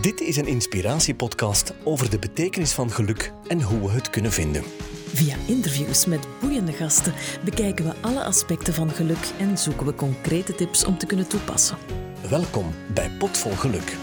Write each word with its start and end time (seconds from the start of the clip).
Dit 0.00 0.20
is 0.20 0.36
een 0.36 0.46
inspiratiepodcast 0.46 1.72
over 1.84 2.10
de 2.10 2.18
betekenis 2.18 2.72
van 2.72 2.90
geluk 2.90 3.32
en 3.46 3.62
hoe 3.62 3.80
we 3.80 3.90
het 3.90 4.10
kunnen 4.10 4.32
vinden. 4.32 4.62
Via 5.14 5.36
interviews 5.46 6.06
met 6.06 6.26
boeiende 6.40 6.72
gasten 6.72 7.14
bekijken 7.44 7.84
we 7.84 7.94
alle 8.00 8.24
aspecten 8.24 8.74
van 8.74 8.90
geluk 8.90 9.30
en 9.38 9.58
zoeken 9.58 9.86
we 9.86 9.94
concrete 9.94 10.54
tips 10.54 10.84
om 10.84 10.98
te 10.98 11.06
kunnen 11.06 11.28
toepassen. 11.28 11.76
Welkom 12.28 12.74
bij 12.94 13.10
Potvol 13.18 13.52
Geluk. 13.52 13.96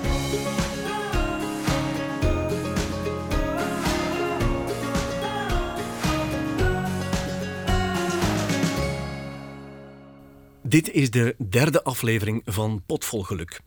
Dit 10.62 10.92
is 10.92 11.12
de 11.12 11.36
derde 11.50 11.84
aflevering 11.84 12.42
van 12.46 12.84
Potvol 12.86 13.24
Geluk. 13.24 13.62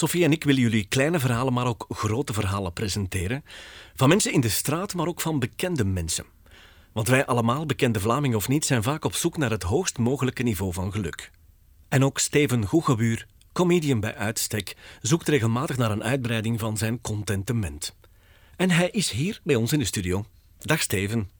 Sophie 0.00 0.24
en 0.24 0.32
ik 0.32 0.44
willen 0.44 0.60
jullie 0.60 0.84
kleine 0.84 1.18
verhalen, 1.18 1.52
maar 1.52 1.66
ook 1.66 1.86
grote 1.88 2.32
verhalen 2.32 2.72
presenteren. 2.72 3.44
Van 3.94 4.08
mensen 4.08 4.32
in 4.32 4.40
de 4.40 4.48
straat, 4.48 4.94
maar 4.94 5.06
ook 5.06 5.20
van 5.20 5.38
bekende 5.38 5.84
mensen. 5.84 6.24
Want 6.92 7.08
wij 7.08 7.26
allemaal, 7.26 7.66
bekende 7.66 8.00
Vlamingen 8.00 8.36
of 8.36 8.48
niet, 8.48 8.64
zijn 8.64 8.82
vaak 8.82 9.04
op 9.04 9.14
zoek 9.14 9.36
naar 9.36 9.50
het 9.50 9.62
hoogst 9.62 9.98
mogelijke 9.98 10.42
niveau 10.42 10.72
van 10.72 10.92
geluk. 10.92 11.30
En 11.88 12.04
ook 12.04 12.18
Steven 12.18 12.66
Goegebuur, 12.66 13.26
comedian 13.52 14.00
bij 14.00 14.14
uitstek, 14.14 14.76
zoekt 15.02 15.28
regelmatig 15.28 15.76
naar 15.76 15.90
een 15.90 16.04
uitbreiding 16.04 16.60
van 16.60 16.76
zijn 16.76 17.00
contentement. 17.00 17.96
En 18.56 18.70
hij 18.70 18.90
is 18.90 19.10
hier 19.10 19.40
bij 19.44 19.54
ons 19.54 19.72
in 19.72 19.78
de 19.78 19.84
studio. 19.84 20.24
Dag 20.58 20.80
Steven. 20.80 21.39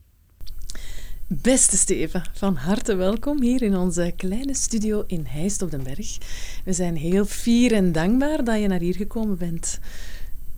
Beste 1.33 1.77
Steven, 1.77 2.23
van 2.33 2.55
harte 2.55 2.95
welkom 2.95 3.41
hier 3.41 3.61
in 3.61 3.75
onze 3.77 4.13
kleine 4.15 4.53
studio 4.55 5.03
in 5.07 5.25
Heist 5.25 5.61
op 5.61 5.71
den 5.71 5.83
Berg. 5.83 6.17
We 6.65 6.73
zijn 6.73 6.95
heel 6.95 7.25
fier 7.25 7.73
en 7.73 7.91
dankbaar 7.91 8.43
dat 8.43 8.59
je 8.59 8.67
naar 8.67 8.79
hier 8.79 8.95
gekomen 8.95 9.37
bent. 9.37 9.79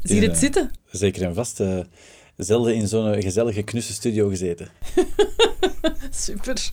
Zie 0.03 0.15
je 0.15 0.21
het 0.21 0.31
Ja, 0.31 0.37
zitten? 0.39 0.71
Zeker 0.91 1.21
en 1.23 1.33
vast. 1.33 1.59
eh, 1.59 1.79
zelden 2.37 2.75
in 2.75 2.87
zo'n 2.87 3.21
gezellige, 3.21 3.63
knusse 3.63 3.93
studio 3.93 4.29
gezeten. 4.29 4.67
Super. 6.25 6.71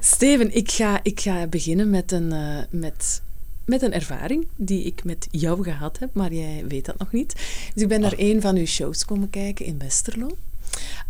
Steven, 0.00 0.54
ik 0.56 0.70
ga, 0.70 1.00
ik 1.02 1.20
ga 1.20 1.46
beginnen 1.46 1.90
met 1.90 2.12
een, 2.12 2.32
eh, 2.32 2.58
met, 2.70 3.22
met 3.64 3.82
een 3.82 3.92
ervaring 3.92 4.46
die 4.56 4.82
ik 4.84 5.04
met 5.04 5.28
jou 5.30 5.62
gehad 5.62 5.98
heb, 5.98 6.10
maar 6.14 6.32
jij 6.32 6.64
weet 6.68 6.84
dat 6.84 6.98
nog 6.98 7.12
niet. 7.12 7.32
Dus 7.74 7.82
ik 7.82 7.88
ben 7.88 8.00
naar 8.00 8.14
een 8.16 8.40
van 8.40 8.56
uw 8.56 8.66
shows 8.66 9.04
komen 9.04 9.30
kijken 9.30 9.64
in 9.66 9.78
Westerlo. 9.78 10.36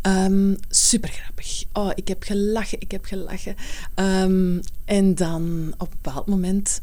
Ehm 0.02 0.54
super 0.68 1.08
grappig. 1.08 1.64
Oh, 1.72 1.90
ik 1.94 2.08
heb 2.08 2.22
gelachen, 2.22 2.80
ik 2.80 2.90
heb 2.90 3.04
gelachen. 3.04 3.54
Ehm, 3.94 4.60
en 4.84 5.14
dan 5.14 5.74
op 5.78 5.90
een 5.90 5.98
bepaald 6.02 6.26
moment 6.26 6.80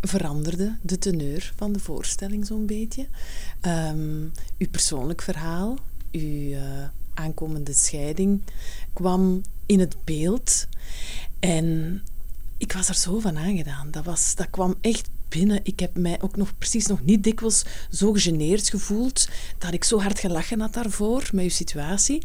veranderde 0.00 0.76
de 0.82 0.98
teneur 0.98 1.52
van 1.56 1.72
de 1.72 1.78
voorstelling 1.78 2.46
zo'n 2.46 2.66
beetje. 2.66 3.06
Ehm, 3.60 4.20
uw 4.58 4.68
persoonlijk 4.70 5.22
verhaal, 5.22 5.78
uw 6.12 6.52
eh, 6.52 6.88
aankomende 7.14 7.72
scheiding 7.72 8.42
kwam 8.92 9.42
in 9.66 9.80
het 9.80 9.96
beeld. 10.04 10.66
En 11.38 12.02
ik 12.56 12.72
was 12.72 12.88
er 12.88 12.94
zo 12.94 13.18
van 13.18 13.38
aangedaan. 13.38 13.90
Dat, 13.90 14.04
was, 14.04 14.34
dat 14.34 14.50
kwam 14.50 14.74
echt 14.80 15.08
Ik 15.62 15.80
heb 15.80 15.96
mij 15.96 16.18
ook 16.20 16.36
nog 16.36 16.58
precies 16.58 16.86
nog 16.86 17.04
niet 17.04 17.24
dikwijls 17.24 17.64
zo 17.90 18.12
gegeneerd 18.12 18.68
gevoeld 18.68 19.28
dat 19.58 19.72
ik 19.72 19.84
zo 19.84 20.00
hard 20.00 20.18
gelachen 20.18 20.60
had 20.60 20.72
daarvoor 20.72 21.28
met 21.32 21.44
uw 21.44 21.50
situatie. 21.50 22.22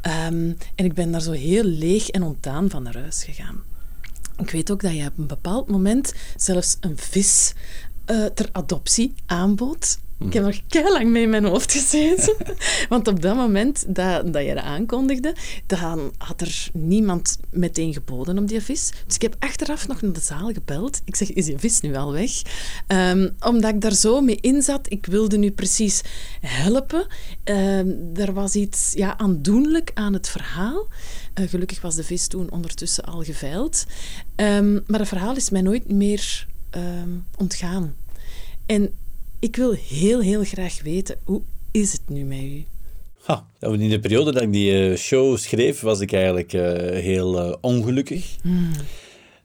Ehm, 0.00 0.52
en 0.74 0.84
ik 0.84 0.94
ben 0.94 1.10
daar 1.10 1.22
zo 1.22 1.32
heel 1.32 1.64
leeg 1.64 2.10
en 2.10 2.22
ontdaan 2.22 2.70
van 2.70 2.82
naar 2.82 2.98
huis 2.98 3.24
gegaan. 3.24 3.62
Ik 4.36 4.50
weet 4.50 4.70
ook 4.70 4.82
dat 4.82 4.94
je 4.94 5.06
op 5.06 5.18
een 5.18 5.26
bepaald 5.26 5.68
moment 5.68 6.14
zelfs 6.36 6.76
een 6.80 6.98
vis 6.98 7.52
eh, 8.04 8.24
ter 8.24 8.48
adoptie 8.52 9.14
aanbood. 9.26 9.98
Ik 10.18 10.32
heb 10.32 10.44
er 10.44 10.62
heel 10.68 10.92
lang 10.92 11.08
mee 11.08 11.22
in 11.22 11.30
mijn 11.30 11.44
hoofd 11.44 11.72
gezeten. 11.72 12.36
Want 12.88 13.08
op 13.08 13.22
dat 13.22 13.36
moment 13.36 13.94
dat, 13.94 14.32
dat 14.32 14.44
je 14.44 14.54
dat 14.54 14.64
aankondigde, 14.64 15.34
dan 15.66 16.12
had 16.18 16.40
er 16.40 16.68
niemand 16.72 17.38
meteen 17.50 17.92
geboden 17.92 18.38
op 18.38 18.48
die 18.48 18.60
vis. 18.60 18.92
Dus 19.06 19.14
ik 19.14 19.22
heb 19.22 19.36
achteraf 19.38 19.88
nog 19.88 20.02
naar 20.02 20.12
de 20.12 20.20
zaal 20.20 20.52
gebeld. 20.52 21.00
Ik 21.04 21.16
zeg, 21.16 21.32
is 21.32 21.44
die 21.44 21.58
vis 21.58 21.80
nu 21.80 21.94
al 21.94 22.12
weg? 22.12 22.42
Ehm, 22.86 23.28
omdat 23.40 23.74
ik 23.74 23.80
daar 23.80 23.94
zo 23.94 24.20
mee 24.20 24.38
in 24.40 24.62
zat. 24.62 24.90
Ik 24.90 25.06
wilde 25.06 25.38
nu 25.38 25.50
precies 25.50 26.02
helpen. 26.40 27.06
Ehm, 27.44 27.90
er 28.14 28.32
was 28.32 28.54
iets 28.54 28.92
ja, 28.92 29.18
aandoenlijk 29.18 29.90
aan 29.94 30.12
het 30.12 30.28
verhaal. 30.28 30.86
Eh, 31.34 31.48
gelukkig 31.48 31.80
was 31.80 31.94
de 31.94 32.04
vis 32.04 32.26
toen 32.26 32.50
ondertussen 32.50 33.04
al 33.04 33.22
geveild. 33.22 33.84
Ehm, 34.34 34.72
maar 34.86 34.98
het 34.98 35.08
verhaal 35.08 35.36
is 35.36 35.50
mij 35.50 35.62
nooit 35.62 35.92
meer 35.92 36.46
ontgaan. 37.36 37.94
En 38.66 38.92
ik 39.40 39.56
wil 39.56 39.72
heel, 39.88 40.20
heel 40.20 40.44
graag 40.44 40.82
weten, 40.82 41.16
hoe 41.24 41.42
is 41.70 41.92
het 41.92 42.08
nu 42.08 42.24
met 42.24 42.38
u? 42.38 42.64
Ha, 43.22 43.46
in 43.60 43.88
de 43.88 44.00
periode 44.00 44.32
dat 44.32 44.42
ik 44.42 44.52
die 44.52 44.90
eh, 44.90 44.96
show 44.96 45.36
schreef, 45.36 45.80
was 45.80 46.00
ik 46.00 46.12
eigenlijk 46.12 46.52
eh, 46.52 46.62
heel 47.00 47.38
eh, 47.38 47.54
ongelukkig. 47.60 48.36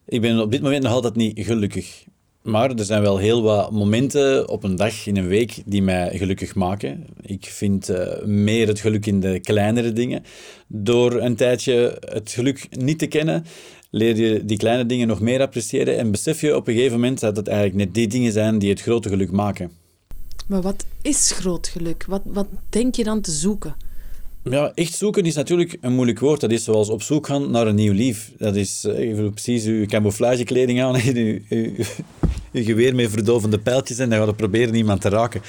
Ik 0.06 0.22
ben 0.22 0.40
op 0.40 0.52
dit 0.52 0.62
moment 0.62 0.84
nog 0.84 0.92
altijd 0.92 1.16
niet 1.16 1.40
gelukkig. 1.40 2.04
Maar 2.42 2.72
er 2.72 2.86
zijn 2.86 3.02
wel 3.02 3.18
heel 3.18 3.42
wat 3.42 3.72
momenten 3.72 4.50
op 4.50 4.64
een 4.64 4.76
dag, 4.76 5.08
in 5.08 5.18
een 5.18 5.28
week, 5.28 5.62
die 5.66 5.82
mij 5.82 6.18
gelukkig 6.18 6.56
maken. 6.56 7.06
Ik 7.22 7.46
vind 7.46 7.92
meer 8.26 8.68
het 8.68 8.80
geluk 8.80 9.06
in 9.06 9.20
de 9.20 9.40
kleinere 9.40 9.94
dingen. 9.94 10.24
Door 10.68 11.22
een 11.22 11.36
tijdje 11.36 11.98
het 12.00 12.32
geluk 12.32 12.68
niet 12.78 13.00
te 13.00 13.08
kennen, 13.08 13.46
leer 13.90 14.16
je 14.16 14.46
die 14.46 14.58
kleine 14.58 14.86
dingen 14.86 15.08
nog 15.08 15.20
meer 15.20 15.42
appreciëren 15.42 15.98
en 15.98 16.12
besef 16.12 16.42
je 16.42 16.56
op 16.56 16.68
een 16.68 16.74
gegeven 16.74 17.00
moment 17.00 17.20
dat 17.20 17.36
het 17.36 17.48
eigenlijk 17.48 17.78
net 17.78 17.94
die 17.94 18.08
dingen 18.08 18.32
zijn 18.32 18.60
die 18.60 18.70
het 18.70 18.82
grote 18.82 19.10
geluk 19.10 19.32
maken. 19.32 19.83
Maar 20.54 20.62
wat 20.62 20.86
is 21.02 21.32
groot 21.32 21.68
geluk? 21.68 22.06
Wat, 22.08 22.22
wat 22.26 22.48
denk 22.70 22.96
je 22.96 23.04
dan 23.04 23.22
te 23.22 23.32
zoeken? 23.32 23.76
Ja, 24.44 24.72
echt 24.76 24.94
zoeken 24.94 25.24
is 25.24 25.36
natuurlijk 25.36 25.78
een 25.82 25.94
moeilijk 25.94 26.20
woord. 26.20 26.42
Dat 26.42 26.52
is 26.52 26.64
zoals 26.64 26.90
op 26.90 27.02
zoek 27.02 27.28
gaan 27.28 27.52
naar 27.52 27.68
een 27.68 27.76
nieuw 27.76 27.94
lief. 27.94 28.32
Dat 28.38 28.56
is 28.56 28.86
eh, 28.86 28.98
even 28.98 29.32
precies 29.32 29.66
uw 29.66 29.86
camouflagekleding 29.86 30.82
aan 30.82 30.96
en 31.10 31.16
uw, 31.16 31.40
uw, 31.50 31.74
geweer 32.64 32.96
met 32.96 33.12
verdovende 33.12 33.60
pijltjes 33.60 33.98
en 33.98 34.10
dan 34.10 34.20
gaat 34.20 34.28
je 34.28 34.34
proberen 34.34 34.76
iemand 34.76 35.02
te 35.02 35.10
raken. 35.10 35.42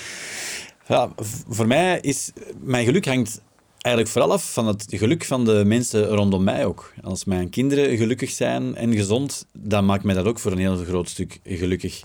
Ja, 0.88 1.12
voor 1.48 1.66
mij 1.66 1.98
is... 2.00 2.32
Mijn 2.60 2.84
geluk 2.84 3.06
hangt 3.06 3.41
eigenlijk 3.81 4.15
vooral 4.15 4.32
af 4.32 4.53
van 4.53 4.66
het 4.66 4.86
geluk 4.88 5.25
van 5.25 5.44
de 5.44 5.62
mensen 5.66 6.06
rondom 6.06 6.44
mij 6.44 6.66
ook. 6.66 6.92
Als 7.03 7.25
mijn 7.25 7.50
kinderen 7.50 7.97
gelukkig 7.97 8.31
zijn 8.31 8.75
en 8.75 8.94
gezond, 8.94 9.47
dan 9.53 9.84
maakt 9.84 10.04
mij 10.04 10.15
dat 10.15 10.26
ook 10.26 10.38
voor 10.38 10.53
een 10.53 10.59
heel 10.59 10.76
groot 10.76 11.09
stuk 11.09 11.41
gelukkig. 11.44 12.03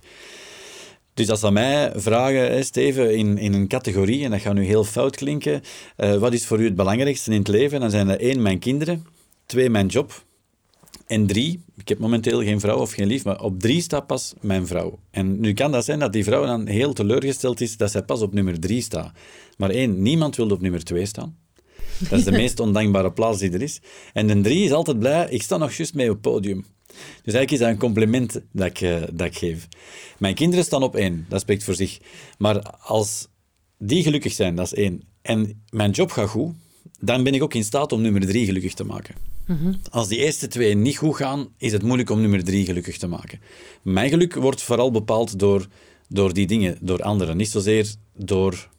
Dus 1.19 1.29
als 1.29 1.39
ze 1.39 1.45
aan 1.45 1.53
mij 1.53 1.91
vragen, 1.95 2.51
hè, 2.51 2.63
Steven, 2.63 3.17
in, 3.17 3.37
in 3.37 3.53
een 3.53 3.67
categorie, 3.67 4.23
en 4.23 4.31
dat 4.31 4.39
gaat 4.39 4.53
nu 4.53 4.63
heel 4.63 4.83
fout 4.83 5.15
klinken, 5.15 5.61
eh, 5.95 6.15
wat 6.15 6.33
is 6.33 6.45
voor 6.45 6.59
u 6.59 6.63
het 6.63 6.75
belangrijkste 6.75 7.31
in 7.31 7.37
het 7.37 7.47
leven? 7.47 7.79
Dan 7.79 7.89
zijn 7.89 8.07
dat 8.07 8.19
één, 8.19 8.41
mijn 8.41 8.59
kinderen, 8.59 9.05
twee, 9.45 9.69
mijn 9.69 9.87
job, 9.87 10.23
en 11.07 11.27
drie, 11.27 11.61
ik 11.77 11.87
heb 11.87 11.99
momenteel 11.99 12.43
geen 12.43 12.59
vrouw 12.59 12.77
of 12.77 12.91
geen 12.91 13.07
lief, 13.07 13.23
maar 13.23 13.41
op 13.41 13.59
drie 13.59 13.81
staat 13.81 14.07
pas 14.07 14.33
mijn 14.41 14.67
vrouw. 14.67 14.99
En 15.11 15.39
nu 15.39 15.53
kan 15.53 15.71
dat 15.71 15.85
zijn 15.85 15.99
dat 15.99 16.13
die 16.13 16.23
vrouw 16.23 16.45
dan 16.45 16.67
heel 16.67 16.93
teleurgesteld 16.93 17.61
is 17.61 17.77
dat 17.77 17.91
zij 17.91 18.03
pas 18.03 18.21
op 18.21 18.33
nummer 18.33 18.59
drie 18.59 18.81
staat. 18.81 19.11
Maar 19.57 19.69
één, 19.69 20.01
niemand 20.01 20.35
wil 20.35 20.49
op 20.49 20.61
nummer 20.61 20.83
twee 20.83 21.05
staan. 21.05 21.37
Dat 22.09 22.19
is 22.19 22.25
de 22.25 22.31
meest 22.41 22.59
ondankbare 22.59 23.11
plaats 23.11 23.39
die 23.39 23.51
er 23.51 23.61
is. 23.61 23.79
En 24.13 24.27
de 24.27 24.41
drie 24.41 24.63
is 24.63 24.71
altijd 24.71 24.99
blij, 24.99 25.27
ik 25.29 25.41
sta 25.41 25.57
nog 25.57 25.73
juist 25.73 25.93
mee 25.93 26.07
op 26.09 26.13
het 26.13 26.21
podium. 26.21 26.65
Dus 27.23 27.33
eigenlijk 27.33 27.51
is 27.51 27.59
dat 27.59 27.69
een 27.69 27.77
compliment 27.77 28.41
dat 28.51 28.67
ik, 28.67 28.81
eh, 28.81 29.01
dat 29.11 29.27
ik 29.27 29.37
geef. 29.37 29.67
Mijn 30.17 30.35
kinderen 30.35 30.65
staan 30.65 30.83
op 30.83 30.95
één, 30.95 31.25
dat 31.29 31.41
spreekt 31.41 31.63
voor 31.63 31.75
zich. 31.75 31.99
Maar 32.37 32.61
als 32.71 33.27
die 33.77 34.03
gelukkig 34.03 34.33
zijn, 34.33 34.55
dat 34.55 34.65
is 34.65 34.73
één, 34.73 35.03
en 35.21 35.63
mijn 35.69 35.91
job 35.91 36.11
gaat 36.11 36.29
goed, 36.29 36.53
dan 36.99 37.23
ben 37.23 37.33
ik 37.33 37.43
ook 37.43 37.53
in 37.53 37.63
staat 37.63 37.91
om 37.91 38.01
nummer 38.01 38.25
drie 38.25 38.45
gelukkig 38.45 38.73
te 38.73 38.83
maken. 38.83 39.15
Als 39.89 40.07
die 40.07 40.17
eerste 40.17 40.47
twee 40.47 40.75
niet 40.75 40.97
goed 40.97 41.15
gaan, 41.15 41.47
is 41.57 41.71
het 41.71 41.83
moeilijk 41.83 42.09
om 42.09 42.21
nummer 42.21 42.43
drie 42.43 42.65
gelukkig 42.65 42.97
te 42.97 43.07
maken. 43.07 43.39
Mijn 43.81 44.09
geluk 44.09 44.33
wordt 44.33 44.61
vooral 44.61 44.91
bepaald 44.91 45.39
door, 45.39 45.67
door 46.07 46.33
die 46.33 46.47
dingen, 46.47 46.77
door 46.81 47.03
anderen. 47.03 47.37
Niet 47.37 47.49
zozeer 47.49 47.93
door, 48.15 48.69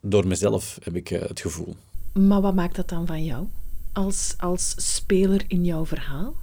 door 0.00 0.26
mezelf, 0.26 0.78
heb 0.82 0.96
ik 0.96 1.10
eh, 1.10 1.20
het 1.28 1.40
gevoel. 1.40 1.76
Maar 2.12 2.40
wat 2.40 2.54
maakt 2.54 2.76
dat 2.76 2.88
dan 2.88 3.06
van 3.06 3.24
jou? 3.24 3.46
Als, 3.92 4.34
als 4.38 4.74
speler 4.76 5.44
in 5.48 5.64
jouw 5.64 5.86
verhaal? 5.86 6.34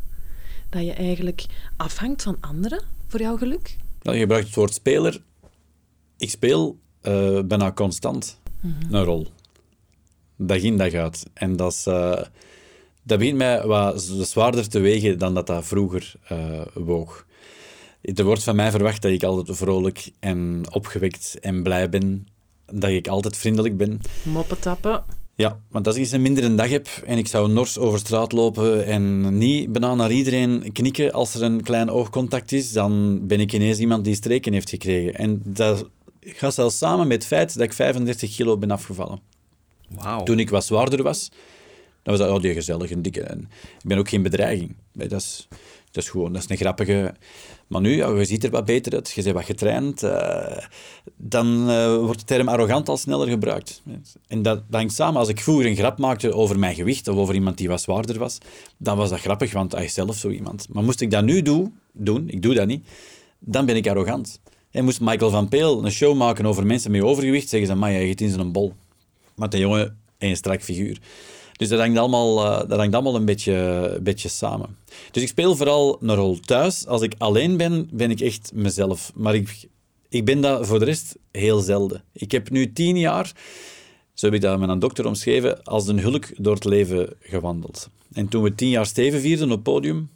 Dat 0.70 0.86
je 0.86 0.94
eigenlijk 0.94 1.46
afhangt 1.78 2.24
van 2.24 2.38
anderen 2.40 2.82
voor 3.08 3.20
jouw 3.20 3.38
geluk? 3.38 3.78
Nou, 4.02 4.16
je 4.16 4.22
gebruikt 4.22 4.46
het 4.46 4.56
woord 4.56 4.74
speler. 4.74 5.22
Ik 6.18 6.30
speel 6.30 6.80
eh, 7.02 7.40
bijna 7.42 7.72
constant 7.72 8.40
een 8.92 9.04
rol. 9.04 9.28
Dag 10.36 10.58
in, 10.58 10.78
dag 10.78 10.94
uit. 10.94 11.26
En 11.34 11.56
dat, 11.56 11.72
is, 11.72 11.86
eh, 11.86 12.22
dat 13.04 13.18
begint 13.18 13.38
mij 13.38 13.66
wat 13.66 14.02
zwaarder 14.02 14.70
te 14.70 14.80
wegen 14.80 15.20
dan 15.20 15.34
dat 15.34 15.48
dat 15.48 15.66
vroeger 15.66 16.14
eh, 16.28 16.62
woog. 16.74 17.26
Er 18.02 18.24
wordt 18.24 18.44
van 18.44 18.56
mij 18.56 18.72
verwacht 18.72 19.02
dat 19.02 19.12
ik 19.12 19.24
altijd 19.24 19.58
vrolijk 19.58 20.12
en 20.20 20.64
opgewekt 20.72 21.40
en 21.40 21.64
blij 21.64 21.90
ben. 21.90 22.28
Dat 22.66 22.90
ik 22.90 23.08
altijd 23.08 23.38
vriendelijk 23.38 23.78
ben. 23.78 24.00
Moppen 24.24 24.60
tappen. 24.60 25.04
Ja, 25.40 25.60
want 25.70 25.88
als 25.88 25.96
ik 25.96 26.02
eens 26.02 26.12
een 26.12 26.22
mindere 26.22 26.56
dag 26.56 26.70
heb 26.70 26.88
en 27.06 27.18
ik 27.18 27.28
zou 27.28 27.52
nors 27.52 27.78
over 27.78 28.00
straat 28.00 28.32
lopen 28.32 28.86
en 28.86 29.38
niet 29.38 29.72
bijna 29.72 29.96
naar 29.96 30.12
iedereen 30.12 30.72
knikken 30.72 31.12
als 31.12 31.36
er 31.36 31.44
een 31.44 31.64
klein 31.64 31.90
oogcontact 31.90 32.52
is, 32.52 32.72
dan 32.72 33.20
ben 33.28 33.40
ik 33.40 33.54
ineens 33.54 33.80
iemand 33.80 34.04
die 34.04 34.16
streken 34.16 34.54
heeft 34.54 34.70
gekregen. 34.70 35.16
En 35.16 35.42
dat 35.46 35.90
gaat 36.22 36.54
zelfs 36.54 36.78
samen 36.78 37.08
met 37.08 37.18
het 37.18 37.26
feit 37.26 37.54
dat 37.54 37.64
ik 37.64 37.74
35 37.74 38.36
kilo 38.36 38.58
ben 38.58 38.72
afgevallen. 38.72 39.20
Toen 40.24 40.40
ik 40.40 40.50
wat 40.50 40.66
zwaarder 40.66 41.04
was, 41.04 41.30
dan 42.04 42.18
was 42.18 42.28
dat 42.28 42.36
oh, 42.36 42.42
die 42.42 42.54
gezellige, 42.54 43.02
dikke. 43.02 43.22
En 43.22 43.40
ik 43.82 43.88
ben 43.88 43.98
ook 43.98 44.10
geen 44.10 44.24
bedreiging. 44.24 44.76
Nee, 44.92 45.08
dat, 45.08 45.22
is, 45.22 45.48
dat 45.92 46.04
is 46.04 46.10
gewoon 46.10 46.34
dat 46.34 46.44
is 46.44 46.50
een 46.50 46.58
grappige... 46.58 47.14
Maar 47.70 47.82
nu, 47.82 47.96
ja, 47.96 48.10
je 48.10 48.26
ziet 48.26 48.44
er 48.44 48.50
wat 48.50 48.66
beter 48.66 48.94
uit, 48.94 49.12
je 49.12 49.24
bent 49.24 49.36
wat 49.36 49.46
getraind, 49.46 50.04
eh, 50.04 50.58
dan 51.16 51.70
eh, 51.70 51.96
wordt 51.96 52.20
de 52.20 52.26
term 52.26 52.48
arrogant 52.48 52.90
al 52.90 52.98
sneller 52.98 53.28
gebruikt. 53.28 53.82
En 54.28 54.42
dat, 54.42 54.64
dat 54.68 54.80
hangt 54.80 54.94
samen. 54.94 55.20
Als 55.20 55.30
ik 55.30 55.42
vroeger 55.42 55.66
een 55.66 55.76
grap 55.76 55.98
maakte 55.98 56.34
over 56.34 56.60
mijn 56.60 56.76
gewicht 56.76 57.08
of 57.08 57.16
over 57.16 57.36
iemand 57.36 57.58
die 57.58 57.68
wat 57.68 57.82
zwaarder 57.82 58.20
was, 58.20 58.38
dan 58.78 58.98
was 58.98 59.10
dat 59.10 59.20
grappig, 59.20 59.54
want 59.54 59.72
hij 59.72 59.84
is 59.84 59.94
zelf 59.94 60.16
zo 60.16 60.30
iemand. 60.30 60.68
Maar 60.70 60.84
moest 60.84 61.02
ik 61.02 61.12
dat 61.12 61.24
nu 61.24 61.42
doen, 61.42 61.74
doen, 61.92 62.30
ik 62.30 62.42
doe 62.42 62.54
dat 62.54 62.68
niet, 62.68 62.88
dan 63.40 63.66
ben 63.66 63.76
ik 63.76 63.88
arrogant. 63.88 64.40
En 64.72 64.84
moest 64.84 65.02
Michael 65.02 65.32
van 65.32 65.48
Peel 65.48 65.86
een 65.86 65.92
show 65.92 66.16
maken 66.18 66.46
over 66.46 66.66
mensen 66.66 66.92
met 66.92 67.02
overgewicht, 67.02 67.50
zeggen 67.50 67.70
ze, 67.70 67.76
maar 67.76 67.92
je 67.92 68.00
eet 68.00 68.22
in 68.22 68.30
zijn 68.30 68.52
bol. 68.52 68.74
Maar 69.36 69.50
de 69.50 69.58
jongen, 69.58 69.98
een 70.18 70.36
strak 70.36 70.62
figuur. 70.62 71.00
Dus 71.60 71.70
dat 71.70 71.80
hangt 71.80 71.98
allemaal, 71.98 72.46
uh, 72.46 72.70
dat 72.70 72.78
hangt 72.78 72.94
allemaal 72.94 73.16
een 73.16 73.26
beetje, 73.26 74.00
beetje 74.02 74.30
samen. 74.30 74.78
Dus 75.12 75.24
ik 75.24 75.28
speel 75.28 75.56
vooral 75.56 75.98
een 76.02 76.16
rol 76.16 76.40
thuis. 76.40 76.88
Als 76.88 77.02
ik 77.02 77.14
alleen 77.18 77.58
ben, 77.58 77.90
ben 77.92 78.12
ik 78.12 78.20
echt 78.20 78.52
mezelf. 78.54 79.12
Maar 79.16 79.36
ik, 79.36 79.68
ik 80.10 80.26
ben 80.26 80.42
dat 80.42 80.68
voor 80.68 80.80
de 80.80 80.86
rest 80.86 81.16
heel 81.32 81.60
zelden. 81.60 82.04
Ik 82.14 82.32
heb 82.32 82.50
nu 82.50 82.74
tien 82.74 82.98
jaar, 82.98 83.32
zo 84.14 84.26
heb 84.26 84.36
ik 84.36 84.42
dat 84.42 84.60
met 84.60 84.70
een 84.70 84.80
dokter 84.80 85.06
omschreven, 85.06 85.64
als 85.64 85.88
een 85.88 86.00
hulk 86.00 86.26
door 86.38 86.54
het 86.54 86.66
leven 86.66 87.14
gewandeld. 87.20 87.90
En 88.14 88.28
toen 88.28 88.44
we 88.44 88.56
tien 88.56 88.70
jaar 88.70 88.86
Steven 88.86 89.22
vierden 89.22 89.52
op 89.52 89.64
podium, 89.64 90.10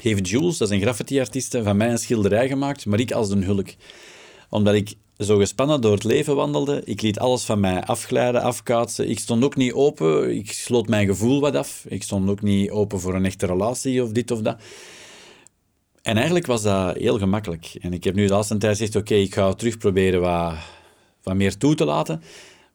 heeft 0.00 0.28
Jules, 0.28 0.56
dat 0.56 0.70
is 0.70 0.76
een 0.76 0.82
graffiti-artiest, 0.82 1.58
van 1.62 1.76
mij 1.76 1.90
een 1.90 1.98
schilderij 1.98 2.48
gemaakt, 2.48 2.86
maar 2.86 3.00
ik 3.00 3.12
als 3.12 3.30
een 3.30 3.44
hulk. 3.44 3.68
Omdat 4.50 4.74
ik 4.74 4.94
zo 5.18 5.38
gespannen 5.38 5.80
door 5.80 5.92
het 5.92 6.04
leven 6.04 6.36
wandelde. 6.36 6.82
Ik 6.84 7.02
liet 7.02 7.18
alles 7.18 7.44
van 7.44 7.60
mij 7.60 7.84
afglijden, 7.84 8.42
afkaatsen. 8.42 9.10
Ik 9.10 9.18
stond 9.18 9.44
ook 9.44 9.56
niet 9.56 9.72
open. 9.72 10.36
Ik 10.36 10.52
sloot 10.52 10.88
mijn 10.88 11.06
gevoel 11.06 11.40
wat 11.40 11.54
af. 11.54 11.84
Ik 11.88 12.02
stond 12.02 12.30
ook 12.30 12.42
niet 12.42 12.70
open 12.70 13.00
voor 13.00 13.14
een 13.14 13.24
echte 13.24 13.46
relatie 13.46 14.02
of 14.02 14.10
dit 14.10 14.30
of 14.30 14.40
dat. 14.40 14.56
En 16.02 16.16
eigenlijk 16.16 16.46
was 16.46 16.62
dat 16.62 16.96
heel 16.96 17.18
gemakkelijk. 17.18 17.76
En 17.80 17.92
ik 17.92 18.04
heb 18.04 18.14
nu 18.14 18.26
de 18.26 18.32
laatste 18.32 18.56
tijd 18.56 18.76
gezegd, 18.76 18.96
oké, 18.96 19.14
ik 19.14 19.34
ga 19.34 19.52
terug 19.52 19.78
proberen 19.78 20.20
wat, 20.20 20.54
wat 21.22 21.34
meer 21.34 21.56
toe 21.56 21.74
te 21.74 21.84
laten. 21.84 22.22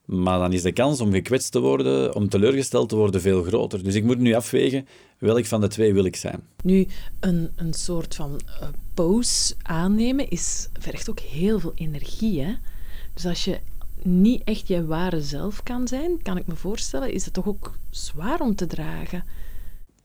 Maar 0.04 0.38
dan 0.38 0.52
is 0.52 0.62
de 0.62 0.72
kans 0.72 1.00
om 1.00 1.12
gekwetst 1.12 1.52
te 1.52 1.60
worden, 1.60 2.14
om 2.14 2.28
teleurgesteld 2.28 2.88
te 2.88 2.96
worden, 2.96 3.20
veel 3.20 3.42
groter. 3.42 3.84
Dus 3.84 3.94
ik 3.94 4.04
moet 4.04 4.18
nu 4.18 4.34
afwegen, 4.34 4.86
welk 5.22 5.46
van 5.46 5.60
de 5.60 5.68
twee 5.68 5.94
wil 5.94 6.04
ik 6.04 6.16
zijn. 6.16 6.42
Nu, 6.62 6.86
een, 7.20 7.50
een 7.56 7.74
soort 7.74 8.14
van 8.14 8.40
uh, 8.46 8.68
pose 8.94 9.54
aannemen 9.62 10.28
is, 10.28 10.68
vergt 10.78 11.10
ook 11.10 11.20
heel 11.20 11.60
veel 11.60 11.72
energie. 11.74 12.40
Hè? 12.40 12.54
Dus 13.14 13.26
als 13.26 13.44
je 13.44 13.58
niet 14.02 14.44
echt 14.44 14.68
je 14.68 14.86
ware 14.86 15.22
zelf 15.22 15.62
kan 15.62 15.88
zijn, 15.88 16.22
kan 16.22 16.36
ik 16.36 16.46
me 16.46 16.56
voorstellen, 16.56 17.12
is 17.12 17.24
het 17.24 17.34
toch 17.34 17.46
ook 17.46 17.78
zwaar 17.90 18.40
om 18.40 18.54
te 18.54 18.66
dragen. 18.66 19.24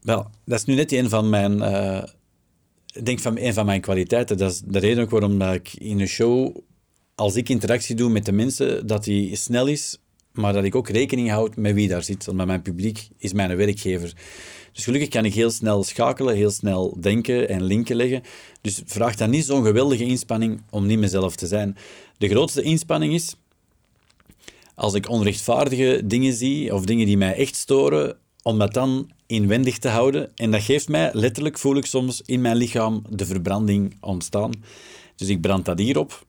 Wel, 0.01 0.29
dat 0.45 0.59
is 0.59 0.65
nu 0.65 0.75
net 0.75 0.91
een 0.91 1.09
van 1.09 1.29
mijn... 1.29 1.57
Uh, 1.57 2.03
denk 3.03 3.19
van 3.19 3.37
een 3.37 3.53
van 3.53 3.65
mijn 3.65 3.81
kwaliteiten. 3.81 4.37
Dat 4.37 4.51
is 4.51 4.61
de 4.65 4.79
reden 4.79 5.03
ook 5.03 5.09
waarom 5.09 5.41
ik 5.41 5.73
in 5.73 5.99
een 5.99 6.07
show 6.07 6.57
als 7.15 7.35
ik 7.35 7.49
interactie 7.49 7.95
doe 7.95 8.09
met 8.09 8.25
de 8.25 8.31
mensen, 8.31 8.87
dat 8.87 9.03
die 9.03 9.35
snel 9.35 9.67
is, 9.67 9.97
maar 10.31 10.53
dat 10.53 10.63
ik 10.63 10.75
ook 10.75 10.89
rekening 10.89 11.29
houd 11.29 11.55
met 11.55 11.73
wie 11.73 11.87
daar 11.87 12.03
zit. 12.03 12.25
Want 12.25 12.45
mijn 12.45 12.61
publiek 12.61 13.07
is 13.17 13.33
mijn 13.33 13.55
werkgever. 13.55 14.13
Dus 14.77 14.85
gelukkig 14.85 15.09
kan 15.09 15.25
ik 15.25 15.33
heel 15.33 15.51
snel 15.51 15.83
schakelen, 15.83 16.35
heel 16.35 16.51
snel 16.51 16.97
denken 16.99 17.49
en 17.49 17.63
linken 17.63 17.95
leggen. 17.95 18.23
Dus 18.61 18.81
vraagt 18.85 19.17
dan 19.17 19.29
niet 19.29 19.45
zo'n 19.45 19.63
geweldige 19.63 20.03
inspanning 20.03 20.61
om 20.69 20.85
niet 20.85 20.99
mezelf 20.99 21.35
te 21.35 21.47
zijn. 21.47 21.77
De 22.17 22.29
grootste 22.29 22.61
inspanning 22.61 23.13
is 23.13 23.35
als 24.75 24.93
ik 24.93 25.09
onrechtvaardige 25.09 26.01
dingen 26.05 26.33
zie 26.33 26.73
of 26.73 26.85
dingen 26.85 27.05
die 27.05 27.17
mij 27.17 27.35
echt 27.35 27.55
storen, 27.55 28.17
om 28.41 28.59
dat 28.59 28.73
dan 28.73 29.09
inwendig 29.27 29.77
te 29.77 29.87
houden. 29.87 30.35
En 30.35 30.51
dat 30.51 30.61
geeft 30.61 30.89
mij, 30.89 31.09
letterlijk 31.13 31.57
voel 31.57 31.75
ik 31.75 31.85
soms 31.85 32.21
in 32.25 32.41
mijn 32.41 32.55
lichaam 32.55 33.03
de 33.09 33.25
verbranding 33.25 33.97
ontstaan. 34.01 34.51
Dus 35.15 35.27
ik 35.27 35.41
brand 35.41 35.65
dat 35.65 35.79
hier 35.79 35.97
op. 35.97 36.25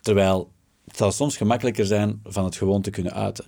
Terwijl 0.00 0.50
het 0.86 0.96
zal 0.96 1.12
soms 1.12 1.36
gemakkelijker 1.36 1.86
zijn 1.86 2.20
van 2.24 2.44
het 2.44 2.56
gewoon 2.56 2.82
te 2.82 2.90
kunnen 2.90 3.14
uiten. 3.14 3.44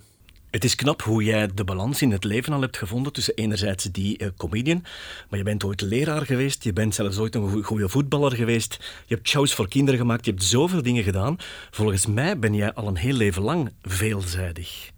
Het 0.51 0.65
is 0.65 0.75
knap 0.75 1.03
hoe 1.03 1.25
jij 1.25 1.49
de 1.55 1.65
balans 1.65 2.03
in 2.03 2.11
het 2.11 2.25
leven 2.25 2.53
al 2.53 2.61
hebt 2.61 2.77
gevonden 2.77 3.13
tussen 3.13 3.35
enerzijds 3.35 3.85
die 3.85 4.23
uh, 4.23 4.29
comedian, 4.37 4.85
maar 5.29 5.39
je 5.39 5.45
bent 5.45 5.65
ooit 5.65 5.81
leraar 5.81 6.27
geweest, 6.27 6.65
je 6.65 6.73
bent 6.73 6.95
zelfs 6.95 7.19
ooit 7.19 7.35
een 7.35 7.65
goede 7.65 7.89
voetballer 7.89 8.33
geweest, 8.33 8.77
je 9.07 9.15
hebt 9.15 9.29
shows 9.29 9.55
voor 9.55 9.69
kinderen 9.69 10.01
gemaakt, 10.01 10.25
je 10.25 10.31
hebt 10.31 10.45
zoveel 10.45 10.83
dingen 10.83 11.03
gedaan. 11.03 11.37
Volgens 11.71 12.07
mij 12.07 12.39
ben 12.39 12.55
jij 12.55 12.73
al 12.73 12.87
een 12.87 12.97
heel 12.97 13.15
leven 13.15 13.43
lang 13.43 13.73
veelzijdig. 13.83 14.91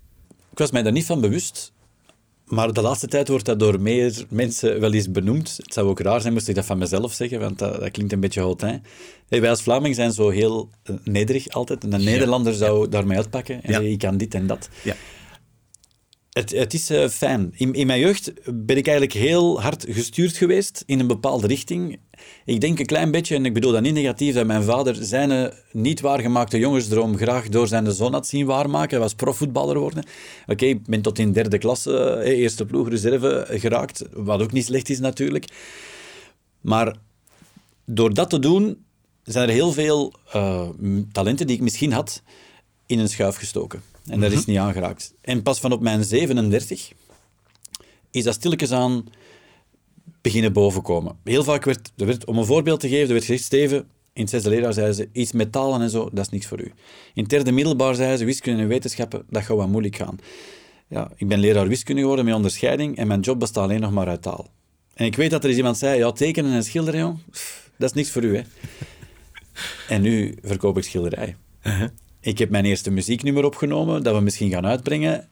Ik 0.50 0.58
was 0.58 0.70
mij 0.70 0.82
daar 0.82 0.92
niet 0.92 1.06
van 1.06 1.20
bewust, 1.20 1.72
maar 2.46 2.72
de 2.72 2.82
laatste 2.82 3.08
tijd 3.08 3.28
wordt 3.28 3.44
dat 3.44 3.58
door 3.58 3.80
meer 3.80 4.24
mensen 4.28 4.80
wel 4.80 4.92
eens 4.92 5.10
benoemd. 5.10 5.56
Het 5.56 5.72
zou 5.72 5.88
ook 5.88 6.00
raar 6.00 6.20
zijn 6.20 6.32
moest 6.32 6.48
ik 6.48 6.54
dat 6.54 6.64
van 6.64 6.78
mezelf 6.78 7.12
zeggen, 7.12 7.40
want 7.40 7.58
dat, 7.58 7.80
dat 7.80 7.90
klinkt 7.90 8.12
een 8.12 8.20
beetje 8.20 8.40
hautain. 8.40 8.82
Hey, 9.28 9.40
wij 9.40 9.50
als 9.50 9.62
Vlaming 9.62 9.94
zijn 9.94 10.12
zo 10.12 10.28
heel 10.28 10.68
uh, 10.90 10.96
nederig 11.04 11.48
altijd. 11.48 11.84
En 11.84 11.92
een 11.92 12.04
Nederlander 12.04 12.54
zou 12.54 12.80
ja. 12.82 12.88
daarmee 12.88 13.16
uitpakken 13.16 13.54
en 13.54 13.60
ja. 13.64 13.72
zeggen, 13.72 13.90
ik 13.90 13.98
kan 13.98 14.16
dit 14.16 14.34
en 14.34 14.46
dat. 14.46 14.68
Ja. 14.82 14.94
Het, 16.32 16.74
is 16.74 16.90
uh, 16.90 17.08
fijn. 17.08 17.52
In, 17.56 17.72
in 17.72 17.86
mijn 17.86 18.00
jeugd 18.00 18.32
ben 18.44 18.76
ik 18.76 18.86
eigenlijk 18.86 19.18
heel 19.18 19.60
hard 19.60 19.84
gestuurd 19.88 20.36
geweest 20.36 20.82
in 20.86 21.00
een 21.00 21.06
bepaalde 21.06 21.46
richting. 21.46 21.98
Ik 22.44 22.60
denk 22.60 22.78
een 22.78 22.86
klein 22.86 23.10
beetje, 23.10 23.34
en 23.34 23.44
ik 23.44 23.54
bedoel 23.54 23.72
dat 23.72 23.82
niet 23.82 23.94
negatief, 23.94 24.34
dat 24.34 24.46
mijn 24.46 24.62
vader 24.62 24.96
zijn 25.00 25.52
niet 25.72 26.00
waargemaakte 26.00 26.58
jongensdroom 26.58 27.16
graag 27.16 27.48
door 27.48 27.66
zijn 27.68 27.92
zoon 27.92 28.12
had 28.12 28.26
zien 28.26 28.46
waarmaken. 28.46 28.90
Hij 28.90 28.98
was 28.98 29.14
profvoetballer 29.14 29.78
worden. 29.78 30.04
Oké, 30.46 30.64
ik 30.64 30.86
ben 30.86 31.02
tot 31.02 31.18
in 31.18 31.32
derde 31.32 31.58
klasse, 31.58 32.22
eerste 32.24 32.66
ploeg, 32.66 32.88
reserve 32.88 33.46
geraakt. 33.50 34.04
Wat 34.12 34.42
ook 34.42 34.52
niet 34.52 34.64
slecht 34.64 34.90
is 34.90 35.00
natuurlijk. 35.00 35.46
Maar 36.60 36.96
door 37.84 38.14
dat 38.14 38.30
te 38.30 38.38
doen, 38.38 38.84
zijn 39.22 39.48
er 39.48 39.54
heel 39.54 39.72
veel 39.72 40.14
talenten 41.12 41.46
die 41.46 41.56
ik 41.56 41.62
misschien 41.62 41.92
had 41.92 42.22
in 42.86 42.98
een 42.98 43.08
schuif 43.08 43.36
gestoken. 43.36 43.91
En 44.06 44.20
dat 44.20 44.32
is 44.32 44.44
niet 44.44 44.58
aangeraakt. 44.58 45.14
En 45.20 45.42
pas 45.42 45.60
van 45.60 45.72
op 45.72 45.80
mijn 45.80 46.04
37 46.04 46.92
is 48.10 48.24
dat 48.24 48.34
stilletjes 48.34 48.72
aan 48.72 49.04
beginnen 50.20 50.52
bovenkomen. 50.52 51.16
Heel 51.24 51.44
vaak 51.44 51.64
werd, 51.64 51.92
er 51.96 52.06
werd, 52.06 52.24
om 52.24 52.38
een 52.38 52.44
voorbeeld 52.44 52.80
te 52.80 52.88
geven, 52.88 53.06
er 53.06 53.12
werd 53.12 53.24
gezegd, 53.24 53.44
Steven, 53.44 53.78
in 54.12 54.22
het 54.22 54.30
zesde 54.30 54.48
leraar 54.48 54.72
zeiden 54.72 54.94
ze, 54.94 55.08
iets 55.12 55.32
met 55.32 55.52
talen 55.52 55.80
en 55.80 55.90
zo, 55.90 56.08
dat 56.12 56.24
is 56.24 56.30
niks 56.30 56.46
voor 56.46 56.60
u. 56.60 56.72
In 57.14 57.22
het 57.22 57.28
derde 57.28 57.52
middelbaar 57.52 57.94
zeiden 57.94 58.18
ze, 58.18 58.24
wiskunde 58.24 58.62
en 58.62 58.68
wetenschappen, 58.68 59.24
dat 59.28 59.42
gaat 59.42 59.56
wat 59.56 59.68
moeilijk 59.68 59.96
gaan. 59.96 60.16
Ja, 60.88 61.10
ik 61.16 61.28
ben 61.28 61.38
leraar 61.38 61.68
wiskunde 61.68 62.00
geworden 62.00 62.24
met 62.24 62.34
onderscheiding 62.34 62.96
en 62.96 63.06
mijn 63.06 63.20
job 63.20 63.38
bestaat 63.38 63.64
alleen 63.64 63.80
nog 63.80 63.92
maar 63.92 64.08
uit 64.08 64.22
taal. 64.22 64.50
En 64.94 65.06
ik 65.06 65.16
weet 65.16 65.30
dat 65.30 65.42
er 65.42 65.48
eens 65.48 65.58
iemand 65.58 65.78
zei, 65.78 65.98
ja, 65.98 66.12
tekenen 66.12 66.52
en 66.52 66.64
schilderen, 66.64 67.00
joh, 67.00 67.18
dat 67.76 67.90
is 67.90 67.92
niks 67.92 68.10
voor 68.10 68.22
u, 68.22 68.36
hè. 68.36 68.42
En 69.88 70.02
nu 70.02 70.38
verkoop 70.42 70.76
ik 70.76 70.84
schilderij. 70.84 71.36
Uh 71.62 71.78
-huh. 71.78 71.88
Ik 72.22 72.38
heb 72.38 72.50
mijn 72.50 72.64
eerste 72.64 72.90
muzieknummer 72.90 73.44
opgenomen, 73.44 74.02
dat 74.02 74.14
we 74.14 74.20
misschien 74.20 74.50
gaan 74.50 74.66
uitbrengen. 74.66 75.28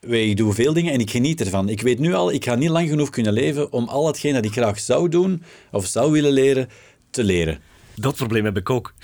Ik 0.00 0.36
doe 0.36 0.52
veel 0.52 0.72
dingen 0.72 0.92
en 0.92 1.00
ik 1.00 1.10
geniet 1.10 1.40
ervan. 1.40 1.68
Ik 1.68 1.80
weet 1.80 1.98
nu 1.98 2.14
al, 2.14 2.32
ik 2.32 2.44
ga 2.44 2.54
niet 2.54 2.68
lang 2.68 2.88
genoeg 2.88 3.10
kunnen 3.10 3.32
leven 3.32 3.72
om 3.72 3.88
al 3.88 4.06
hetgeen 4.06 4.34
dat 4.34 4.44
ik 4.44 4.52
graag 4.52 4.80
zou 4.80 5.08
doen 5.08 5.42
of 5.72 5.86
zou 5.86 6.12
willen 6.12 6.32
leren, 6.32 6.68
te 7.10 7.24
leren. 7.24 7.60
Dat 7.94 8.14
probleem 8.14 8.44
heb 8.44 8.56
ik 8.56 8.70
ook. 8.70 8.94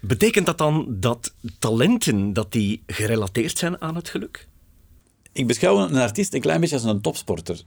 Betekent 0.00 0.46
dat 0.46 0.58
dan 0.58 0.86
dat 0.88 1.34
talenten 1.58 2.32
dat 2.32 2.52
die 2.52 2.82
gerelateerd 2.86 3.58
zijn 3.58 3.80
aan 3.80 3.96
het 3.96 4.08
geluk? 4.08 4.48
Ik 5.32 5.46
beschouw 5.46 5.78
een 5.78 5.96
artiest 5.96 6.34
een 6.34 6.40
klein 6.40 6.60
beetje 6.60 6.76
als 6.76 6.84
een 6.84 7.00
topsporter. 7.00 7.62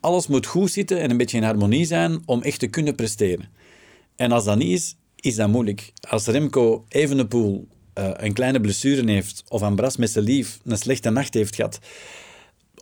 Alles 0.00 0.26
moet 0.26 0.46
goed 0.46 0.70
zitten 0.70 1.00
en 1.00 1.10
een 1.10 1.16
beetje 1.16 1.36
in 1.36 1.42
harmonie 1.42 1.84
zijn 1.84 2.22
om 2.26 2.42
echt 2.42 2.58
te 2.58 2.66
kunnen 2.66 2.94
presteren. 2.94 3.48
En 4.16 4.32
als 4.32 4.44
dat 4.44 4.56
niet 4.56 4.72
is, 4.72 4.96
is 5.16 5.34
dat 5.34 5.48
moeilijk. 5.48 5.92
Als 6.08 6.26
Remco 6.26 6.84
Evenepoel 6.88 7.68
uh, 7.98 8.10
een 8.14 8.32
kleine 8.32 8.60
blessure 8.60 9.10
heeft 9.12 9.44
of 9.48 9.62
Ambras 9.62 9.96
met 9.96 10.10
zijn 10.10 10.24
lief 10.24 10.58
een 10.64 10.78
slechte 10.78 11.10
nacht 11.10 11.34
heeft 11.34 11.54
gehad 11.54 11.80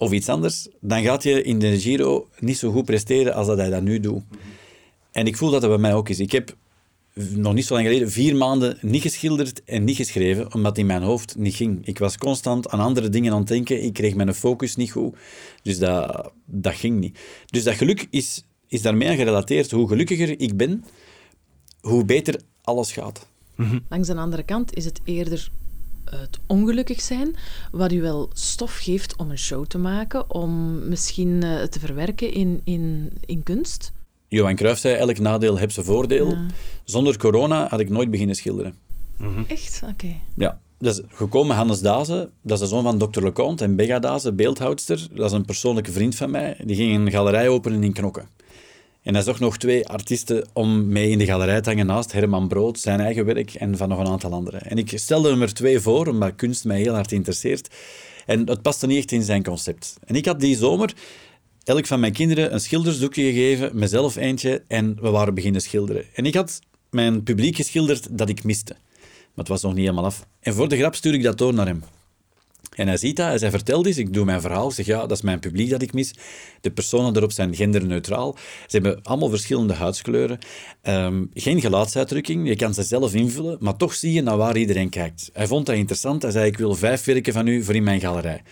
of 0.02 0.12
iets 0.12 0.28
anders, 0.28 0.69
dan 0.81 1.02
gaat 1.02 1.23
je 1.23 1.42
in 1.42 1.59
de 1.59 1.81
Giro 1.81 2.28
niet 2.38 2.59
zo 2.59 2.71
goed 2.73 2.85
presteren 2.85 3.35
als 3.35 3.47
dat 3.47 3.59
hij 3.59 3.71
dat 3.71 3.83
nu 3.83 4.00
doet. 4.00 4.23
En 5.12 5.26
ik 5.26 5.37
voel 5.37 5.50
dat 5.50 5.61
dat 5.61 5.71
bij 5.71 5.78
mij 5.78 5.95
ook 5.95 6.09
is. 6.09 6.21
Ik 6.21 6.33
heb 6.33 6.57
nog 7.14 7.54
niet 7.54 7.66
zo 7.66 7.75
lang 7.75 7.87
geleden 7.87 8.11
vier 8.11 8.37
maanden 8.37 8.78
niet 8.81 9.02
geschilderd 9.02 9.64
en 9.64 9.85
niet 9.85 9.97
geschreven, 9.97 10.54
omdat 10.54 10.78
in 10.78 10.87
mijn 10.87 11.02
hoofd 11.02 11.37
niet 11.37 11.54
ging. 11.54 11.87
Ik 11.87 11.99
was 11.99 12.19
constant 12.19 12.69
aan 12.69 12.81
andere 12.81 13.09
dingen 13.09 13.33
aan 13.33 13.38
het 13.38 13.49
denken. 13.49 13.83
Ik 13.83 13.92
kreeg 13.92 14.14
mijn 14.14 14.35
focus 14.35 14.76
niet 14.76 14.90
goed. 14.90 15.16
Dus 15.62 15.78
dat, 15.78 16.33
dat 16.45 16.75
ging 16.75 17.00
niet. 17.00 17.19
Dus 17.47 17.64
dat 17.64 17.75
geluk 17.75 18.07
is, 18.11 18.45
is 18.69 18.83
daarmee 18.83 19.09
aan 19.09 19.16
gerelateerd. 19.16 19.71
Hoe 19.71 19.88
gelukkiger 19.88 20.40
ik 20.40 20.57
ben, 20.57 20.85
hoe 21.81 22.04
beter 22.04 22.40
alles 22.62 22.92
gaat. 22.92 23.26
Mm-hmm. 23.56 23.85
Langs 23.88 24.09
de 24.09 24.14
andere 24.14 24.42
kant 24.42 24.75
is 24.75 24.85
het 24.85 25.00
eerder 25.04 25.50
het 26.04 26.38
ongelukkig 26.47 27.00
zijn, 27.00 27.37
wat 27.71 27.92
u 27.92 28.00
wel 28.00 28.30
stof 28.32 28.76
geeft 28.76 29.16
om 29.16 29.30
een 29.30 29.38
show 29.38 29.66
te 29.66 29.78
maken, 29.78 30.30
om 30.30 30.78
misschien 30.88 31.44
uh, 31.44 31.62
te 31.62 31.80
verwerken 31.80 32.32
in, 32.32 32.61
in, 32.64 33.12
in 33.26 33.42
kunst. 33.42 33.92
Johan 34.28 34.54
Cruijff 34.54 34.80
zei, 34.80 34.94
elk 34.94 35.18
nadeel 35.18 35.56
heeft 35.56 35.75
zijn 35.75 35.87
voordeel. 35.87 36.30
Ja. 36.30 36.47
Zonder 36.85 37.18
corona 37.18 37.68
had 37.68 37.80
ik 37.80 37.88
nooit 37.88 38.11
beginnen 38.11 38.37
schilderen. 38.37 38.75
Echt? 39.47 39.82
Oké. 39.90 40.14
Ja. 40.37 40.61
Dus 40.78 41.00
gekomen 41.09 41.56
Hannes 41.56 41.80
Dazen, 41.80 42.30
dat 42.40 42.52
is 42.52 42.59
de 42.59 42.66
zoon 42.66 42.82
van 42.82 42.99
Dr. 42.99 43.23
Leconte 43.23 43.64
en 43.64 43.76
Bega 43.76 43.99
Dazen, 43.99 44.37
beeldhoudster. 44.37 45.09
Dat 45.14 45.26
is 45.26 45.32
een 45.32 45.44
persoonlijke 45.44 45.92
vriend 45.92 46.14
van 46.14 46.30
mij. 46.30 46.56
Die 46.64 46.76
ging 46.76 46.94
een 46.94 47.11
galerij 47.11 47.49
openen 47.49 47.85
in 47.85 47.92
Knokken. 47.92 48.28
En 49.02 49.14
hij 49.14 49.23
zocht 49.23 49.40
nog 49.40 49.56
twee 49.56 49.88
artiesten 49.88 50.49
om 50.52 50.88
mee 50.88 51.11
in 51.11 51.18
de 51.18 51.26
galerij 51.26 51.61
te 51.61 51.68
hangen 51.68 51.87
naast 51.87 52.12
Herman 52.12 52.49
Brood, 52.49 52.78
zijn 52.78 53.00
eigen 53.00 53.25
werk 53.25 53.54
en 53.54 53.76
van 53.76 53.88
nog 53.88 53.99
een 53.99 54.06
aantal 54.06 54.32
anderen. 54.32 54.62
En 54.62 54.78
ik 54.78 54.92
stelde 54.94 55.30
hem 55.30 55.42
er 55.42 55.54
twee 55.54 55.80
voor, 55.80 56.06
omdat 56.06 56.35
kunst 56.37 56.64
mij 56.64 56.78
heel 56.78 56.94
hard 56.94 57.12
interesseert. 57.12 57.75
En 58.26 58.49
het 58.49 58.62
paste 58.62 58.87
niet 58.87 58.99
echt 58.99 59.12
in 59.12 59.23
zijn 59.23 59.42
concept. 59.42 59.97
En 60.04 60.14
ik 60.14 60.26
had 60.26 60.40
die 60.40 60.56
zomer 60.56 60.94
elk 61.64 61.87
van 61.87 62.00
mijn 62.00 62.12
kinderen 62.12 62.52
een 62.52 62.61
schildersdoekje 62.61 63.23
gegeven, 63.23 63.71
mezelf 63.75 64.16
eentje, 64.16 64.62
en 64.68 64.97
we 65.00 65.11
waren 65.11 65.35
beginnen 65.35 65.61
schilderen. 65.61 66.04
En 66.14 66.26
ik 66.26 66.35
had 66.35 66.61
mijn 66.90 67.23
publiek 67.23 67.56
geschilderd 67.56 68.18
dat 68.18 68.28
ik 68.28 68.44
miste. 68.44 68.76
Maar 69.02 69.44
het 69.44 69.49
was 69.49 69.62
nog 69.62 69.73
niet 69.73 69.85
helemaal 69.85 70.04
af. 70.04 70.26
En 70.40 70.54
voor 70.54 70.68
de 70.68 70.76
grap 70.76 70.94
stuur 70.94 71.14
ik 71.14 71.23
dat 71.23 71.38
door 71.38 71.54
naar 71.54 71.66
hem. 71.66 71.82
En 72.73 72.87
hij 72.87 72.97
ziet 72.97 73.17
dat, 73.17 73.41
hij 73.41 73.50
vertelt 73.50 73.87
eens, 73.87 73.99
ik 73.99 74.12
doe 74.12 74.25
mijn 74.25 74.41
verhaal, 74.41 74.71
zeg 74.71 74.87
ja, 74.87 75.00
dat 75.00 75.11
is 75.11 75.23
mijn 75.23 75.38
publiek 75.38 75.71
dat 75.71 75.83
ik 75.83 75.93
mis. 75.93 76.14
De 76.61 76.71
personen 76.71 77.17
erop 77.17 77.33
zijn 77.33 77.55
genderneutraal. 77.55 78.37
Ze 78.67 78.76
hebben 78.76 79.02
allemaal 79.02 79.29
verschillende 79.29 79.75
huidskleuren. 79.75 80.38
Um, 80.83 81.31
geen 81.35 81.61
gelaatsuitdrukking, 81.61 82.49
je 82.49 82.57
kan 82.57 82.75
ze 82.75 82.83
zelf 82.83 83.14
invullen, 83.14 83.57
maar 83.61 83.76
toch 83.76 83.95
zie 83.95 84.12
je 84.12 84.23
naar 84.23 84.37
waar 84.37 84.57
iedereen 84.57 84.88
kijkt. 84.88 85.31
Hij 85.33 85.47
vond 85.47 85.67
dat 85.67 85.76
interessant, 85.76 86.23
hij 86.23 86.31
zei 86.31 86.47
ik 86.47 86.59
wil 86.59 86.75
vijf 86.75 87.05
werken 87.05 87.33
van 87.33 87.47
u 87.47 87.62
voor 87.62 87.75
in 87.75 87.83
mijn 87.83 88.00
galerij. 88.00 88.43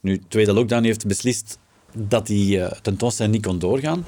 Nu, 0.00 0.18
de 0.18 0.28
tweede 0.28 0.52
lockdown 0.52 0.84
heeft 0.84 1.06
beslist 1.06 1.58
dat 1.92 2.26
die 2.26 2.56
uh, 2.56 2.70
tentoonstelling 2.70 3.34
niet 3.34 3.46
kon 3.46 3.58
doorgaan. 3.58 4.06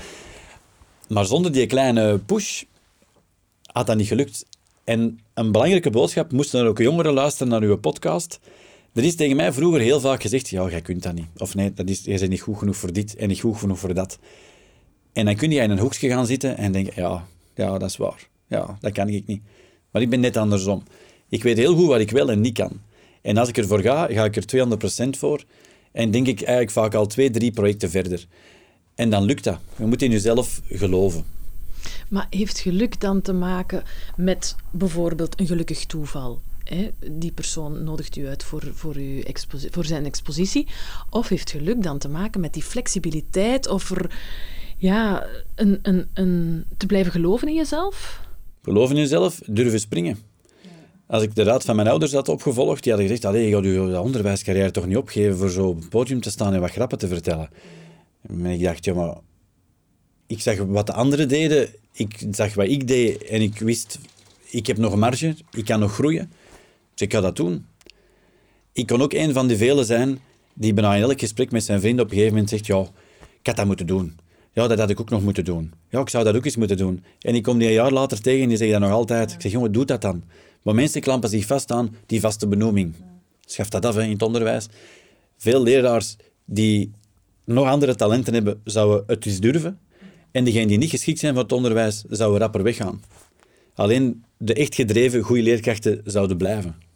Maar 1.09 1.25
zonder 1.25 1.53
die 1.53 1.67
kleine 1.67 2.19
push 2.19 2.63
had 3.63 3.87
dat 3.87 3.97
niet 3.97 4.07
gelukt. 4.07 4.47
En 4.85 5.21
een 5.35 5.53
belangrijke 5.53 5.91
boodschap, 5.91 6.33
moesten 6.33 6.61
er 6.61 6.67
ook 6.67 6.79
jongeren 6.79 7.13
luisteren 7.13 7.49
naar 7.49 7.63
uw 7.63 7.77
podcast. 7.77 8.41
Er 8.93 9.05
is 9.05 9.15
tegen 9.15 9.37
mij 9.37 9.53
vroeger 9.53 9.81
heel 9.81 10.01
vaak 10.01 10.23
gezegd, 10.23 10.49
ja, 10.49 10.69
jij 10.69 10.81
kunt 10.81 11.03
dat 11.03 11.15
niet. 11.15 11.27
Of 11.37 11.55
nee, 11.55 11.73
dat 11.75 11.89
is, 11.89 12.05
jij 12.05 12.19
bent 12.19 12.31
niet 12.31 12.41
goed 12.41 12.59
genoeg 12.59 12.77
voor 12.77 12.93
dit 12.93 13.17
en 13.17 13.29
niet 13.29 13.41
goed 13.41 13.57
genoeg 13.57 13.79
voor 13.79 13.95
dat. 13.95 14.19
En 15.13 15.25
dan 15.25 15.37
kun 15.37 15.51
je 15.51 15.61
in 15.61 15.71
een 15.71 15.79
hoekje 15.79 16.09
gaan 16.09 16.27
zitten 16.27 16.57
en 16.57 16.73
denken, 16.73 16.93
ja, 16.97 17.27
ja, 17.55 17.79
dat 17.79 17.89
is 17.89 17.97
waar. 17.97 18.29
Ja, 18.47 18.79
dat 18.81 18.93
kan 18.93 19.09
ik 19.09 19.27
niet. 19.27 19.43
Maar 19.91 20.03
ik 20.03 20.11
ben 20.11 20.21
net 20.21 20.37
andersom. 20.37 20.83
Ik 21.29 21.43
weet 21.43 21.57
heel 21.57 21.75
goed 21.75 21.87
wat 21.87 22.01
ik 22.01 22.11
wel 22.11 22.31
en 22.31 22.41
niet 22.41 22.55
kan. 22.55 22.81
En 23.23 23.37
als 23.37 23.49
ik 23.49 23.59
ervoor 23.59 23.81
ga, 23.81 24.07
ga 24.07 24.25
ik 24.25 24.37
er 24.37 24.67
200% 25.07 25.19
voor. 25.19 25.45
En 25.93 26.11
denk 26.11 26.27
ik 26.27 26.41
eigenlijk 26.41 26.71
vaak 26.71 26.95
al 26.95 27.07
twee, 27.07 27.31
drie 27.31 27.51
projecten 27.53 27.91
verder. 27.91 28.27
En 28.95 29.11
dan 29.11 29.25
lukt 29.25 29.45
dat. 29.45 29.59
Je 29.77 29.85
moet 29.85 30.03
in 30.03 30.11
jezelf 30.11 30.61
geloven. 30.69 31.25
Maar 32.09 32.27
heeft 32.31 32.59
geluk 32.59 33.01
dan 33.01 33.23
te 33.23 33.33
maken 33.33 33.83
met 34.17 34.57
bijvoorbeeld 34.71 35.41
een 35.41 35.47
gelukkig 35.47 35.87
toeval? 35.87 36.41
Hè? 36.75 36.91
Die 37.11 37.33
persoon 37.33 37.85
nodigt 37.85 38.17
u 38.17 38.29
uit 38.29 38.45
voor, 38.45 38.63
voor, 38.75 38.95
uw 38.95 39.23
voor 39.71 39.85
zijn 39.85 40.05
expositie. 40.05 40.67
Of 41.11 41.29
heeft 41.29 41.51
geluk 41.51 41.83
dan 41.83 41.99
te 41.99 42.09
maken 42.09 42.41
met 42.41 42.53
die 42.53 42.63
flexibiliteit 42.63 43.69
of 43.69 43.91
er, 43.91 44.19
ja, 44.77 45.27
een, 45.55 45.79
een, 45.83 46.09
een, 46.15 46.65
te 46.77 46.87
blijven 46.87 47.13
geloven 47.13 47.49
in 47.49 47.55
jezelf? 47.55 48.21
Geloven 48.63 48.97
in 48.97 49.03
jezelf, 49.03 49.41
durven 49.47 49.81
springen. 49.81 50.19
Als 51.07 51.23
ik 51.23 51.35
de 51.35 51.43
raad 51.43 51.65
van 51.65 51.77
mijn 51.77 51.89
ouders 51.89 52.13
had 52.13 52.29
opgevolgd, 52.29 52.83
die 52.83 52.93
hadden 52.93 53.11
gezegd, 53.11 53.35
je 53.35 53.51
gaat 53.51 53.65
je 53.65 54.01
onderwijscarrière 54.01 54.71
toch 54.71 54.87
niet 54.87 54.97
opgeven 54.97 55.37
voor 55.37 55.51
zo 55.51 55.67
op 55.67 55.77
het 55.77 55.89
podium 55.89 56.21
te 56.21 56.31
staan 56.31 56.55
en 56.55 56.61
wat 56.61 56.71
grappen 56.71 56.99
te 56.99 57.09
vertellen. 57.09 57.49
En 58.29 58.47
ik 58.47 58.63
dacht, 58.63 58.85
ja, 58.85 58.95
maar 58.95 59.17
ik 60.27 60.41
zag 60.41 60.57
wat 60.59 60.87
de 60.87 60.93
anderen 60.93 61.29
deden, 61.29 61.69
ik 61.93 62.27
zag 62.31 62.55
wat 62.55 62.67
ik 62.67 62.87
deed 62.89 63.25
en 63.25 63.43
ik 63.43 63.59
wist, 63.59 63.99
ik 64.51 64.67
heb 64.67 64.77
nog 64.77 64.93
een 64.93 64.99
marge, 64.99 65.37
ik 65.51 65.65
kan 65.65 65.81
nog 65.81 65.93
groeien. 65.93 66.33
Dus 66.99 67.07
ik 67.07 67.13
ga 67.13 67.21
dat 67.21 67.37
doen. 67.37 67.67
Ik 68.73 68.87
kon 68.87 69.03
ook 69.03 69.13
een 69.13 69.33
van 69.33 69.49
de 69.49 69.57
velen 69.57 69.85
zijn 69.85 70.19
die 70.55 70.75
bijna 70.75 70.95
in 70.95 71.03
elk 71.03 71.21
gesprek 71.21 71.51
met 71.51 71.65
zijn 71.65 71.81
vrienden 71.81 72.05
op 72.05 72.11
een 72.11 72.17
gegeven 72.17 72.35
moment 72.35 72.51
zegt, 72.51 72.67
ja, 72.67 72.81
ik 73.41 73.47
had 73.47 73.57
dat 73.57 73.67
moeten 73.67 73.87
doen. 73.87 74.19
Ja, 74.53 74.67
dat 74.67 74.79
had 74.79 74.91
ik 74.91 75.01
ook 75.01 75.11
nog 75.11 75.23
moeten 75.23 75.45
doen. 75.45 75.73
Ja, 75.91 76.01
ik 76.01 76.09
zou 76.09 76.25
dat 76.25 76.37
ook 76.37 76.45
eens 76.45 76.57
moeten 76.57 76.77
doen. 76.77 77.05
En 77.21 77.35
ik 77.35 77.43
kom 77.43 77.59
die 77.59 77.69
een 77.69 77.75
jaar 77.75 77.93
later 77.93 78.21
tegen 78.21 78.43
en 78.43 78.49
die 78.49 78.57
zegt 78.57 78.71
dat 78.71 78.81
nog 78.81 78.91
altijd. 78.91 79.33
Ik 79.33 79.41
zeg, 79.41 79.53
jongen, 79.53 79.73
doe 79.73 79.85
dat 79.85 80.01
dan. 80.01 80.23
Maar 80.63 80.75
mensen 80.75 81.01
klampen 81.01 81.29
zich 81.29 81.47
vast 81.47 81.73
aan 81.73 81.97
die 82.07 82.21
vaste 82.21 82.49
benoeming. 82.49 82.95
Schaf 83.45 83.69
dat 83.69 83.85
af 83.85 83.99
in 83.99 84.11
het 84.11 84.23
onderwijs. 84.23 84.67
Veel 85.37 85.63
leraars 85.63 86.17
die 86.45 86.93
nog 87.45 87.67
andere 87.67 87.95
talenten 87.95 88.35
hebben, 88.35 88.61
zouden 88.65 89.05
het 89.07 89.27
eens 89.27 89.41
durven. 89.41 89.79
En 90.31 90.45
diegenen 90.45 90.69
die 90.69 90.79
niet 90.79 90.91
geschikt 90.91 91.19
zijn 91.19 91.35
voor 91.35 91.43
het 91.43 91.53
onderwijs, 91.53 92.05
zouden 92.09 92.41
rapper 92.41 92.63
weggaan. 92.63 93.03
Alleen 93.75 94.25
de 94.37 94.55
echt 94.55 94.75
gedreven 94.75 95.23
goede 95.23 95.43
leerkrachten 95.43 96.01
zouden 96.05 96.37
blijven. 96.37 96.88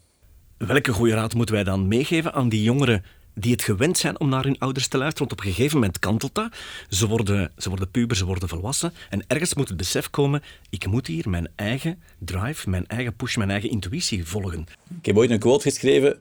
Welke 0.66 0.92
goede 0.92 1.14
raad 1.14 1.34
moeten 1.34 1.54
wij 1.54 1.64
dan 1.64 1.88
meegeven 1.88 2.32
aan 2.32 2.48
die 2.48 2.62
jongeren 2.62 3.04
die 3.34 3.52
het 3.52 3.62
gewend 3.62 3.98
zijn 3.98 4.20
om 4.20 4.28
naar 4.28 4.44
hun 4.44 4.58
ouders 4.58 4.88
te 4.88 4.98
luisteren? 4.98 5.28
Want 5.28 5.40
op 5.40 5.46
een 5.46 5.52
gegeven 5.52 5.78
moment 5.78 5.98
kantelt 5.98 6.34
dat. 6.34 6.52
Ze 6.88 7.08
worden, 7.08 7.52
ze 7.58 7.68
worden 7.68 7.90
puber, 7.90 8.16
ze 8.16 8.24
worden 8.24 8.48
volwassen. 8.48 8.92
En 9.10 9.24
ergens 9.26 9.54
moet 9.54 9.68
het 9.68 9.76
besef 9.76 10.10
komen, 10.10 10.42
ik 10.70 10.86
moet 10.86 11.06
hier 11.06 11.28
mijn 11.28 11.48
eigen 11.54 12.02
drive, 12.18 12.70
mijn 12.70 12.86
eigen 12.86 13.16
push, 13.16 13.36
mijn 13.36 13.50
eigen 13.50 13.70
intuïtie 13.70 14.26
volgen. 14.26 14.66
Ik 14.98 15.06
heb 15.06 15.16
ooit 15.16 15.30
een 15.30 15.38
quote 15.38 15.62
geschreven 15.62 16.20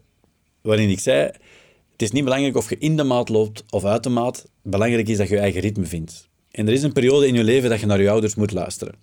waarin 0.62 0.90
ik 0.90 1.00
zei, 1.00 1.32
het 1.92 2.02
is 2.02 2.12
niet 2.12 2.24
belangrijk 2.24 2.56
of 2.56 2.70
je 2.70 2.78
in 2.78 2.98
de 2.98 3.04
maat 3.04 3.30
loopt 3.30 3.64
of 3.70 3.86
uit 3.86 4.04
de 4.04 4.10
maat. 4.10 4.48
Belangrijk 4.62 5.08
is 5.08 5.18
dat 5.18 5.28
je 5.28 5.36
je 5.36 5.42
eigen 5.42 5.62
ritme 5.62 5.86
vindt. 5.86 6.28
En 6.52 6.68
er 6.68 6.74
is 6.74 6.84
een 6.84 6.94
periode 6.94 7.28
in 7.28 7.34
je 7.34 7.44
leven 7.44 7.70
dat 7.70 7.80
je 7.80 7.86
naar 7.86 8.02
je 8.02 8.10
ouders 8.10 8.36
moet 8.36 8.52
luisteren. 8.52 8.96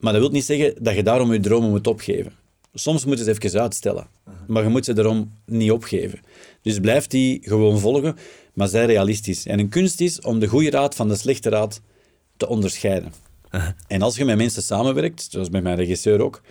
Maar 0.00 0.12
dat 0.12 0.22
wil 0.22 0.30
niet 0.30 0.44
zeggen 0.44 0.74
dat 0.80 0.94
je 0.94 1.02
daarom 1.02 1.32
je 1.32 1.40
dromen 1.40 1.70
moet 1.70 1.86
opgeven. 1.86 2.43
Soms 2.74 3.04
moet 3.04 3.18
je 3.18 3.24
ze 3.24 3.30
even 3.30 3.60
uitstellen, 3.60 4.06
maar 4.46 4.62
je 4.62 4.68
moet 4.68 4.84
ze 4.84 4.92
daarom 4.92 5.32
niet 5.46 5.70
opgeven. 5.70 6.20
Dus 6.62 6.78
blijf 6.78 7.06
die 7.06 7.40
gewoon 7.42 7.78
volgen, 7.78 8.16
maar 8.54 8.68
zij 8.68 8.86
realistisch. 8.86 9.46
En 9.46 9.58
een 9.58 9.68
kunst 9.68 10.00
is 10.00 10.20
om 10.20 10.38
de 10.38 10.46
goede 10.46 10.70
raad 10.70 10.94
van 10.94 11.08
de 11.08 11.16
slechte 11.16 11.48
raad 11.48 11.80
te 12.36 12.48
onderscheiden. 12.48 13.12
En 13.86 14.02
als 14.02 14.16
je 14.16 14.24
met 14.24 14.36
mensen 14.36 14.62
samenwerkt, 14.62 15.26
zoals 15.30 15.50
met 15.50 15.62
mijn 15.62 15.76
regisseur 15.76 16.20
ook, 16.20 16.42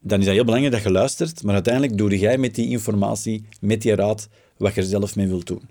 dan 0.00 0.18
is 0.18 0.24
dat 0.24 0.34
heel 0.34 0.44
belangrijk 0.44 0.74
dat 0.74 0.84
je 0.84 0.90
luistert, 0.90 1.42
maar 1.42 1.54
uiteindelijk 1.54 1.98
doe 1.98 2.18
jij 2.18 2.38
met 2.38 2.54
die 2.54 2.68
informatie, 2.68 3.44
met 3.60 3.82
die 3.82 3.94
raad, 3.94 4.28
wat 4.56 4.74
je 4.74 4.80
er 4.80 4.86
zelf 4.86 5.16
mee 5.16 5.26
wilt 5.26 5.46
doen. 5.46 5.62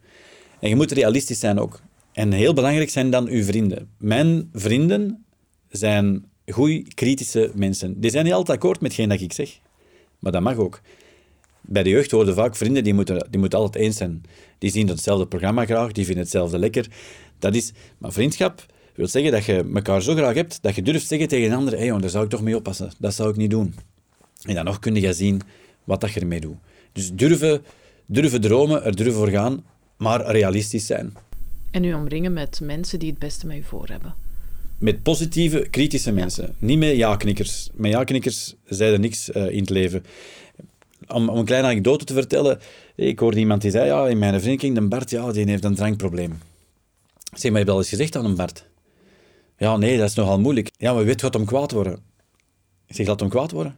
En 0.60 0.70
je 0.70 0.76
moet 0.76 0.92
realistisch 0.92 1.40
zijn 1.40 1.60
ook. 1.60 1.82
En 2.12 2.32
heel 2.32 2.54
belangrijk 2.54 2.90
zijn 2.90 3.10
dan 3.10 3.28
uw 3.28 3.44
vrienden. 3.44 3.90
Mijn 3.98 4.50
vrienden 4.54 5.26
zijn 5.70 6.26
goede, 6.48 6.84
kritische 6.94 7.52
mensen. 7.56 8.00
Die 8.00 8.12
zijn 8.12 8.24
niet 8.24 8.34
altijd 8.34 8.58
akkoord 8.58 8.82
met 8.82 8.92
hetgeen 8.92 9.10
dat 9.10 9.22
ik 9.22 9.34
zeg. 9.34 9.60
Maar 10.20 10.32
dat 10.32 10.42
mag 10.42 10.58
ook. 10.58 10.82
Bij 11.62 11.84
de 11.84 11.90
jeugd 11.90 12.12
worden 12.12 12.36
vaak 12.36 12.56
vrienden 12.56 12.84
die 12.84 12.94
moeten, 12.94 13.28
die 13.30 13.40
moeten 13.40 13.60
altijd 13.60 13.84
eens 13.84 13.98
zijn. 13.98 14.24
Die 14.58 14.72
zien 14.72 14.88
hetzelfde 14.88 15.28
programma 15.28 15.66
graag, 15.66 15.92
die 15.92 16.06
vinden 16.06 16.24
hetzelfde 16.24 16.60
lekker. 16.60 16.88
Dat 17.40 17.56
is, 17.56 17.72
maar 17.98 18.12
vriendschap 18.12 18.66
wil 18.96 19.08
zeggen 19.08 19.32
dat 19.32 19.46
je 19.46 19.72
elkaar 19.74 20.02
zo 20.02 20.14
graag 20.14 20.36
hebt, 20.36 20.62
dat 20.62 20.76
je 20.76 20.82
durft 20.82 21.08
zeggen 21.08 21.28
tegen 21.28 21.52
een 21.52 21.58
ander, 21.58 21.74
hé 21.74 21.88
hey, 21.88 22.00
daar 22.00 22.10
zou 22.10 22.24
ik 22.24 22.30
toch 22.30 22.42
mee 22.42 22.56
oppassen. 22.56 22.92
Dat 23.00 23.14
zou 23.14 23.30
ik 23.30 23.36
niet 23.36 23.50
doen. 23.50 23.76
En 24.44 24.56
dan 24.56 24.66
nog 24.66 24.80
kun 24.80 24.96
je 24.96 25.14
zien 25.14 25.42
wat 25.84 26.02
dat 26.02 26.14
je 26.14 26.20
ermee 26.20 26.40
doet. 26.40 26.58
Dus 26.92 27.14
durven, 27.14 27.64
durven 28.06 28.42
dromen, 28.42 28.84
er 28.84 28.96
durven 28.96 29.14
voor 29.14 29.30
gaan, 29.30 29.64
maar 29.98 30.26
realistisch 30.26 30.86
zijn. 30.86 31.14
En 31.72 31.84
u 31.84 31.94
omringen 31.94 32.34
met 32.34 32.60
mensen 32.64 33.00
die 33.00 33.10
het 33.10 33.20
beste 33.20 33.48
met 33.48 33.58
u 33.58 33.64
voor 33.64 33.88
hebben. 33.88 34.25
Met 34.78 35.04
positieve, 35.04 35.68
kritische 35.70 36.12
mensen. 36.12 36.56
Niet 36.60 36.78
met 36.78 36.96
ja-knikkers. 36.96 37.70
Met 37.74 37.92
ja-knikkers 37.92 38.56
zeiden 38.66 39.02
niks 39.02 39.30
uh, 39.30 39.50
in 39.50 39.60
het 39.60 39.70
leven. 39.70 40.04
Om, 41.08 41.30
een 41.30 41.46
kleine 41.46 41.68
anekdote 41.68 42.06
te 42.06 42.14
vertellen. 42.14 42.60
Ik 42.96 43.20
hoorde 43.20 43.40
iemand 43.40 43.62
die 43.62 43.72
zei, 43.72 43.86
ja, 43.86 44.08
in 44.08 44.18
mijn 44.18 44.42
vriendkring, 44.42 44.76
de 44.76 44.88
Bart, 44.88 45.10
ja, 45.10 45.32
die 45.32 45.50
heeft 45.50 45.64
een 45.64 45.76
drankprobleem. 45.76 46.34
Zeg, 47.34 47.52
maar 47.52 47.60
je 47.60 47.66
wel 47.66 47.78
eens 47.78 47.90
gezegd 47.90 48.16
aan 48.16 48.26
een 48.26 48.36
Bart? 48.36 48.66
Ja, 49.58 49.78
nee, 49.78 49.98
dat 49.98 50.10
is 50.10 50.16
nogal 50.16 50.40
moeilijk. 50.40 50.72
Ja, 50.78 50.94
maar 50.94 51.06
weet 51.06 51.22
wat 51.22 51.36
om 51.36 51.46
kwaad 51.46 51.72
worden? 51.72 52.00
Ik 52.88 52.96
zeg, 52.96 53.08
laat 53.08 53.20
hem 53.20 53.30
kwaad 53.30 53.52
worden. 53.52 53.76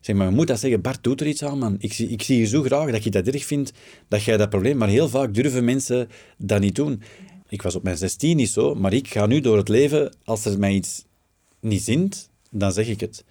Zeg, 0.00 0.16
maar 0.16 0.28
je 0.28 0.34
moet 0.34 0.46
dat 0.46 0.60
zeggen, 0.60 0.80
Bart, 0.80 1.02
doet 1.02 1.20
er 1.20 1.26
iets 1.26 1.44
aan, 1.44 1.58
man. 1.58 1.76
Ik, 1.78 1.98
ik 1.98 2.22
zie 2.22 2.38
je 2.38 2.46
zo 2.46 2.62
graag 2.62 2.90
dat 2.90 3.04
je 3.04 3.10
dat 3.10 3.26
erg 3.26 3.44
vindt, 3.44 3.72
dat 4.08 4.22
jij 4.22 4.36
dat 4.36 4.50
probleem... 4.50 4.76
Maar 4.76 4.88
heel 4.88 5.08
vaak 5.08 5.34
durven 5.34 5.64
mensen 5.64 6.08
dat 6.38 6.60
niet 6.60 6.74
doen. 6.74 7.02
Ik 7.52 7.62
was 7.62 7.74
op 7.74 7.82
mijn 7.82 7.96
16 7.96 8.36
niet 8.36 8.48
zo, 8.48 8.74
maar 8.74 8.92
ik 8.92 9.08
ga 9.08 9.26
nu 9.26 9.40
door 9.40 9.56
het 9.56 9.68
leven, 9.68 10.16
als 10.24 10.44
er 10.44 10.58
mij 10.58 10.72
iets 10.72 11.04
niet 11.60 11.82
zint, 11.82 12.30
dan 12.50 12.72
zeg 12.72 12.88
ik 12.88 13.00
het. 13.00 13.24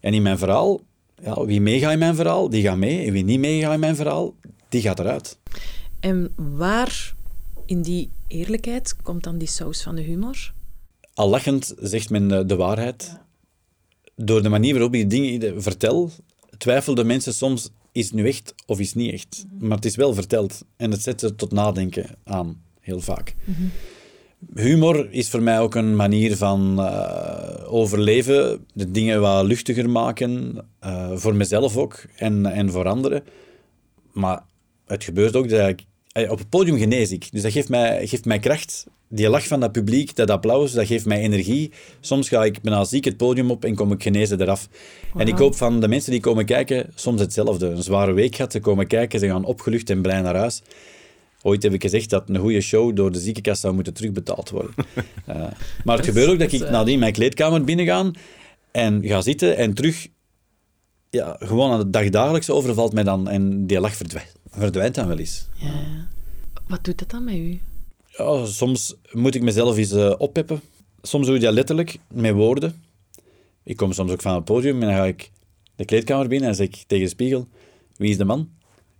En 0.00 0.14
in 0.14 0.22
mijn 0.22 0.38
verhaal, 0.38 0.80
ja, 1.22 1.44
wie 1.44 1.60
meegaat 1.60 1.92
in 1.92 1.98
mijn 1.98 2.14
verhaal, 2.14 2.48
die 2.48 2.62
gaat 2.62 2.76
mee. 2.76 3.06
En 3.06 3.12
wie 3.12 3.24
niet 3.24 3.38
meegaat 3.38 3.74
in 3.74 3.80
mijn 3.80 3.96
verhaal, 3.96 4.34
die 4.68 4.80
gaat 4.80 4.98
eruit. 4.98 5.38
En 6.00 6.32
waar 6.36 7.14
in 7.66 7.82
die 7.82 8.10
eerlijkheid 8.28 8.96
komt 9.02 9.24
dan 9.24 9.38
die 9.38 9.48
saus 9.48 9.82
van 9.82 9.94
de 9.94 10.02
humor? 10.02 10.52
Al 11.14 11.28
lachend 11.28 11.74
zegt 11.80 12.10
men 12.10 12.28
de, 12.28 12.46
de 12.46 12.56
waarheid. 12.56 13.18
Door 14.16 14.42
de 14.42 14.48
manier 14.48 14.72
waarop 14.72 14.94
je 14.94 15.06
dingen 15.06 15.62
vertel, 15.62 16.10
twijfelden 16.58 17.06
mensen 17.06 17.34
soms, 17.34 17.70
is 17.92 18.04
het 18.04 18.14
nu 18.14 18.28
echt 18.28 18.54
of 18.66 18.80
is 18.80 18.86
het 18.86 18.96
niet 18.96 19.12
echt? 19.12 19.44
Maar 19.58 19.76
het 19.76 19.84
is 19.84 19.96
wel 19.96 20.14
verteld 20.14 20.64
en 20.76 20.90
het 20.90 21.02
zet 21.02 21.20
ze 21.20 21.34
tot 21.34 21.52
nadenken 21.52 22.16
aan 22.24 22.64
heel 22.86 23.00
vaak. 23.00 23.34
humor 24.54 25.08
is 25.10 25.30
voor 25.30 25.42
mij 25.42 25.60
ook 25.60 25.74
een 25.74 25.96
manier 25.96 26.36
van 26.36 26.76
uh, 26.78 27.72
overleven, 27.72 28.66
de 28.72 28.90
dingen 28.90 29.20
wat 29.20 29.44
luchtiger 29.44 29.90
maken, 29.90 30.56
uh, 30.84 31.10
voor 31.14 31.34
mezelf 31.34 31.76
ook 31.76 32.04
en, 32.16 32.46
en 32.46 32.70
voor 32.70 32.88
anderen. 32.88 33.24
Maar 34.12 34.42
het 34.86 35.04
gebeurt 35.04 35.36
ook 35.36 35.48
dat 35.48 35.68
ik 35.68 35.84
eh, 36.12 36.30
op 36.30 36.38
het 36.38 36.48
podium 36.48 36.78
genees 36.78 37.10
ik. 37.10 37.28
Dus 37.32 37.42
dat 37.42 37.52
geeft 37.52 37.68
mij, 37.68 38.06
geeft 38.06 38.24
mij 38.24 38.38
kracht. 38.38 38.86
Die 39.08 39.28
lach 39.28 39.46
van 39.46 39.60
dat 39.60 39.72
publiek, 39.72 40.16
dat 40.16 40.30
applaus, 40.30 40.72
dat 40.72 40.86
geeft 40.86 41.04
mij 41.04 41.20
energie. 41.20 41.72
Soms 42.00 42.28
ga 42.28 42.44
ik 42.44 42.60
bijna 42.60 42.84
ziek 42.84 43.04
het 43.04 43.16
podium 43.16 43.50
op 43.50 43.64
en 43.64 43.74
kom 43.74 43.92
ik 43.92 44.02
genezen 44.02 44.40
eraf. 44.40 44.68
En 45.16 45.28
ik 45.28 45.38
hoop 45.38 45.54
van 45.54 45.80
de 45.80 45.88
mensen 45.88 46.10
die 46.10 46.20
komen 46.20 46.44
kijken, 46.44 46.90
soms 46.94 47.20
hetzelfde. 47.20 47.66
Een 47.66 47.82
zware 47.82 48.12
week 48.12 48.34
gehad, 48.34 48.52
ze 48.52 48.60
komen 48.60 48.86
kijken, 48.86 49.18
ze 49.18 49.26
gaan 49.26 49.44
opgelucht 49.44 49.90
en 49.90 50.02
blij 50.02 50.20
naar 50.20 50.36
huis. 50.36 50.62
Ooit 51.42 51.62
heb 51.62 51.72
ik 51.72 51.82
gezegd 51.82 52.10
dat 52.10 52.28
een 52.28 52.36
goede 52.36 52.60
show 52.60 52.96
door 52.96 53.12
de 53.12 53.18
ziekenkast 53.18 53.60
zou 53.60 53.74
moeten 53.74 53.94
terugbetaald 53.94 54.50
worden. 54.50 54.74
uh, 55.28 55.34
maar 55.84 55.96
het 55.96 56.06
gebeurt 56.06 56.30
ook 56.30 56.38
dat 56.38 56.52
ik 56.52 56.70
nadien 56.70 56.98
mijn 56.98 57.12
kleedkamer 57.12 57.64
binnenga 57.64 58.10
en 58.70 59.04
ga 59.04 59.20
zitten 59.20 59.56
en 59.56 59.74
terug... 59.74 60.08
Ja, 61.10 61.36
gewoon 61.38 61.72
aan 61.72 61.78
het 61.78 61.92
dagdagelijks 61.92 62.50
overvalt 62.50 62.92
mij 62.92 63.02
dan 63.02 63.28
en 63.28 63.66
die 63.66 63.80
lach 63.80 63.96
verdwijnt, 63.96 64.32
verdwijnt 64.50 64.94
dan 64.94 65.08
wel 65.08 65.18
eens. 65.18 65.46
Ja. 65.54 66.08
Wat 66.66 66.84
doet 66.84 66.98
dat 66.98 67.10
dan 67.10 67.24
met 67.24 67.34
u? 67.34 67.60
Ja, 68.06 68.46
soms 68.46 68.94
moet 69.12 69.34
ik 69.34 69.42
mezelf 69.42 69.76
eens 69.76 69.92
uh, 69.92 70.14
oppeppen. 70.18 70.60
Soms 71.02 71.26
doe 71.26 71.36
ik 71.36 71.42
dat 71.42 71.52
letterlijk, 71.52 71.98
met 72.08 72.34
woorden. 72.34 72.82
Ik 73.62 73.76
kom 73.76 73.92
soms 73.92 74.10
ook 74.10 74.22
van 74.22 74.34
het 74.34 74.44
podium 74.44 74.82
en 74.82 74.88
dan 74.88 74.96
ga 74.96 75.04
ik 75.04 75.30
de 75.76 75.84
kleedkamer 75.84 76.28
binnen 76.28 76.48
en 76.48 76.54
zeg 76.54 76.66
ik 76.66 76.84
tegen 76.86 77.04
de 77.04 77.10
spiegel, 77.10 77.48
wie 77.96 78.10
is 78.10 78.16
de 78.16 78.24
man? 78.24 78.48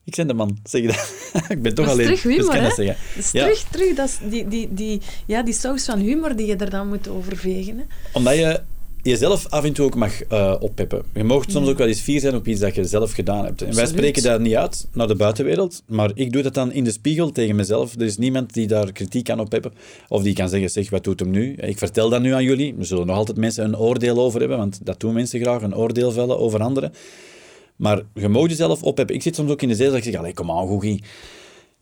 Ik 0.07 0.15
ben 0.17 0.27
de 0.27 0.35
man, 0.35 0.59
zeg 0.65 0.81
je 0.81 0.87
dat? 0.87 1.15
ik 1.57 1.63
ben 1.63 1.75
toch 1.75 1.89
alleen. 1.89 2.07
Terug 2.07 2.23
humor, 2.23 2.39
dus 2.39 2.49
kan 2.49 2.63
dat 2.63 2.75
zeggen. 2.75 2.97
Ja. 3.33 3.43
terug, 3.45 3.63
terug. 3.71 3.95
Dat 3.95 4.09
is 4.09 4.19
die, 4.31 4.49
die, 4.49 4.69
die, 4.71 5.01
ja, 5.27 5.43
die 5.43 5.55
saus 5.55 5.85
van 5.85 5.99
humor 5.99 6.37
die 6.37 6.47
je 6.47 6.57
er 6.57 6.71
dan 6.71 6.89
moet 6.89 7.09
overvegen. 7.09 7.79
Hè? 7.79 7.85
Omdat 8.13 8.35
je 8.35 8.61
jezelf 9.03 9.47
af 9.49 9.65
en 9.65 9.73
toe 9.73 9.87
ook 9.87 9.95
mag 9.95 10.13
oppeppen. 10.61 11.03
Je 11.15 11.25
mag 11.25 11.45
soms 11.49 11.69
ook 11.69 11.79
wel 11.79 11.87
eens 11.87 12.01
fier 12.01 12.21
zijn 12.21 12.35
op 12.35 12.47
iets 12.47 12.61
dat 12.61 12.75
je 12.75 12.85
zelf 12.85 13.13
gedaan 13.13 13.45
hebt. 13.45 13.63
En 13.63 13.75
wij 13.75 13.87
spreken 13.87 14.23
dat 14.23 14.41
niet 14.41 14.55
uit 14.55 14.87
naar 14.93 15.07
de 15.07 15.15
buitenwereld, 15.15 15.83
maar 15.87 16.11
ik 16.15 16.33
doe 16.33 16.43
dat 16.43 16.55
dan 16.55 16.73
in 16.73 16.85
de 16.85 16.93
spiegel 16.93 17.33
tegen 17.33 17.57
mezelf. 17.57 17.95
Er 17.95 18.03
is 18.03 18.17
niemand 18.17 18.53
die 18.53 18.67
daar 18.67 18.93
kritiek 18.93 19.25
kan 19.25 19.41
op 19.41 19.53
hebben. 19.53 19.73
Of 20.09 20.23
die 20.23 20.35
kan 20.35 20.49
zeggen, 20.49 20.71
zeg, 20.71 20.91
wat 20.91 21.05
doet 21.05 21.21
hem 21.21 21.31
nu? 21.31 21.53
Ik 21.53 21.79
vertel 21.79 22.09
dat 22.09 22.23
nu 22.23 22.33
aan 22.33 22.45
jullie. 22.45 22.75
Er 22.79 22.87
zullen 22.87 23.07
nog 23.07 23.17
altijd 23.17 23.37
mensen 23.37 23.65
een 23.65 23.77
oordeel 23.77 24.19
over 24.19 24.41
hebben, 24.41 24.59
want 24.59 24.79
dat 24.83 25.01
doen 25.01 25.15
mensen 25.15 25.41
graag, 25.41 25.63
een 25.63 25.77
oordeel 25.77 26.13
vellen 26.13 26.39
over 26.39 26.61
anderen. 26.61 26.93
Maar 27.77 28.03
je 28.15 28.29
mag 28.29 28.49
jezelf 28.49 28.83
opheppen. 28.83 29.15
Ik 29.15 29.23
zit 29.23 29.35
soms 29.35 29.51
ook 29.51 29.63
in 29.63 29.69
de 29.69 29.75
zetel 29.75 29.93
dat 29.93 30.07
ik 30.07 30.13
zeg, 30.13 30.33
kom 30.33 30.51
aan, 30.51 30.67
Goegie. 30.67 31.03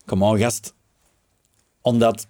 Kom 0.05 0.23
aan, 0.23 0.37
gast. 0.37 0.73
Omdat, 1.81 2.27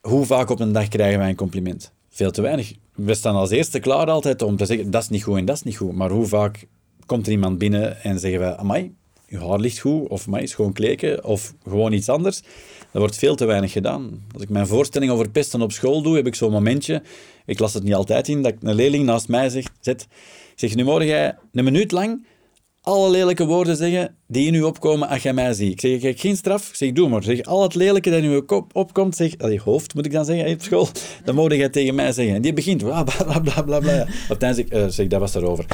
hoe 0.00 0.24
vaak 0.24 0.50
op 0.50 0.60
een 0.60 0.72
dag 0.72 0.88
krijgen 0.88 1.18
wij 1.18 1.28
een 1.28 1.34
compliment? 1.34 1.92
Veel 2.08 2.30
te 2.30 2.42
weinig. 2.42 2.72
We 2.94 3.14
staan 3.14 3.34
als 3.34 3.50
eerste 3.50 3.78
klaar 3.78 4.06
altijd 4.10 4.42
om 4.42 4.56
te 4.56 4.66
zeggen, 4.66 4.90
dat 4.90 5.02
is 5.02 5.08
niet 5.08 5.22
goed 5.22 5.36
en 5.36 5.44
dat 5.44 5.56
is 5.56 5.62
niet 5.62 5.76
goed. 5.76 5.92
Maar 5.92 6.10
hoe 6.10 6.26
vaak 6.26 6.66
komt 7.06 7.26
er 7.26 7.32
iemand 7.32 7.58
binnen 7.58 8.02
en 8.02 8.18
zeggen 8.20 8.40
wij, 8.40 8.56
amai, 8.56 8.94
je 9.26 9.38
haar 9.38 9.58
ligt 9.58 9.78
goed, 9.78 10.08
of 10.08 10.26
amai, 10.26 10.46
schoon 10.46 10.72
kleken, 10.72 11.24
of 11.24 11.54
gewoon 11.62 11.92
iets 11.92 12.08
anders. 12.08 12.40
Dat 12.92 13.00
wordt 13.00 13.16
veel 13.16 13.34
te 13.34 13.44
weinig 13.44 13.72
gedaan. 13.72 14.24
Als 14.32 14.42
ik 14.42 14.48
mijn 14.48 14.66
voorstelling 14.66 15.12
over 15.12 15.30
pesten 15.30 15.62
op 15.62 15.72
school 15.72 16.02
doe, 16.02 16.16
heb 16.16 16.26
ik 16.26 16.34
zo'n 16.34 16.50
momentje, 16.50 17.02
ik 17.46 17.58
las 17.58 17.74
het 17.74 17.82
niet 17.82 17.94
altijd 17.94 18.28
in, 18.28 18.42
dat 18.42 18.54
een 18.60 18.74
leerling 18.74 19.04
naast 19.04 19.28
mij 19.28 19.48
zeg, 19.48 19.64
zet. 19.80 20.06
Zeg, 20.54 20.74
nu 20.74 20.84
morgen 20.84 21.06
jij 21.06 21.36
een 21.52 21.64
minuut 21.64 21.92
lang 21.92 22.26
alle 22.88 23.10
lelijke 23.10 23.44
woorden 23.44 23.76
zeggen 23.76 24.14
die 24.26 24.46
in 24.46 24.54
u 24.54 24.62
opkomen 24.62 25.08
als 25.08 25.22
jij 25.22 25.32
mij 25.32 25.52
ziet. 25.52 25.72
Ik 25.72 25.80
zeg, 25.80 25.90
ik 25.90 25.98
krijg 25.98 26.20
geen 26.20 26.36
straf. 26.36 26.68
Ik 26.68 26.74
zeg, 26.74 26.92
doe 26.92 27.08
maar. 27.08 27.22
Zeg, 27.22 27.42
al 27.42 27.62
het 27.62 27.74
lelijke 27.74 28.10
dat 28.10 28.22
in 28.22 28.30
uw 28.30 28.44
kop 28.44 28.76
opkomt, 28.76 29.16
zeg, 29.16 29.38
allee, 29.38 29.60
hoofd 29.60 29.94
moet 29.94 30.06
ik 30.06 30.12
dan 30.12 30.24
zeggen, 30.24 30.52
op 30.52 30.62
school, 30.62 30.88
dan 31.24 31.34
moet 31.34 31.52
jij 31.52 31.68
tegen 31.68 31.94
mij 31.94 32.12
zeggen. 32.12 32.34
En 32.34 32.42
die 32.42 32.52
begint, 32.52 32.82
bla, 32.84 33.04
bla, 33.04 33.62
bla, 33.62 33.80
bla. 33.80 34.02
Op 34.02 34.40
het 34.40 34.40
zeg 34.40 34.56
ik, 34.56 34.68
eh, 34.68 34.86
zeg, 34.88 35.06
dat 35.06 35.20
was 35.20 35.34
erover. 35.34 35.64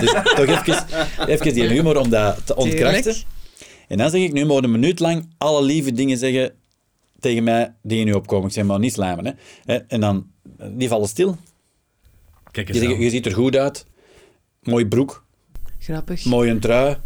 dus 0.00 0.10
toch 0.10 0.46
even, 0.46 0.84
even 1.26 1.54
die 1.54 1.64
humor 1.64 1.98
om 1.98 2.10
dat 2.10 2.46
te 2.46 2.56
ontkrachten. 2.56 3.02
Tuurlijk. 3.02 3.24
En 3.88 3.98
dan 3.98 4.10
zeg 4.10 4.22
ik, 4.22 4.32
nu 4.32 4.44
moet 4.44 4.56
je 4.56 4.62
een 4.62 4.70
minuut 4.70 5.00
lang 5.00 5.28
alle 5.38 5.62
lieve 5.62 5.92
dingen 5.92 6.18
zeggen 6.18 6.52
tegen 7.20 7.44
mij 7.44 7.74
die 7.82 8.00
in 8.00 8.08
u 8.08 8.12
opkomen. 8.12 8.46
Ik 8.46 8.52
zeg, 8.52 8.64
maar 8.64 8.78
niet 8.78 8.92
slijmen. 8.92 9.38
Hè. 9.64 9.76
En 9.76 10.00
dan, 10.00 10.26
eh, 10.58 10.66
die 10.70 10.88
vallen 10.88 11.08
stil. 11.08 11.36
Kijk 12.50 12.68
eens 12.68 12.80
aan. 12.80 13.00
je 13.00 13.10
ziet 13.10 13.26
er 13.26 13.34
goed 13.34 13.56
uit. 13.56 13.86
Mooi 14.62 14.86
broek. 14.86 15.25
Grappig. 15.86 16.24
Mooi 16.24 16.50
een 16.50 16.60
trui. 16.60 16.96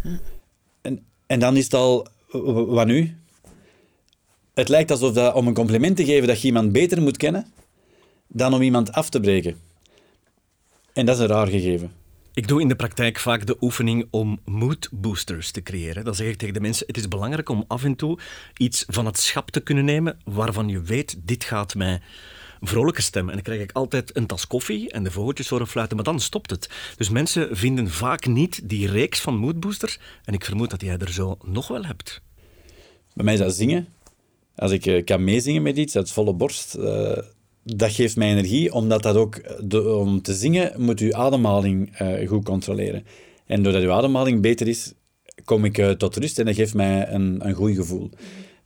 En, 0.80 1.04
en 1.26 1.40
dan 1.40 1.56
is 1.56 1.64
het 1.64 1.74
al, 1.74 2.06
wat 2.66 2.86
nu? 2.86 3.16
Het 4.54 4.68
lijkt 4.68 4.90
alsof 4.90 5.12
dat, 5.12 5.34
om 5.34 5.46
een 5.46 5.54
compliment 5.54 5.96
te 5.96 6.04
geven 6.04 6.28
dat 6.28 6.40
je 6.40 6.46
iemand 6.46 6.72
beter 6.72 7.02
moet 7.02 7.16
kennen 7.16 7.46
dan 8.26 8.54
om 8.54 8.62
iemand 8.62 8.92
af 8.92 9.10
te 9.10 9.20
breken. 9.20 9.60
En 10.92 11.06
dat 11.06 11.16
is 11.16 11.22
een 11.22 11.28
raar 11.28 11.46
gegeven. 11.46 11.92
Ik 12.34 12.48
doe 12.48 12.60
in 12.60 12.68
de 12.68 12.76
praktijk 12.76 13.18
vaak 13.18 13.46
de 13.46 13.56
oefening 13.60 14.06
om 14.10 14.40
mood 14.44 14.88
boosters 14.92 15.50
te 15.50 15.62
creëren. 15.62 16.04
Dan 16.04 16.14
zeg 16.14 16.28
ik 16.28 16.36
tegen 16.36 16.54
de 16.54 16.60
mensen, 16.60 16.86
het 16.86 16.96
is 16.96 17.08
belangrijk 17.08 17.48
om 17.48 17.64
af 17.66 17.84
en 17.84 17.96
toe 17.96 18.18
iets 18.56 18.84
van 18.88 19.06
het 19.06 19.18
schap 19.18 19.50
te 19.50 19.60
kunnen 19.60 19.84
nemen 19.84 20.18
waarvan 20.24 20.68
je 20.68 20.82
weet, 20.82 21.16
dit 21.22 21.44
gaat 21.44 21.74
mij 21.74 22.00
vrolijke 22.60 23.02
stem. 23.02 23.28
En 23.28 23.34
dan 23.34 23.42
krijg 23.42 23.60
ik 23.60 23.72
altijd 23.72 24.16
een 24.16 24.26
tas 24.26 24.46
koffie 24.46 24.90
en 24.90 25.02
de 25.04 25.10
vogeltjes 25.10 25.48
horen 25.48 25.66
fluiten, 25.66 25.96
maar 25.96 26.04
dan 26.04 26.20
stopt 26.20 26.50
het. 26.50 26.70
Dus 26.96 27.08
mensen 27.08 27.56
vinden 27.56 27.90
vaak 27.90 28.26
niet 28.26 28.60
die 28.68 28.88
reeks 28.90 29.20
van 29.20 29.36
moodboosters 29.36 29.98
en 30.24 30.34
ik 30.34 30.44
vermoed 30.44 30.70
dat 30.70 30.80
jij 30.80 30.98
er 30.98 31.12
zo 31.12 31.38
nog 31.44 31.68
wel 31.68 31.84
hebt. 31.84 32.20
Bij 33.14 33.24
mij 33.24 33.34
is 33.34 33.40
dat 33.40 33.54
zingen. 33.54 33.88
Als 34.56 34.70
ik 34.72 34.86
eh, 34.86 35.04
kan 35.04 35.24
meezingen 35.24 35.62
met 35.62 35.76
iets 35.76 35.96
uit 35.96 36.10
volle 36.10 36.32
borst, 36.32 36.74
eh, 36.74 37.18
dat 37.64 37.92
geeft 37.92 38.16
mij 38.16 38.30
energie, 38.30 38.72
omdat 38.72 39.02
dat 39.02 39.16
ook, 39.16 39.42
de- 39.68 39.92
om 39.94 40.22
te 40.22 40.34
zingen, 40.34 40.72
moet 40.82 40.98
je 40.98 41.16
ademhaling 41.16 41.96
eh, 41.96 42.28
goed 42.28 42.44
controleren. 42.44 43.04
En 43.46 43.62
doordat 43.62 43.82
je 43.82 43.92
ademhaling 43.92 44.42
beter 44.42 44.68
is, 44.68 44.92
kom 45.44 45.64
ik 45.64 45.78
eh, 45.78 45.90
tot 45.90 46.16
rust 46.16 46.38
en 46.38 46.44
dat 46.46 46.54
geeft 46.54 46.74
mij 46.74 47.08
een, 47.08 47.46
een 47.48 47.54
goed 47.54 47.74
gevoel. 47.74 48.10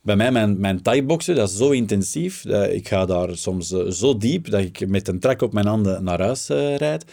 Bij 0.05 0.15
mij, 0.15 0.31
mijn, 0.31 0.59
mijn 0.59 0.81
thai-boksen, 0.81 1.35
dat 1.35 1.49
is 1.49 1.57
zo 1.57 1.69
intensief. 1.69 2.41
Dat 2.41 2.69
ik 2.69 2.87
ga 2.87 3.05
daar 3.05 3.37
soms 3.37 3.71
eh, 3.71 3.85
zo 3.85 4.17
diep 4.17 4.49
dat 4.49 4.61
ik 4.61 4.87
met 4.87 5.07
een 5.07 5.19
trak 5.19 5.41
op 5.41 5.53
mijn 5.53 5.65
handen 5.65 6.03
naar 6.03 6.21
huis 6.21 6.49
eh, 6.49 6.75
rijd. 6.75 7.05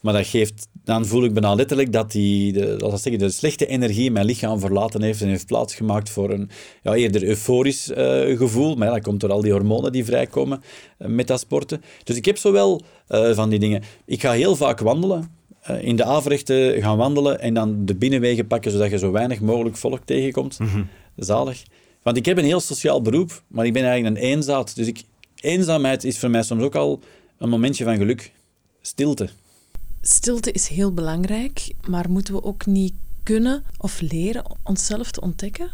Maar 0.00 0.12
dat 0.12 0.26
geeft, 0.26 0.68
dan 0.84 1.06
voel 1.06 1.24
ik 1.24 1.32
bijna 1.32 1.54
letterlijk 1.54 1.92
dat 1.92 2.12
die, 2.12 2.52
de, 2.52 2.76
zeggen, 2.78 3.18
de 3.18 3.30
slechte 3.30 3.66
energie 3.66 4.10
mijn 4.10 4.26
lichaam 4.26 4.60
verlaten 4.60 5.02
heeft 5.02 5.22
en 5.22 5.28
heeft 5.28 5.46
plaatsgemaakt 5.46 6.10
voor 6.10 6.30
een 6.30 6.50
ja, 6.82 6.94
eerder 6.94 7.24
euforisch 7.24 7.90
eh, 7.90 8.36
gevoel. 8.36 8.76
Maar 8.76 8.86
ja, 8.86 8.94
dat 8.94 9.02
komt 9.02 9.20
door 9.20 9.32
al 9.32 9.40
die 9.40 9.52
hormonen 9.52 9.92
die 9.92 10.04
vrijkomen 10.04 10.62
met 10.98 11.26
dat 11.26 11.40
sporten. 11.40 11.82
Dus 12.04 12.16
ik 12.16 12.24
heb 12.24 12.36
zowel 12.36 12.82
van 13.08 13.48
die 13.48 13.58
dingen. 13.58 13.82
Ik 14.04 14.20
ga 14.20 14.32
heel 14.32 14.56
vaak 14.56 14.80
wandelen. 14.80 15.30
in 15.80 15.96
de 15.96 16.04
averechten 16.04 16.82
gaan 16.82 16.96
wandelen 16.96 17.40
en 17.40 17.54
dan 17.54 17.84
de 17.84 17.94
binnenwegen 17.94 18.46
pakken, 18.46 18.70
zodat 18.70 18.90
je 18.90 18.98
zo 18.98 19.10
weinig 19.10 19.40
mogelijk 19.40 19.76
volk 19.76 20.00
tegenkomt. 20.04 20.58
Zalig. 21.16 21.62
Want 22.08 22.20
ik 22.20 22.26
heb 22.26 22.38
een 22.38 22.44
heel 22.44 22.60
sociaal 22.60 23.02
beroep, 23.02 23.42
maar 23.48 23.66
ik 23.66 23.72
ben 23.72 23.84
eigenlijk 23.84 24.16
een 24.16 24.22
eenzaad. 24.22 24.74
Dus 24.76 24.86
ik, 24.86 25.02
eenzaamheid 25.40 26.04
is 26.04 26.18
voor 26.18 26.30
mij 26.30 26.42
soms 26.42 26.62
ook 26.62 26.74
al 26.74 27.00
een 27.38 27.48
momentje 27.48 27.84
van 27.84 27.96
geluk. 27.96 28.32
Stilte. 28.80 29.28
Stilte 30.00 30.52
is 30.52 30.68
heel 30.68 30.92
belangrijk, 30.92 31.72
maar 31.88 32.10
moeten 32.10 32.34
we 32.34 32.42
ook 32.42 32.66
niet 32.66 32.92
kunnen 33.22 33.64
of 33.78 34.00
leren 34.00 34.44
onszelf 34.64 35.10
te 35.10 35.20
ontdekken? 35.20 35.70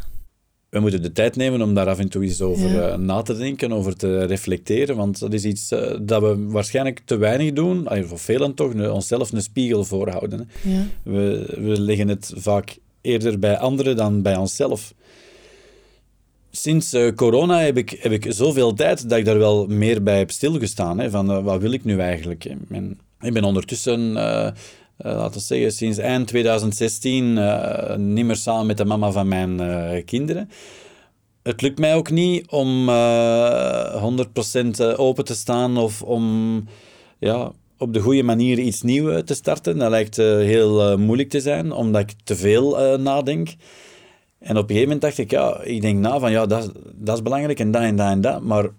we 0.69 0.79
moeten 0.79 1.01
de 1.01 1.11
tijd 1.11 1.35
nemen 1.35 1.61
om 1.61 1.73
daar 1.73 1.87
af 1.87 1.99
en 1.99 2.09
toe 2.09 2.23
eens 2.23 2.41
over 2.41 2.69
Ja. 2.69 2.87
eh, 2.87 2.97
na 2.97 3.21
te 3.21 3.37
denken, 3.37 3.71
over 3.71 3.95
te 3.95 4.25
reflecteren. 4.25 4.95
Want 4.95 5.19
dat 5.19 5.33
is 5.33 5.45
iets 5.45 5.71
eh, 5.71 5.97
dat 6.01 6.21
we 6.21 6.45
waarschijnlijk 6.47 7.01
te 7.05 7.17
weinig 7.17 7.53
doen, 7.53 7.87
allee, 7.87 8.11
of 8.11 8.21
velen 8.21 8.53
toch, 8.53 8.89
onszelf 8.89 9.31
een 9.31 9.41
spiegel 9.41 9.83
voorhouden. 9.83 10.49
Ja. 10.63 10.85
We, 11.03 11.53
we 11.57 11.81
leggen 11.81 12.07
het 12.07 12.31
vaak 12.35 12.77
eerder 13.01 13.39
bij 13.39 13.57
anderen 13.57 13.95
dan 13.95 14.21
bij 14.21 14.35
onszelf. 14.35 14.93
Sinds 16.57 16.93
eh, 16.93 17.11
corona 17.15 17.59
heb 17.59 17.77
ik, 17.77 17.89
heb 17.89 18.11
ik 18.11 18.25
zoveel 18.29 18.73
tijd 18.73 19.09
dat 19.09 19.17
ik 19.17 19.25
daar 19.25 19.37
wel 19.37 19.65
meer 19.67 20.03
bij 20.03 20.17
heb 20.17 20.31
stilgestaan. 20.31 20.99
Hè, 20.99 21.09
van 21.09 21.31
eh, 21.31 21.43
wat 21.43 21.61
wil 21.61 21.71
ik 21.71 21.83
nu 21.83 21.99
eigenlijk? 21.99 22.45
ik 23.19 23.33
ben 23.33 23.43
ondertussen, 23.43 24.17
eh, 24.17 24.51
laten 24.97 25.33
we 25.33 25.39
zeggen, 25.39 25.71
sinds 25.71 25.97
eind 25.97 26.27
2016 26.27 27.37
eh, 27.37 27.95
niet 27.95 28.25
meer 28.25 28.35
samen 28.35 28.65
met 28.65 28.77
de 28.77 28.85
mama 28.85 29.11
van 29.11 29.27
mijn 29.27 29.61
kinderen. 30.05 30.49
Het 31.43 31.61
lukt 31.61 31.79
mij 31.79 31.95
ook 31.95 32.11
niet 32.11 32.49
om 32.49 32.89
eh 32.89 34.03
100% 34.03 34.81
open 34.95 35.25
te 35.25 35.35
staan 35.35 35.77
of 35.77 36.01
om 36.01 36.63
ja, 37.19 37.51
op 37.77 37.93
de 37.93 37.99
goede 37.99 38.23
manier 38.23 38.59
iets 38.59 38.81
nieuws 38.81 39.21
te 39.25 39.33
starten. 39.33 39.77
Dat 39.77 39.89
lijkt 39.89 40.15
heel 40.17 40.97
moeilijk 40.97 41.29
te 41.29 41.39
zijn, 41.39 41.71
omdat 41.71 42.01
ik 42.01 42.13
te 42.23 42.35
veel 42.35 42.97
nadenk. 42.97 43.49
En 44.45 44.57
op 44.57 44.61
een 44.61 44.75
gegeven 44.75 44.83
moment 44.83 45.01
dacht 45.01 45.17
ik, 45.17 45.31
ja, 45.31 45.61
ik 45.63 45.81
denk 45.81 45.99
na 45.99 46.19
van, 46.19 46.31
ja, 46.31 46.45
dat, 46.45 46.71
dat 46.93 47.15
is 47.15 47.23
belangrijk 47.23 47.59
en 47.59 47.71
dat 47.71 47.81
en 47.81 47.95
dat 47.95 48.07
en 48.07 48.21
dat, 48.21 48.41
maar 48.41 48.69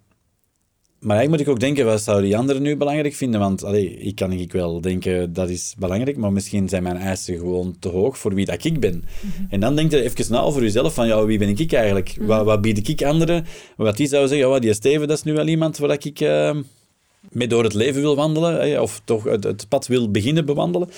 Maar 1.00 1.16
eigenlijk 1.16 1.30
moet 1.30 1.40
ik 1.40 1.48
ook 1.48 1.60
denken, 1.60 1.84
wat 1.84 2.02
zouden 2.02 2.26
die 2.26 2.36
anderen 2.36 2.62
nu 2.62 2.76
belangrijk 2.76 3.14
vinden? 3.14 3.40
Want 3.40 3.64
allee, 3.64 3.98
ik 3.98 4.14
kan 4.14 4.32
ik 4.32 4.52
wel 4.52 4.80
denken, 4.80 5.32
dat 5.32 5.48
is 5.48 5.74
belangrijk, 5.78 6.16
maar 6.16 6.32
misschien 6.32 6.68
zijn 6.68 6.82
mijn 6.82 6.96
eisen 6.96 7.38
gewoon 7.38 7.76
te 7.78 7.88
hoog 7.88 8.18
voor 8.18 8.34
wie 8.34 8.44
dat 8.44 8.64
ik 8.64 8.80
ben. 8.80 9.04
En 9.48 9.60
dan 9.60 9.76
denk 9.76 9.90
je 9.90 10.02
even 10.02 10.32
na 10.32 10.40
over 10.40 10.62
jezelf, 10.62 10.94
van 10.94 11.06
ja, 11.06 11.24
wie 11.24 11.38
ben 11.38 11.48
ik 11.48 11.72
eigenlijk? 11.72 12.16
Wat, 12.20 12.44
wat 12.44 12.60
bied 12.60 12.88
ik 12.88 13.02
anderen? 13.02 13.44
Wat 13.76 13.96
die 13.96 14.06
zou 14.06 14.28
zeggen, 14.28 14.48
ja, 14.48 14.58
die 14.58 14.74
Steven, 14.74 15.08
dat 15.08 15.16
is 15.16 15.22
nu 15.22 15.32
wel 15.32 15.46
iemand 15.46 15.78
waar 15.78 15.98
ik 16.02 16.20
uh, 16.20 16.54
mee 17.30 17.48
door 17.48 17.64
het 17.64 17.74
leven 17.74 18.00
wil 18.00 18.16
wandelen, 18.16 18.82
of 18.82 19.00
toch 19.04 19.24
het, 19.24 19.44
het 19.44 19.68
pad 19.68 19.86
wil 19.86 20.10
beginnen 20.10 20.44
bewandelen. 20.44 20.88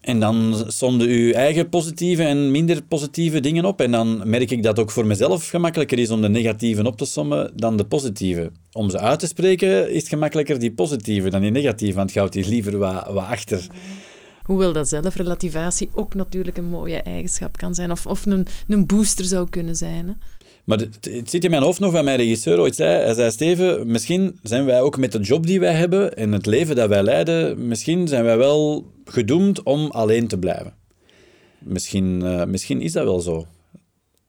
En 0.00 0.20
dan 0.20 0.64
somde 0.66 1.06
uw 1.06 1.32
eigen 1.32 1.68
positieve 1.68 2.22
en 2.22 2.50
minder 2.50 2.82
positieve 2.82 3.40
dingen 3.40 3.64
op. 3.64 3.80
En 3.80 3.90
dan 3.90 4.22
merk 4.24 4.50
ik 4.50 4.62
dat 4.62 4.78
ook 4.78 4.90
voor 4.90 5.06
mezelf 5.06 5.48
gemakkelijker 5.48 5.98
is 5.98 6.10
om 6.10 6.20
de 6.20 6.28
negatieven 6.28 6.86
op 6.86 6.96
te 6.96 7.04
sommen 7.04 7.52
dan 7.56 7.76
de 7.76 7.84
positieve. 7.84 8.50
Om 8.72 8.90
ze 8.90 8.98
uit 8.98 9.18
te 9.18 9.26
spreken 9.26 9.90
is 9.90 10.00
het 10.00 10.08
gemakkelijker 10.08 10.58
die 10.58 10.72
positieve 10.72 11.30
dan 11.30 11.40
die 11.40 11.50
negatieve, 11.50 11.96
want 11.96 12.14
het 12.14 12.34
hier 12.34 12.46
liever 12.46 12.78
wat, 12.78 13.06
wat 13.06 13.24
achter. 13.24 13.66
Hoewel 14.42 14.72
dat 14.72 14.88
zelfrelativatie 14.88 15.88
ook 15.94 16.14
natuurlijk 16.14 16.56
een 16.56 16.68
mooie 16.68 17.02
eigenschap 17.02 17.56
kan 17.56 17.74
zijn, 17.74 17.90
of, 17.90 18.06
of 18.06 18.26
een, 18.26 18.46
een 18.68 18.86
booster 18.86 19.24
zou 19.24 19.48
kunnen 19.48 19.76
zijn. 19.76 20.20
Maar 20.64 20.78
het, 20.78 21.30
zit 21.30 21.44
in 21.44 21.50
mijn 21.50 21.62
hoofd 21.62 21.80
nog 21.80 21.92
wat 21.92 22.04
mijn 22.04 22.16
regisseur 22.16 22.60
ooit 22.60 22.74
zei. 22.74 23.04
Hij 23.04 23.14
zei, 23.14 23.30
Steven, 23.30 23.90
misschien 23.90 24.38
zijn 24.42 24.64
wij 24.64 24.80
ook 24.80 24.96
met 24.96 25.12
de 25.12 25.18
job 25.20 25.46
die 25.46 25.60
wij 25.60 25.72
hebben 25.72 26.16
en 26.16 26.32
het 26.32 26.46
leven 26.46 26.76
dat 26.76 26.88
wij 26.88 27.02
leiden, 27.02 27.68
misschien 27.68 28.08
zijn 28.08 28.24
wij 28.24 28.36
wel 28.36 28.86
gedoemd 29.04 29.62
om 29.62 29.90
alleen 29.90 30.26
te 30.28 30.38
blijven. 30.38 30.74
Misschien, 31.58 32.20
uh, 32.22 32.44
misschien 32.44 32.80
is 32.80 32.92
dat 32.92 33.04
wel 33.04 33.20
zo. 33.20 33.46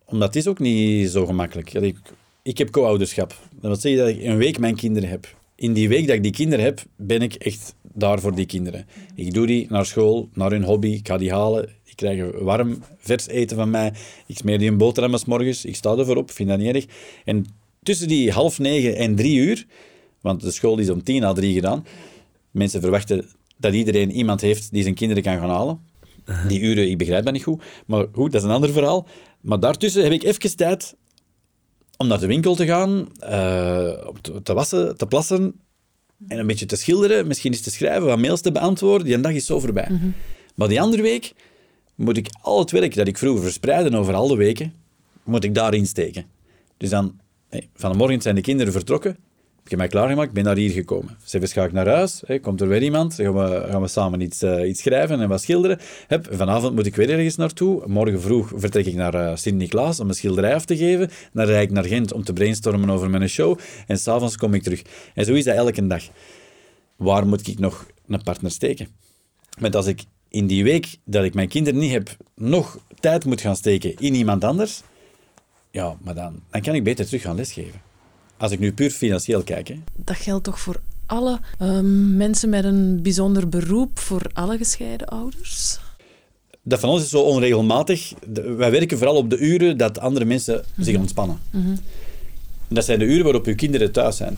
Omdat 0.06 0.36
is 0.36 0.48
ook 0.48 0.60
niet 0.60 1.10
zo 1.10 1.26
gemakkelijk. 1.26 1.74
Ik, 1.74 1.98
ik 2.44 2.58
heb 2.58 2.70
co-ouderschap. 2.70 3.30
Dat 3.52 3.62
wil 3.62 3.76
zeggen 3.76 4.06
dat 4.06 4.16
ik 4.16 4.24
een 4.24 4.38
week 4.38 4.60
mijn 4.60 4.76
kinderen 4.76 5.10
heb. 5.10 5.36
In 5.56 5.74
die 5.74 5.90
week 5.90 6.08
dat 6.08 6.16
ik 6.16 6.24
die 6.24 6.32
kinderen 6.32 6.66
heb, 6.66 6.82
ben 6.96 7.22
ik 7.22 7.34
echt 7.34 7.76
daar 7.94 8.20
voor 8.20 8.36
die 8.36 8.46
kinderen. 8.46 8.86
Ik 9.16 9.34
doe 9.34 9.48
die 9.48 9.66
naar 9.70 9.86
school, 9.86 10.30
naar 10.34 10.52
hun 10.52 10.64
hobby, 10.64 10.88
ik 10.88 11.08
ga 11.08 11.18
die 11.18 11.32
halen. 11.32 11.70
Ik 12.02 12.18
krijg 12.18 12.42
warm, 12.42 12.84
vers 12.98 13.28
eten 13.28 13.58
van 13.58 13.70
mij. 13.70 13.94
Ik 14.26 14.38
smeer 14.38 14.58
die 14.58 14.70
een 14.70 14.78
boterham 14.78 15.18
s 15.18 15.26
morgens. 15.26 15.66
Ik 15.66 15.76
sta 15.76 15.96
ervoor 15.96 16.16
op, 16.16 16.32
vind 16.32 16.50
dat 16.50 16.58
niet 16.58 16.76
erg. 16.76 16.86
En 17.26 17.46
tussen 17.84 18.08
die 18.08 18.32
half 18.32 18.60
negen 18.60 18.96
en 18.96 19.16
drie 19.16 19.38
uur, 19.38 19.66
want 20.22 20.42
de 20.42 20.52
school 20.52 20.78
is 20.78 20.90
om 20.90 21.04
tien 21.04 21.24
à 21.24 21.34
drie 21.34 21.54
gedaan, 21.54 21.86
mensen 22.52 22.82
verwachten 22.82 23.26
dat 23.58 23.74
iedereen 23.74 24.12
iemand 24.12 24.42
heeft 24.42 24.72
die 24.72 24.84
zijn 24.84 24.96
kinderen 24.96 25.24
kan 25.24 25.38
gaan 25.38 25.50
halen. 25.50 25.80
Die 26.48 26.60
uren, 26.60 26.90
ik 26.90 26.98
begrijp 26.98 27.24
dat 27.24 27.34
niet 27.34 27.44
goed. 27.44 27.64
Maar 27.86 28.06
goed, 28.12 28.32
dat 28.32 28.42
is 28.42 28.48
een 28.48 28.54
ander 28.54 28.72
verhaal. 28.72 29.08
Maar 29.42 29.60
daartussen 29.60 30.04
heb 30.04 30.12
ik 30.12 30.24
even 30.24 30.56
tijd 30.56 30.96
om 31.98 32.08
naar 32.08 32.20
de 32.20 32.28
winkel 32.28 32.56
te 32.56 32.66
gaan, 32.66 33.08
uh, 33.24 34.08
te 34.44 34.54
wassen, 34.54 34.98
te 34.98 35.06
plassen 35.06 35.54
en 36.28 36.40
een 36.40 36.48
beetje 36.48 36.66
te 36.66 36.76
schilderen, 36.76 37.28
misschien 37.28 37.52
eens 37.52 37.62
te 37.62 37.72
schrijven, 37.72 38.06
wat 38.06 38.20
mails 38.20 38.42
te 38.42 38.52
beantwoorden. 38.52 39.08
Die 39.08 39.20
dag 39.20 39.34
is 39.34 39.46
zo 39.46 39.60
voorbij. 39.60 39.88
Mm 39.90 39.98
-hmm. 39.98 40.14
Maar 40.56 40.68
die 40.68 40.82
andere 40.82 41.02
week 41.02 41.34
moet 42.02 42.18
ik 42.18 42.28
al 42.42 42.60
het 42.60 42.72
werk 42.72 42.96
dat 42.96 43.08
ik 43.08 43.18
vroeger 43.18 43.44
verspreidde 43.44 43.98
over 43.98 44.14
al 44.14 44.28
de 44.28 44.36
weken, 44.36 44.74
moet 45.24 45.44
ik 45.44 45.56
daarin 45.56 45.86
steken. 45.86 46.26
Dus 46.78 46.90
dan, 46.90 47.20
vanmorgen 47.76 48.22
zijn 48.22 48.36
de 48.36 48.42
kinderen 48.42 48.74
vertrokken, 48.74 49.18
ik 49.64 49.70
heb 49.70 49.80
mij 49.80 49.88
klaargemaakt, 49.88 50.32
ben 50.32 50.44
naar 50.44 50.56
hier 50.56 50.72
gekomen. 50.72 51.18
Zeven 51.24 51.48
ga 51.48 51.64
ik 51.64 51.72
naar 51.72 51.88
huis, 51.88 52.24
komt 52.42 52.62
er 52.62 52.68
weer 52.68 52.84
iemand, 52.84 53.16
gaan 53.16 53.34
we, 53.34 53.66
gaan 53.70 53.82
we 53.82 53.88
samen 53.88 54.22
iets, 54.22 54.44
uh, 54.44 54.70
iets 54.70 54.82
schrijven 54.82 55.22
en 55.22 55.30
wat 55.30 55.42
schilderen. 55.42 55.80
Heb, 56.08 56.28
vanavond 56.32 56.76
moet 56.76 56.86
ik 56.86 56.96
weer 56.96 57.10
ergens 57.10 57.36
naartoe. 57.36 57.84
Morgen 57.88 58.22
vroeg 58.22 58.52
vertrek 58.56 58.86
ik 58.86 58.94
naar 58.94 59.16
uh, 59.16 59.36
Sint-Niklaas 59.36 60.00
om 60.00 60.08
een 60.08 60.14
schilderij 60.14 60.56
af 60.56 60.66
te 60.66 60.78
geven. 60.78 61.10
Dan 61.34 61.46
rijd 61.46 61.64
ik 61.64 61.72
naar 61.72 61.84
Gent 61.84 62.14
om 62.14 62.24
te 62.24 62.34
brainstormen 62.34 62.90
over 62.90 63.10
mijn 63.10 63.30
show. 63.30 63.60
En 63.88 63.98
s'avonds 63.98 64.38
kom 64.38 64.54
ik 64.54 64.64
terug. 64.64 64.82
En 65.14 65.26
zo 65.26 65.34
is 65.34 65.44
dat 65.44 65.56
elke 65.56 65.88
dag. 65.88 66.04
Waar 66.96 67.28
moet 67.28 67.48
ik 67.48 67.60
nog 67.60 67.88
een 68.08 68.24
partner 68.24 68.52
steken? 68.52 68.88
Want 69.60 69.76
als 69.76 69.86
ik 69.86 70.04
in 70.32 70.48
die 70.48 70.64
week 70.64 70.98
dat 71.06 71.24
ik 71.24 71.34
mijn 71.34 71.48
kinderen 71.48 71.80
niet 71.80 71.92
heb, 71.92 72.18
nog 72.36 72.80
tijd 73.00 73.26
moet 73.26 73.42
gaan 73.42 73.56
steken 73.56 73.96
in 73.98 74.16
iemand 74.16 74.44
anders, 74.44 74.82
ja, 75.72 75.96
maar 76.02 76.16
dan, 76.16 76.40
dan 76.50 76.62
kan 76.62 76.76
ik 76.76 76.84
beter 76.84 77.06
terug 77.06 77.22
gaan 77.22 77.36
lesgeven. 77.36 77.82
Als 78.38 78.52
ik 78.52 78.60
nu 78.60 78.74
puur 78.74 78.90
financieel 78.90 79.44
kijk. 79.44 79.68
Hè. 79.68 79.76
Dat 79.96 80.16
geldt 80.16 80.44
toch 80.44 80.60
voor 80.60 80.82
alle 81.06 81.40
um, 81.62 82.18
mensen 82.18 82.50
met 82.50 82.64
een 82.64 83.02
bijzonder 83.02 83.50
beroep, 83.50 84.00
voor 84.00 84.22
alle 84.34 84.58
gescheiden 84.58 85.08
ouders? 85.08 85.80
Dat 86.64 86.80
van 86.80 86.90
ons 86.90 87.04
is 87.04 87.10
zo 87.10 87.22
onregelmatig. 87.22 88.14
Wij 88.58 88.72
werken 88.72 88.98
vooral 88.98 89.16
op 89.16 89.30
de 89.30 89.38
uren 89.38 89.78
dat 89.78 90.00
andere 90.00 90.26
mensen 90.26 90.56
mm 90.56 90.64
-hmm. 90.76 90.84
zich 90.84 90.98
ontspannen. 90.98 91.40
Mm 91.50 91.64
-hmm. 91.64 91.78
Dat 92.68 92.86
zijn 92.86 93.00
de 93.00 93.06
uren 93.06 93.24
waarop 93.24 93.46
uw 93.46 93.56
kinderen 93.56 93.92
thuis 93.92 94.18
zijn. 94.18 94.38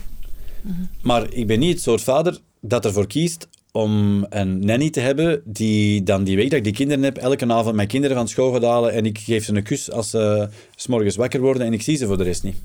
Mm 0.61 0.71
-hmm. 0.71 0.89
Maar 1.01 1.33
ik 1.33 1.47
ben 1.47 1.59
niet 1.59 1.73
het 1.73 1.81
soort 1.81 2.01
vader 2.01 2.39
dat 2.59 2.85
ervoor 2.85 3.07
kiest 3.07 3.47
om 3.75 4.25
een 4.29 4.65
nanny 4.65 4.89
te 4.89 4.99
hebben 4.99 5.41
die 5.45 6.03
dan 6.03 6.23
die 6.23 6.35
week 6.35 6.49
dat 6.49 6.57
ik 6.57 6.63
die 6.63 6.73
kinderen 6.73 7.03
heb, 7.03 7.17
elke 7.17 7.47
avond 7.47 7.75
mijn 7.75 7.87
kinderen 7.87 8.17
van 8.17 8.27
school 8.27 8.51
gaat 8.51 8.63
halen 8.63 8.93
en 8.93 9.05
ik 9.05 9.17
geef 9.17 9.45
ze 9.45 9.55
een 9.55 9.63
kus 9.63 9.91
als 9.91 10.09
ze 10.09 10.49
s 10.75 10.87
morgens 10.87 11.15
wakker 11.15 11.39
worden 11.39 11.65
en 11.65 11.73
ik 11.73 11.81
zie 11.81 11.97
ze 11.97 12.05
voor 12.05 12.17
de 12.17 12.23
rest 12.23 12.43
niet. 12.43 12.55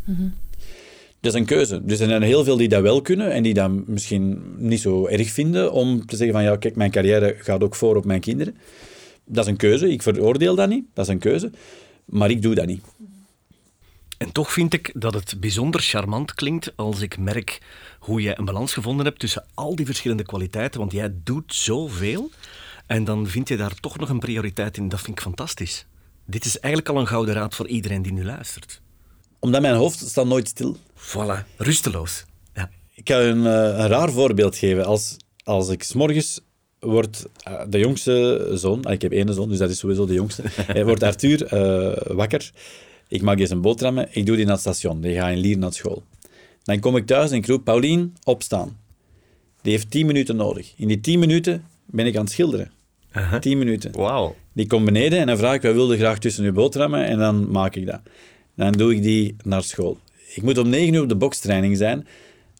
Dat 1.20 1.34
is 1.34 1.40
een 1.40 1.46
keuze. 1.46 1.84
Dus 1.84 2.00
er 2.00 2.08
zijn 2.08 2.22
heel 2.22 2.44
veel 2.44 2.56
die 2.56 2.68
dat 2.68 2.82
wel 2.82 3.02
kunnen 3.02 3.32
en 3.32 3.42
die 3.42 3.54
dat 3.54 3.70
misschien 3.86 4.42
niet 4.56 4.80
zo 4.80 5.06
erg 5.06 5.30
vinden 5.30 5.72
om 5.72 6.06
te 6.06 6.16
zeggen 6.16 6.34
van 6.34 6.44
ja, 6.44 6.56
kijk, 6.56 6.76
mijn 6.76 6.90
carrière 6.90 7.36
gaat 7.38 7.62
ook 7.62 7.74
voor 7.74 7.96
op 7.96 8.04
mijn 8.04 8.20
kinderen. 8.20 8.56
Dat 9.24 9.44
is 9.44 9.50
een 9.50 9.56
keuze. 9.56 9.90
Ik 9.90 10.02
veroordeel 10.02 10.54
dat 10.54 10.68
niet. 10.68 10.84
Dat 10.94 11.06
is 11.06 11.12
een 11.12 11.18
keuze. 11.18 11.50
Maar 12.04 12.30
ik 12.30 12.42
doe 12.42 12.54
dat 12.54 12.66
niet. 12.66 12.82
En 14.18 14.32
toch 14.32 14.52
vind 14.52 14.74
ik 14.74 14.92
dat 14.94 15.14
het 15.14 15.36
bijzonder 15.40 15.80
charmant 15.80 16.34
klinkt 16.34 16.72
als 16.76 17.00
ik 17.00 17.18
merk 17.18 17.60
hoe 18.08 18.22
jij 18.22 18.38
een 18.38 18.44
balans 18.44 18.72
gevonden 18.72 19.06
hebt 19.06 19.18
tussen 19.18 19.44
al 19.54 19.76
die 19.76 19.86
verschillende 19.86 20.22
kwaliteiten, 20.22 20.80
want 20.80 20.92
jij 20.92 21.14
doet 21.24 21.54
zoveel 21.54 22.30
en 22.86 23.04
dan 23.04 23.26
vind 23.26 23.48
je 23.48 23.56
daar 23.56 23.74
toch 23.80 23.98
nog 23.98 24.08
een 24.08 24.18
prioriteit 24.18 24.76
in. 24.76 24.88
Dat 24.88 25.00
vind 25.00 25.16
ik 25.16 25.22
fantastisch. 25.22 25.86
Dit 26.26 26.44
is 26.44 26.58
eigenlijk 26.60 26.94
al 26.94 27.00
een 27.00 27.06
gouden 27.08 27.34
raad 27.34 27.54
voor 27.54 27.68
iedereen 27.68 28.02
die 28.02 28.12
nu 28.12 28.24
luistert. 28.24 28.80
Omdat 29.38 29.60
mijn 29.60 29.74
hoofd 29.74 29.98
staat 29.98 30.26
nooit 30.26 30.48
stil. 30.48 30.76
Voilà, 30.94 31.56
rusteloos. 31.56 32.24
Ja. 32.54 32.70
Ik 32.94 33.08
ga 33.08 33.20
een, 33.20 33.44
een 33.44 33.88
raar 33.88 34.12
voorbeeld 34.12 34.56
geven. 34.56 34.84
Als, 34.84 35.16
als 35.44 35.68
ik 35.68 35.82
s'morgens 35.82 36.40
wordt 36.78 37.26
uh, 37.48 37.60
de 37.68 37.78
jongste 37.78 38.48
zoon, 38.54 38.84
ah, 38.84 38.92
ik 38.92 39.02
heb 39.02 39.12
één 39.12 39.34
zoon, 39.34 39.48
dus 39.48 39.58
dat 39.58 39.70
is 39.70 39.78
sowieso 39.78 40.06
de 40.06 40.14
jongste, 40.14 40.42
hij 40.46 40.84
wordt 40.88 41.02
Arthur 41.02 41.52
uh, 41.54 42.16
wakker. 42.16 42.50
Ik 43.08 43.22
maak 43.22 43.38
eens 43.38 43.50
een 43.50 43.60
boterhammen, 43.60 44.08
ik 44.10 44.26
doe 44.26 44.36
die 44.36 44.44
naar 44.44 44.54
het 44.54 44.62
station. 44.62 45.00
Die 45.00 45.14
gaat 45.14 45.30
in 45.30 45.38
Lier 45.38 45.58
naar 45.58 45.72
school. 45.72 46.02
Dan 46.68 46.80
kom 46.80 46.96
ik 46.96 47.06
thuis 47.06 47.30
en 47.30 47.36
ik 47.36 47.46
roep 47.46 47.64
Paulien, 47.64 48.16
opstaan. 48.24 48.76
Die 49.62 49.72
heeft 49.72 49.90
tien 49.90 50.06
minuten 50.06 50.36
nodig. 50.36 50.72
In 50.76 50.88
die 50.88 51.00
tien 51.00 51.18
minuten 51.18 51.64
ben 51.86 52.06
ik 52.06 52.16
aan 52.16 52.22
het 52.22 52.32
schilderen. 52.32 52.70
Uh 53.16 53.30
-huh. 53.30 53.40
Tien 53.40 53.58
minuten. 53.58 53.92
Wauw. 53.92 54.36
Die 54.52 54.66
komt 54.66 54.84
beneden 54.84 55.18
en 55.18 55.26
dan 55.26 55.36
vraag 55.36 55.54
ik, 55.54 55.62
wij 55.62 55.74
wilden 55.74 55.98
graag 55.98 56.18
tussen 56.18 56.44
uw 56.44 56.52
boterhammen 56.52 57.04
en 57.04 57.18
dan 57.18 57.50
maak 57.50 57.74
ik 57.74 57.86
dat. 57.86 58.00
Dan 58.54 58.72
doe 58.72 58.94
ik 58.94 59.02
die 59.02 59.36
naar 59.44 59.62
school. 59.62 59.98
Ik 60.34 60.42
moet 60.42 60.58
om 60.58 60.68
negen 60.68 60.94
uur 60.94 61.02
op 61.02 61.08
de 61.08 61.16
bokstraining 61.16 61.76
zijn, 61.76 62.06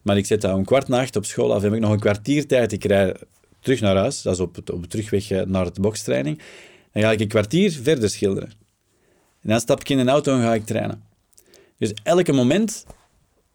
maar 0.02 0.16
ik 0.16 0.26
zet 0.26 0.40
dat 0.40 0.54
om 0.54 0.64
kwart 0.64 0.88
na 0.88 1.00
acht 1.00 1.16
op 1.16 1.24
school 1.24 1.54
af. 1.54 1.62
Heb 1.62 1.72
ik 1.72 1.80
nog 1.80 1.92
een 1.92 2.00
kwartier 2.00 2.46
tijd. 2.46 2.72
Ik 2.72 2.84
rij 2.84 3.16
terug 3.60 3.80
naar 3.80 3.96
huis, 3.96 4.22
dat 4.22 4.34
is 4.34 4.40
op, 4.40 4.56
op 4.72 4.82
de 4.82 4.88
terugweg 4.88 5.46
naar 5.46 5.72
de 5.72 5.80
bokstraining. 5.80 6.38
Dan 6.92 7.02
ga 7.02 7.10
ik 7.10 7.20
een 7.20 7.28
kwartier 7.28 7.72
verder 7.82 8.10
schilderen. 8.10 8.50
En 9.42 9.48
dan 9.48 9.60
stap 9.60 9.80
ik 9.80 9.88
in 9.88 9.98
een 9.98 10.08
auto 10.08 10.34
en 10.34 10.42
ga 10.42 10.54
ik 10.54 10.64
trainen. 10.64 11.02
Dus 11.78 11.92
elke 12.02 12.32
moment 12.32 12.84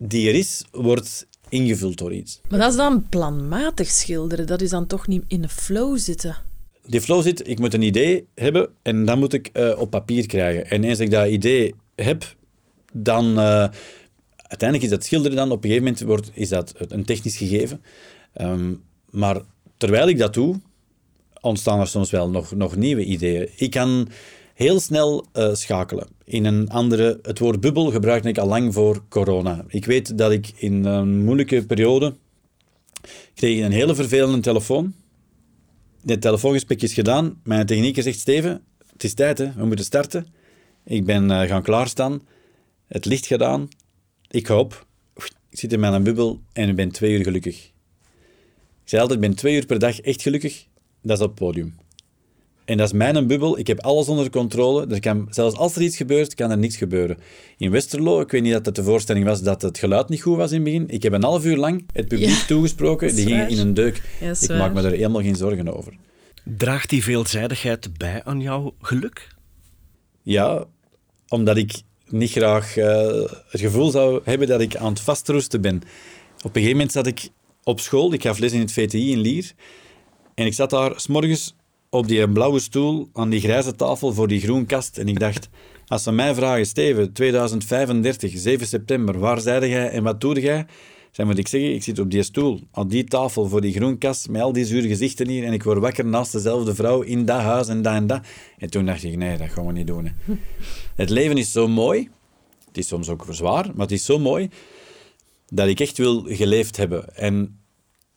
die 0.08 0.28
er 0.28 0.36
is, 0.36 0.66
wordt 0.72 1.28
ingevuld 1.50 1.98
door 1.98 2.14
iets. 2.14 2.42
Maar 2.50 2.60
dat 2.60 2.72
is 2.72 2.78
dan 2.78 3.10
planmatig 3.10 3.88
schilderen. 3.88 4.48
Dat 4.48 4.62
is 4.62 4.70
dan 4.70 4.88
toch 4.88 5.08
niet 5.08 5.24
in 5.28 5.42
de 5.42 5.50
flow 5.50 5.98
zitten? 5.98 6.38
Die 6.86 7.02
flow 7.02 7.22
zit, 7.22 7.48
ik 7.48 7.60
moet 7.60 7.74
een 7.74 7.82
idee 7.82 8.28
hebben 8.36 8.70
en 8.82 9.06
dan 9.06 9.20
moet 9.20 9.34
ik 9.34 9.50
uh, 9.54 9.80
op 9.80 9.90
papier 9.90 10.26
krijgen. 10.26 10.70
En 10.70 10.84
eens 10.84 11.00
ik 11.00 11.12
dat 11.12 11.28
idee 11.28 11.76
heb, 11.96 12.36
dan... 12.94 13.30
Uh, 13.30 13.68
uiteindelijk 14.36 14.84
is 14.92 14.98
dat 14.98 15.06
schilderen 15.06 15.38
dan, 15.38 15.52
op 15.52 15.64
een 15.64 15.70
gegeven 15.70 15.84
moment 15.84 16.02
wordt, 16.02 16.32
is 16.34 16.50
dat 16.50 16.74
een 16.78 17.06
technisch 17.06 17.38
gegeven. 17.38 17.82
Um, 18.42 18.84
maar 19.10 19.42
terwijl 19.78 20.08
ik 20.08 20.18
dat 20.18 20.34
doe, 20.34 20.60
ontstaan 21.42 21.80
er 21.80 21.88
soms 21.88 22.12
wel 22.12 22.30
nog, 22.30 22.56
nog 22.56 22.76
nieuwe 22.76 23.04
ideeën. 23.04 23.50
Ik 23.56 23.72
kan 23.72 24.08
heel 24.54 24.80
snel 24.80 25.26
uh, 25.34 25.54
schakelen. 25.54 26.08
In 26.24 26.46
een 26.46 26.70
andere, 26.70 27.20
het 27.22 27.40
woord 27.40 27.60
bubbel 27.60 27.92
gebruikte 27.92 28.30
ik 28.30 28.38
al 28.38 28.48
lang 28.48 28.74
voor 28.74 29.04
corona. 29.10 29.66
Ik 29.68 29.86
weet 29.86 30.18
dat 30.18 30.32
ik 30.32 30.52
in 30.56 30.86
een 30.86 31.24
moeilijke 31.24 31.66
periode 31.66 32.14
kreeg 33.34 33.64
een 33.66 33.72
hele 33.72 33.96
vervelende 33.96 34.40
telefoon. 34.40 34.94
Dit 36.02 36.22
telefoongesprek 36.22 36.82
is 36.82 36.94
gedaan. 36.94 37.40
Mijn 37.44 37.66
technieker 37.66 38.04
zegt, 38.04 38.20
Steven, 38.20 38.62
het 38.92 39.04
is 39.04 39.14
tijd, 39.14 39.38
hè? 39.38 39.54
we 39.54 39.66
moeten 39.66 39.86
starten. 39.86 40.28
Ik 40.86 41.06
ben 41.06 41.30
uh, 41.30 41.42
gaan 41.42 41.64
klaarstaan. 41.64 42.22
Het 42.88 43.06
licht 43.06 43.26
gedaan. 43.26 43.68
Ik 44.30 44.48
ga 44.48 44.58
op. 44.58 44.86
Ik 45.50 45.60
zit 45.60 45.74
in 45.74 45.80
mijn 45.80 46.04
bubbel 46.04 46.42
en 46.54 46.70
ik 46.70 46.76
ben 46.76 46.92
twee 46.92 47.18
uur 47.18 47.24
gelukkig. 47.24 47.56
Ik 48.84 48.90
zei 48.90 49.02
altijd, 49.02 49.22
ik 49.22 49.28
ben 49.28 49.36
twee 49.36 49.56
uur 49.56 49.66
per 49.66 49.80
dag 49.80 50.00
echt 50.00 50.22
gelukkig. 50.22 50.66
Dat 51.02 51.18
is 51.18 51.24
op 51.24 51.30
het 51.30 51.40
podium. 51.40 51.76
En 52.66 52.78
dat 52.78 52.88
is 52.88 52.94
mijn 52.94 53.28
bubbel. 53.28 53.60
Ik 53.60 53.68
heb 53.68 53.80
alles 53.80 54.08
onder 54.08 54.30
controle. 54.30 54.88
Er 54.88 55.00
kan, 55.00 55.28
zelfs 55.30 55.56
als 55.56 55.76
er 55.76 55.82
iets 55.82 55.98
gebeurt, 55.98 56.34
kan 56.34 56.52
er 56.52 56.58
niks 56.58 56.78
gebeuren. 56.78 57.18
In 57.58 57.72
Westerlo, 57.72 58.22
ik 58.22 58.32
weet 58.32 58.42
niet 58.42 58.52
dat 58.54 58.66
het 58.66 58.76
de 58.76 58.84
voorstelling 58.84 59.26
was 59.26 59.42
dat 59.42 59.62
het 59.62 59.78
geluid 59.78 60.10
niet 60.10 60.22
goed 60.22 60.38
was 60.38 60.50
in 60.52 60.56
het 60.56 60.64
begin. 60.64 60.90
Ik 60.90 61.04
heb 61.04 61.14
een 61.14 61.24
half 61.24 61.46
uur 61.46 61.58
lang 61.58 61.86
het 61.94 62.08
publiek 62.08 62.30
Ja, 62.30 62.46
toegesproken. 62.48 63.16
Die 63.16 63.26
gingen 63.26 63.40
waar. 63.40 63.50
in 63.50 63.58
een 63.60 63.74
deuk. 63.74 64.02
Ja, 64.20 64.30
ik 64.30 64.48
waar. 64.48 64.58
maak 64.58 64.74
me 64.74 64.82
er 64.82 64.92
helemaal 64.92 65.22
geen 65.22 65.36
zorgen 65.36 65.76
over. 65.78 65.94
Draagt 66.44 66.90
die 66.90 67.04
veelzijdigheid 67.04 67.98
bij 67.98 68.24
aan 68.24 68.42
jouw 68.42 68.74
geluk? 68.82 69.28
Ja, 70.22 70.66
omdat 71.28 71.58
ik 71.58 71.82
niet 72.08 72.32
graag 72.32 72.78
eh, 72.78 73.22
het 73.50 73.62
gevoel 73.62 73.90
zou 73.90 74.22
hebben 74.24 74.48
dat 74.48 74.62
ik 74.62 74.76
aan 74.76 74.90
het 74.92 75.00
vastroesten 75.02 75.62
ben. 75.62 75.76
Op 75.76 75.82
een 76.44 76.52
gegeven 76.52 76.72
moment 76.72 76.92
zat 76.92 77.08
ik 77.08 77.30
op 77.64 77.80
school. 77.80 78.14
Ik 78.14 78.22
gaf 78.22 78.40
les 78.40 78.52
in 78.52 78.60
het 78.60 78.72
VTI 78.72 79.12
in 79.12 79.20
Lier. 79.20 79.52
En 80.36 80.46
ik 80.46 80.54
zat 80.54 80.70
daar 80.70 80.94
s'morgens 80.96 81.56
op 81.94 82.08
die 82.08 82.30
blauwe 82.30 82.60
stoel 82.60 83.10
aan 83.14 83.30
die 83.30 83.40
grijze 83.40 83.76
tafel 83.76 84.14
voor 84.14 84.28
die 84.28 84.40
groen 84.40 84.66
kast. 84.66 84.98
En 84.98 85.08
ik 85.08 85.20
dacht, 85.20 85.50
als 85.88 86.04
ze 86.04 86.12
mij 86.12 86.36
vragen, 86.36 86.66
Steven, 86.66 87.14
2035, 87.14 88.32
7 88.36 88.68
september, 88.68 89.20
waar 89.20 89.40
zijde 89.40 89.70
jij 89.70 89.90
en 89.90 90.04
wat 90.04 90.22
doe 90.22 90.42
jij? 90.42 90.66
Dan 91.12 91.28
moet 91.28 91.38
ik 91.38 91.48
zeggen, 91.48 91.74
ik 91.74 91.84
zit 91.84 92.00
op 92.00 92.12
die 92.12 92.24
stoel, 92.24 92.60
aan 92.72 92.88
die 92.88 93.04
tafel 93.04 93.48
voor 93.48 93.62
die 93.62 93.74
groen 93.74 93.98
kast, 93.98 94.30
met 94.30 94.42
al 94.42 94.54
die 94.54 94.66
zure 94.66 94.88
gezichten 94.88 95.28
hier, 95.28 95.44
en 95.44 95.54
ik 95.54 95.64
word 95.64 95.80
wakker 95.80 96.06
naast 96.06 96.32
dezelfde 96.32 96.76
vrouw 96.76 97.02
in 97.02 97.26
dat 97.26 97.40
huis 97.40 97.68
en 97.68 97.82
dat 97.82 97.94
en 97.94 98.08
dat. 98.08 98.22
En 98.58 98.70
toen 98.70 98.86
dacht 98.86 99.04
ik, 99.04 99.18
nee, 99.18 99.38
dat 99.38 99.50
gaan 99.50 99.66
we 99.66 99.72
niet 99.72 99.88
doen. 99.88 100.12
Het 100.96 101.10
leven 101.10 101.38
is 101.38 101.52
zo 101.52 101.68
mooi, 101.68 102.10
het 102.68 102.78
is 102.78 102.88
soms 102.88 103.10
ook 103.10 103.26
zwaar, 103.30 103.66
maar 103.66 103.86
het 103.86 103.92
is 103.92 104.06
zo 104.06 104.20
mooi, 104.20 104.50
dat 105.48 105.68
ik 105.68 105.80
echt 105.80 105.98
wil 105.98 106.24
geleefd 106.28 106.78
hebben. 106.78 107.16
En 107.16 107.60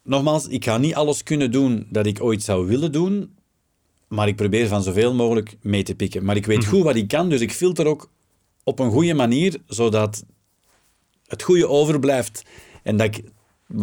nogmaals, 0.03 0.47
ik 0.47 0.65
ga 0.65 0.79
niet 0.79 0.95
alles 0.95 1.23
kunnen 1.23 1.51
doen 1.51 1.87
dat 1.91 2.07
ik 2.07 2.23
ooit 2.23 2.43
zou 2.43 2.67
willen 2.67 2.93
doen, 2.93 3.35
maar 4.09 4.29
ik 4.29 4.37
probeer 4.37 4.69
van 4.69 4.83
zoveel 4.83 5.15
mogelijk 5.15 5.57
mee 5.61 5.83
te 5.83 5.95
pikken. 5.95 6.25
Maar 6.25 6.37
ik 6.37 6.47
weet 6.47 6.67
goed 6.67 6.83
wat 6.83 6.97
ik 6.97 7.09
kan, 7.09 7.29
dus 7.29 7.41
ik 7.41 7.53
filter 7.53 7.87
ook 7.87 8.11
op 8.65 8.79
een 8.79 8.91
goede 8.91 9.15
manier, 9.15 9.61
zodat 9.67 10.25
het 11.27 11.43
goede 11.43 11.69
overblijft. 11.69 12.43
En 12.83 12.97
dat 12.97 13.07
ik 13.07 13.25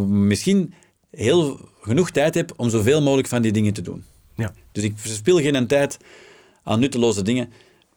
misschien 0.07 0.73
heel 1.09 1.69
genoeg 1.81 2.11
tijd 2.11 2.33
heb 2.33 2.53
om 2.57 2.69
zoveel 2.69 3.01
mogelijk 3.01 3.27
van 3.27 3.41
die 3.41 3.51
dingen 3.51 3.73
te 3.73 3.81
doen. 3.81 4.03
Ja. 4.35 4.53
Dus 4.71 4.83
ik 4.83 4.93
verspil 4.95 5.37
geen 5.37 5.67
tijd 5.67 5.97
aan 6.63 6.79
nutteloze 6.79 7.21
dingen. 7.21 7.51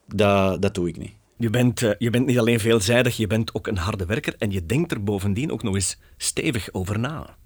Dat, 0.06 0.62
dat 0.62 0.74
doe 0.74 0.88
ik 0.88 0.96
niet. 0.96 1.12
Je 1.36 1.50
bent, 1.50 1.82
eh, 1.82 1.90
je 1.98 2.10
bent 2.10 2.26
niet 2.26 2.38
alleen 2.38 2.60
veelzijdig, 2.60 3.16
je 3.16 3.26
bent 3.26 3.54
ook 3.54 3.66
een 3.66 3.76
harde 3.76 4.06
werker 4.06 4.34
en 4.38 4.50
je 4.50 4.66
denkt 4.66 4.92
er 4.92 5.04
bovendien 5.04 5.52
ook 5.52 5.62
nog 5.62 5.74
eens 5.74 5.98
stevig 6.16 6.68
over 6.72 6.98
na. 6.98 7.36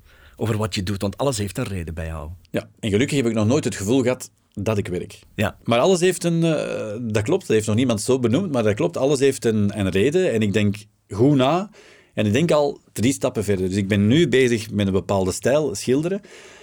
Over 0.43 0.57
wat 0.57 0.75
je 0.75 0.83
doet, 0.83 1.03
want 1.03 1.17
alles 1.17 1.39
heeft 1.39 1.59
een 1.59 1.65
reden 1.65 1.95
bij 1.95 2.07
jou. 2.07 2.29
Ja, 2.51 2.69
en 2.79 2.91
gelukkig 2.91 3.17
heb 3.17 3.27
ik 3.27 3.35
nog 3.35 3.47
nooit 3.47 3.65
het 3.65 3.75
gevoel 3.75 4.03
gehad 4.03 4.31
dat 4.53 4.79
ik 4.79 4.89
werk. 4.89 5.19
Ja. 5.35 5.59
Maar 5.65 5.79
alles 5.79 6.01
heeft 6.01 6.25
een... 6.25 6.45
eh, 6.45 6.97
dat 7.01 7.23
klopt, 7.23 7.47
dat 7.47 7.57
heeft 7.57 7.67
nog 7.67 7.77
niemand 7.77 8.01
zo 8.01 8.19
benoemd, 8.19 8.53
maar 8.53 8.63
dat 8.63 8.75
klopt. 8.75 8.97
Alles 8.97 9.19
heeft 9.19 9.45
een, 9.45 9.79
een 9.79 9.89
reden 9.89 10.33
en 10.33 10.41
ik 10.41 10.53
denk 10.53 10.77
goed 11.09 11.35
na. 11.35 11.71
En 12.15 12.27
ik 12.27 12.33
denk 12.33 12.51
al 12.51 12.81
drie 12.93 13.13
stappen 13.13 13.45
verder. 13.45 13.69
Dus 13.69 13.77
ik 13.77 13.89
ben 13.89 14.07
nu 14.07 14.29
bezig 14.29 14.71
met 14.71 14.87
een 14.87 14.93
bepaalde 14.93 15.33
stijl, 15.33 15.75
schilderen. 15.75 16.21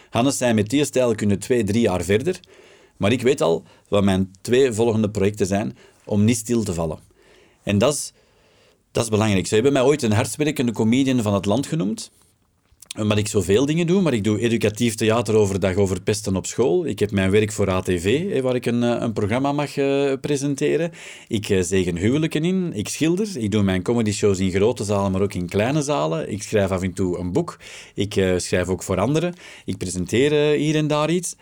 Hannes 0.10 0.38
zei, 0.38 0.54
met 0.54 0.70
die 0.70 0.86
stijl 0.86 1.16
kunnen 1.16 1.40
twee, 1.40 1.64
drie 1.64 1.82
jaar 1.82 2.04
verder. 2.04 2.40
Maar 2.98 3.12
ik 3.12 3.22
weet 3.22 3.42
al 3.42 3.64
wat 3.88 4.04
mijn 4.04 4.32
twee 4.42 4.72
volgende 4.72 5.10
projecten 5.10 5.46
zijn 5.48 5.78
om 6.06 6.24
niet 6.24 6.38
stil 6.38 6.64
te 6.64 6.74
vallen. 6.74 7.00
En 7.64 7.78
dat 7.78 7.94
is, 7.94 8.14
dat 8.92 9.04
is 9.04 9.10
belangrijk. 9.10 9.48
Ze 9.48 9.54
hebben 9.54 9.74
mij 9.74 9.84
ooit 9.84 10.02
een 10.02 10.12
hardwerkende 10.12 10.72
comedian 10.72 11.22
van 11.22 11.34
het 11.34 11.46
land 11.46 11.68
genoemd 11.68 12.12
omdat 12.96 13.18
ik 13.18 13.28
zoveel 13.28 13.66
dingen 13.66 13.88
doe, 13.88 14.02
maar 14.02 14.14
ik 14.14 14.24
doe 14.24 14.40
educatief 14.40 14.96
theater 14.96 15.36
overdag 15.36 15.76
over 15.76 16.02
pesten 16.02 16.36
op 16.36 16.46
school. 16.46 16.86
Ik 16.86 17.00
heb 17.00 17.12
mijn 17.12 17.32
werk 17.32 17.52
voor 17.52 17.70
ATV, 17.70 18.42
waar 18.42 18.56
ik 18.56 18.66
een, 18.66 18.84
eh, 18.84 18.96
een 19.00 19.14
programma 19.14 19.52
mag 19.52 19.78
eh, 19.78 20.14
presenteren. 20.22 20.92
Ik 21.28 21.50
eh, 21.50 21.62
zegen 21.62 21.98
huwelijken 21.98 22.46
in, 22.46 22.74
ik 22.74 22.88
schilder. 22.88 23.28
Ik 23.38 23.52
doe 23.52 23.64
mijn 23.64 23.84
comedy-shows 23.84 24.40
in 24.40 24.52
grote 24.52 24.84
zalen, 24.84 25.12
maar 25.12 25.22
ook 25.22 25.34
in 25.34 25.50
kleine 25.50 25.82
zalen. 25.82 26.32
Ik 26.32 26.44
schrijf 26.44 26.70
af 26.70 26.82
en 26.82 26.94
toe 26.94 27.18
een 27.18 27.32
boek. 27.32 27.58
Ik 27.94 28.14
schrijf 28.38 28.68
ook 28.68 28.84
voor 28.84 29.00
anderen. 29.00 29.34
Ik 29.66 29.78
presenteer 29.78 30.56
hier 30.58 30.76
en 30.76 30.88
daar 30.88 31.10
iets. 31.10 31.36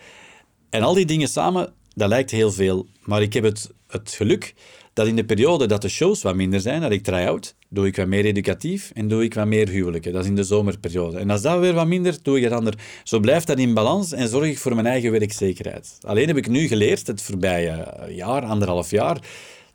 En 0.70 0.82
al 0.82 0.94
die 0.94 1.06
dingen 1.06 1.28
samen, 1.28 1.72
dat 1.94 2.08
lijkt 2.08 2.30
heel 2.30 2.52
veel. 2.52 2.86
Maar 3.04 3.22
ik 3.22 3.32
heb 3.32 3.44
het, 3.44 3.70
het 3.88 4.10
geluk 4.10 4.54
dat 4.96 5.06
in 5.06 5.16
de 5.16 5.24
periode 5.24 5.66
dat 5.66 5.82
de 5.82 5.88
shows 5.88 6.22
wat 6.22 6.34
minder 6.34 6.60
zijn, 6.60 6.80
dat 6.80 6.90
ik 6.90 7.02
try-out, 7.02 7.54
doe 7.68 7.86
ik 7.86 7.96
wat 7.96 8.06
meer 8.06 8.24
educatief 8.24 8.90
en 8.94 9.08
doe 9.08 9.24
ik 9.24 9.34
wat 9.34 9.46
meer 9.46 9.68
huwelijken. 9.68 10.12
Dat 10.12 10.22
is 10.22 10.28
in 10.28 10.36
de 10.36 10.44
zomerperiode. 10.44 11.18
En 11.18 11.30
als 11.30 11.42
dat 11.42 11.60
weer 11.60 11.74
wat 11.74 11.86
minder, 11.86 12.18
doe 12.22 12.36
ik 12.36 12.42
het 12.42 12.52
ander. 12.52 12.74
Zo 13.04 13.20
blijft 13.20 13.46
dat 13.46 13.58
in 13.58 13.74
balans 13.74 14.12
en 14.12 14.28
zorg 14.28 14.46
ik 14.46 14.58
voor 14.58 14.74
mijn 14.74 14.86
eigen 14.86 15.10
werkzekerheid. 15.10 15.98
Alleen 16.00 16.26
heb 16.26 16.36
ik 16.36 16.48
nu 16.48 16.66
geleerd, 16.66 17.06
het 17.06 17.22
voorbije 17.22 18.06
jaar, 18.08 18.42
anderhalf 18.42 18.90
jaar, 18.90 19.20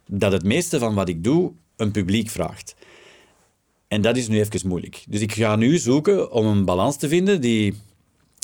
dat 0.07 0.31
het 0.31 0.43
meeste 0.43 0.79
van 0.79 0.93
wat 0.93 1.09
ik 1.09 1.23
doe 1.23 1.51
een 1.75 1.91
publiek 1.91 2.29
vraagt. 2.29 2.75
En 3.87 4.01
dat 4.01 4.17
is 4.17 4.27
nu 4.27 4.39
even 4.39 4.67
moeilijk. 4.67 5.03
Dus 5.07 5.21
ik 5.21 5.31
ga 5.31 5.55
nu 5.55 5.77
zoeken 5.77 6.31
om 6.31 6.45
een 6.45 6.65
balans 6.65 6.97
te 6.97 7.07
vinden 7.07 7.41
die 7.41 7.73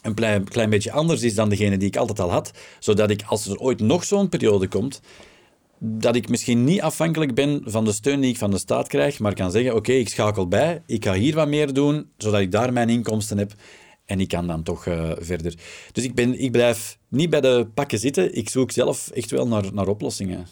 een 0.04 0.14
klein, 0.14 0.44
klein 0.44 0.70
beetje 0.70 0.92
anders 0.92 1.22
is 1.22 1.36
dan 1.36 1.50
degene 1.50 1.78
die 1.78 1.88
ik 1.88 1.98
altijd 1.98 2.20
al 2.20 2.32
had, 2.32 2.52
zodat 2.80 3.10
ik, 3.10 3.22
als 3.26 3.48
er 3.48 3.58
ooit 3.58 3.80
nog 3.80 4.04
zo'n 4.04 4.30
periode 4.30 4.68
komt, 4.68 5.02
dat 5.80 6.16
ik 6.16 6.30
misschien 6.30 6.64
niet 6.64 6.82
afhankelijk 6.82 7.34
ben 7.34 7.62
van 7.66 7.86
de 7.86 7.92
steun 7.92 8.20
die 8.20 8.30
ik 8.30 8.38
van 8.38 8.52
de 8.52 8.58
staat 8.58 8.88
krijg, 8.88 9.20
maar 9.20 9.34
kan 9.34 9.52
zeggen, 9.52 9.76
oké, 9.76 9.92
ik 9.92 10.10
schakel 10.10 10.48
bij, 10.48 10.82
ik 10.86 11.06
ga 11.06 11.14
hier 11.14 11.36
wat 11.36 11.48
meer 11.48 11.74
doen, 11.74 12.10
zodat 12.18 12.40
ik 12.40 12.52
daar 12.52 12.74
mijn 12.74 12.90
inkomsten 12.90 13.38
heb 13.38 13.54
en 14.06 14.20
ik 14.20 14.28
kan 14.28 14.48
dan 14.48 14.64
toch 14.64 14.86
eh, 14.86 15.12
verder. 15.18 15.56
Dus 15.92 16.04
ik, 16.04 16.16
ben, 16.16 16.40
ik 16.40 16.52
blijf 16.52 16.98
niet 17.08 17.30
bij 17.30 17.42
de 17.42 17.68
pakken 17.74 18.00
zitten, 18.00 18.36
ik 18.36 18.50
zoek 18.50 18.72
zelf 18.72 19.10
echt 19.10 19.32
wel 19.32 19.48
naar, 19.48 19.74
naar 19.74 19.88
oplossingen. 19.88 20.48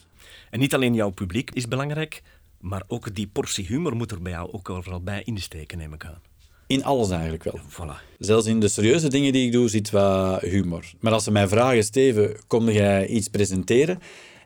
En 0.49 0.59
niet 0.59 0.73
alleen 0.73 0.93
jouw 0.93 1.09
publiek 1.09 1.51
is 1.51 1.67
belangrijk, 1.67 2.21
maar 2.59 2.83
ook 2.87 3.15
die 3.15 3.27
portie 3.27 3.65
humor 3.65 3.95
moet 3.95 4.11
er 4.11 4.21
bij 4.21 4.31
jou 4.31 4.51
ook 4.51 4.69
overal 4.69 5.01
bij 5.01 5.21
insteken, 5.23 5.77
neem 5.77 5.93
ik 5.93 6.05
aan. 6.05 6.21
In 6.67 6.83
alles 6.83 7.09
eigenlijk 7.09 7.43
wel. 7.43 7.59
Voilà. 7.69 8.17
Zelfs 8.19 8.45
in 8.45 8.59
de 8.59 8.67
serieuze 8.67 9.07
dingen 9.07 9.33
die 9.33 9.45
ik 9.45 9.51
doe, 9.51 9.69
zit 9.69 9.89
wat 9.89 10.41
humor. 10.41 10.91
Maar 10.99 11.13
als 11.13 11.23
ze 11.23 11.31
mij 11.31 11.47
vragen, 11.47 11.83
Steven, 11.83 12.37
kom 12.47 12.69
jij 12.69 13.07
iets 13.07 13.27
presenteren? 13.27 13.99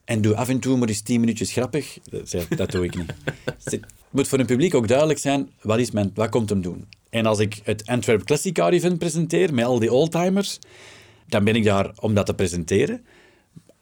En 0.10 0.22
doe 0.22 0.36
af 0.36 0.50
en 0.50 0.60
toe 0.60 0.78
maar 0.78 0.88
eens 0.88 1.02
tien 1.02 1.20
minuutjes 1.20 1.52
grappig. 1.52 1.98
Dat, 2.56 2.72
doe 2.72 2.86
ik 2.86 2.96
niet. 2.96 3.14
Het 3.64 3.80
moet 4.10 4.28
voor 4.28 4.40
een 4.40 4.46
publiek 4.46 4.76
ook 4.76 4.88
duidelijk 4.88 5.20
zijn, 5.20 5.50
wat, 5.62 5.80
is 5.80 5.92
mijn, 5.92 6.12
wat 6.14 6.30
komt 6.30 6.50
hem 6.50 6.62
doen? 6.62 6.86
En 7.10 7.26
als 7.26 7.40
ik 7.40 7.60
het 7.64 7.86
Antwerp 7.86 8.24
Classic 8.24 8.54
Car 8.54 8.72
Event 8.72 9.00
presenteer, 9.00 9.54
met 9.54 9.66
al 9.66 9.80
die 9.80 9.94
oldtimers, 9.94 10.60
dan 11.28 11.44
ben 11.44 11.56
ik 11.56 11.64
daar 11.64 11.92
om 12.00 12.14
dat 12.14 12.26
te 12.26 12.34
presenteren. 12.34 13.06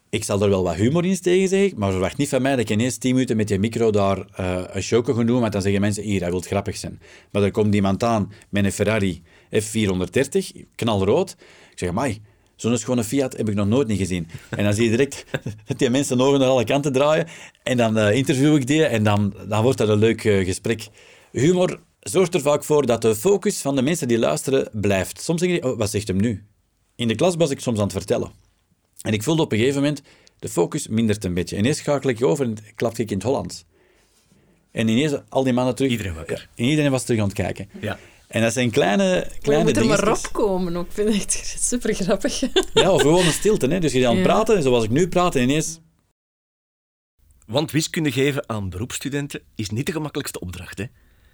Ik 0.10 0.24
zal 0.24 0.42
er 0.42 0.50
wel 0.50 0.64
wat 0.64 0.76
humor 0.76 1.06
in 1.06 1.16
steken, 1.16 1.48
zeg 1.48 1.64
ik, 1.64 1.78
maar 1.78 1.92
verwacht 1.92 2.18
niet 2.18 2.30
van 2.30 2.42
mij 2.42 2.52
dat 2.52 2.60
ik 2.60 2.70
ineens 2.70 2.98
10 2.98 3.14
minuten 3.14 3.38
met 3.38 3.50
je 3.50 3.60
micro 3.60 3.92
daar 3.92 4.26
eh, 4.36 4.64
een 4.68 4.84
show 4.84 5.04
kan 5.04 5.26
doen, 5.26 5.40
want 5.40 5.52
dan 5.52 5.62
zeggen 5.62 5.82
mensen, 5.82 6.04
hier, 6.04 6.22
hij 6.22 6.30
wil 6.30 6.40
grappig 6.40 6.78
zijn. 6.78 7.00
Maar 7.32 7.44
er 7.44 7.52
komt 7.52 7.76
iemand 7.76 8.04
aan 8.04 8.32
met 8.50 8.66
een 8.66 8.72
Ferrari 8.72 9.22
F430, 9.56 10.62
knalrood. 10.76 11.36
Ik 11.72 11.80
zeg, 11.80 11.90
amai, 11.90 12.22
zo'n 12.58 12.78
schone 12.78 13.04
Fiat 13.04 13.38
heb 13.38 13.50
ik 13.50 13.56
nog 13.56 13.68
nooit 13.68 13.88
niet 13.88 13.98
gezien. 13.98 14.28
En 14.50 14.64
dan 14.64 14.74
zie 14.74 14.84
je 14.84 14.90
direct 14.90 15.26
dat 15.66 15.80
die 15.80 15.90
mensen 15.90 16.22
ogen 16.22 16.40
naar 16.40 16.50
alle 16.50 16.64
kanten 16.64 16.92
draaien. 16.92 17.28
En 17.64 17.78
dan 17.78 17.98
eh, 17.98 18.16
interview 18.16 18.56
ik 18.56 18.68
die 18.68 18.86
en 18.86 19.04
dan, 19.04 19.34
dan 19.48 19.64
wordt 19.64 19.78
dat 19.78 19.90
een 19.90 20.00
leuk 20.00 20.24
eh, 20.24 20.46
gesprek. 20.46 20.88
Humor 21.32 21.80
zorgt 22.00 22.34
er 22.34 22.42
vaak 22.42 22.64
voor 22.64 22.86
dat 22.86 23.02
de 23.02 23.16
focus 23.16 23.62
van 23.62 23.76
de 23.76 23.82
mensen 23.82 24.08
die 24.08 24.20
luisteren 24.20 24.70
blijft. 24.72 25.22
Soms 25.22 25.42
zeg 25.42 25.50
je, 25.50 25.64
oh, 25.64 25.78
wat 25.78 25.90
zegt 25.90 26.08
hem 26.08 26.18
nu? 26.18 26.44
In 26.96 27.08
de 27.08 27.16
klas 27.16 27.36
was 27.36 27.50
ik 27.50 27.60
soms 27.60 27.78
aan 27.78 27.84
het 27.84 27.94
vertellen. 27.94 28.32
En 29.02 29.14
ik 29.14 29.24
voelde 29.24 29.42
op 29.42 29.52
een 29.52 29.58
gegeven 29.58 29.82
moment, 29.82 30.02
de 30.40 30.50
focus 30.50 30.88
mindert 30.88 31.24
een 31.24 31.34
beetje. 31.34 31.58
Ineens 31.58 31.78
schakel 31.78 32.10
ik 32.10 32.24
over 32.24 32.46
en 32.46 32.58
klap 32.76 32.98
ik 32.98 33.12
in 33.12 33.18
het 33.18 33.26
Hollands. 33.26 33.66
En 34.72 34.88
ineens 34.88 35.14
al 35.30 35.44
die 35.44 35.54
mannen 35.54 35.76
terug... 35.76 35.92
Iedereen 35.92 36.14
wakker. 36.14 36.50
Ja, 36.56 36.64
en 36.64 36.70
iedereen 36.70 36.92
was 36.92 37.04
terug 37.04 37.20
aan 37.20 37.28
het 37.28 37.36
kijken. 37.36 37.70
Ja. 37.80 38.00
En 38.28 38.42
dat 38.42 38.54
zijn 38.54 38.72
kleine, 38.72 39.04
Je 39.04 39.40
kleine 39.42 39.64
moet 39.66 39.78
er 39.78 39.86
maar 39.86 40.12
opkomen 40.12 40.76
ook. 40.76 40.86
Ik 40.86 40.92
vind 40.92 41.08
het 41.22 41.36
echt 41.36 41.64
super 41.64 41.94
grappig. 41.94 42.40
Ja, 42.74 42.92
of 42.92 43.02
gewoon 43.02 43.26
een 43.26 43.32
stilte. 43.32 43.68
Hè. 43.68 43.80
Dus 43.80 43.92
je 43.92 44.00
Ja. 44.00 44.22
praten, 44.22 44.62
zoals 44.64 44.84
ik 44.84 44.90
nu 44.90 45.08
praat, 45.08 45.36
en 45.36 45.42
ineens... 45.42 45.80
Want 47.46 47.72
wiskunde 47.72 48.12
geven 48.12 48.50
aan 48.50 48.70
beroepsstudenten 48.70 49.42
is 49.56 49.70
niet 49.70 49.86
de 49.86 49.92
gemakkelijkste 49.92 50.40
opdracht. 50.40 50.78
Hè? 50.78 50.86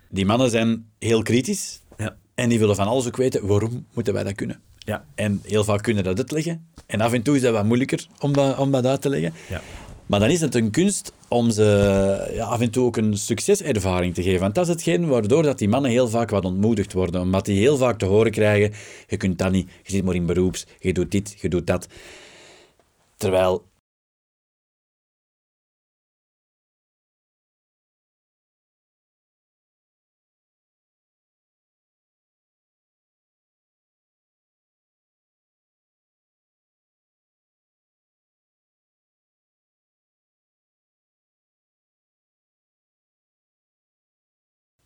Die 0.10 0.26
mannen 0.26 0.50
zijn 0.50 0.90
heel 1.00 1.22
kritisch. 1.22 1.80
Ja. 1.98 2.18
En 2.36 2.50
die 2.50 2.60
willen 2.60 2.76
van 2.76 2.88
alles 2.88 3.08
ook 3.08 3.16
weten, 3.18 3.48
waarom 3.48 3.86
moeten 3.94 4.14
wij 4.14 4.24
dat 4.24 4.36
kunnen? 4.36 4.62
Ja. 4.78 5.06
En 5.16 5.42
heel 5.44 5.64
vaak 5.64 5.82
kunnen 5.84 6.04
dat 6.04 6.18
uitleggen. 6.18 6.68
En 6.86 7.02
af 7.02 7.14
en 7.14 7.22
toe 7.22 7.36
is 7.36 7.42
dat 7.42 7.54
wat 7.54 7.66
moeilijker 7.66 8.08
om 8.20 8.34
dat, 8.34 8.58
om 8.58 8.72
dat 8.72 8.86
uit 8.86 9.02
te 9.02 9.10
leggen. 9.10 9.34
Ja. 9.50 9.62
Maar 10.06 10.20
dan 10.20 10.30
is 10.30 10.42
het 10.42 10.56
een 10.56 10.72
kunst 10.72 11.14
om 11.28 11.52
ze 11.52 12.32
ja, 12.34 12.46
af 12.46 12.62
en 12.62 12.72
toe 12.72 12.86
ook 12.86 12.98
een 12.98 13.18
succeservaring 13.18 14.14
te 14.14 14.24
geven. 14.24 14.40
Want 14.40 14.56
dat 14.56 14.68
is 14.68 14.74
hetgeen 14.74 15.08
waardoor 15.08 15.44
dat 15.44 15.58
die 15.58 15.70
mannen 15.70 15.92
heel 15.92 16.10
vaak 16.10 16.30
wat 16.30 16.46
ontmoedigd 16.46 16.94
worden. 16.94 17.22
Omdat 17.22 17.46
die 17.46 17.60
heel 17.60 17.78
vaak 17.78 17.98
te 17.98 18.06
horen 18.06 18.32
krijgen, 18.32 18.74
je 19.08 19.18
kunt 19.18 19.38
dat 19.38 19.52
niet, 19.52 19.70
je 19.84 19.92
zit 19.92 20.04
maar 20.04 20.16
in 20.16 20.26
beroeps, 20.26 20.66
je 20.80 20.94
doet 20.94 21.12
dit, 21.12 21.36
je 21.42 21.50
doet 21.50 21.68
dat. 21.68 21.88
Terwijl 23.18 23.64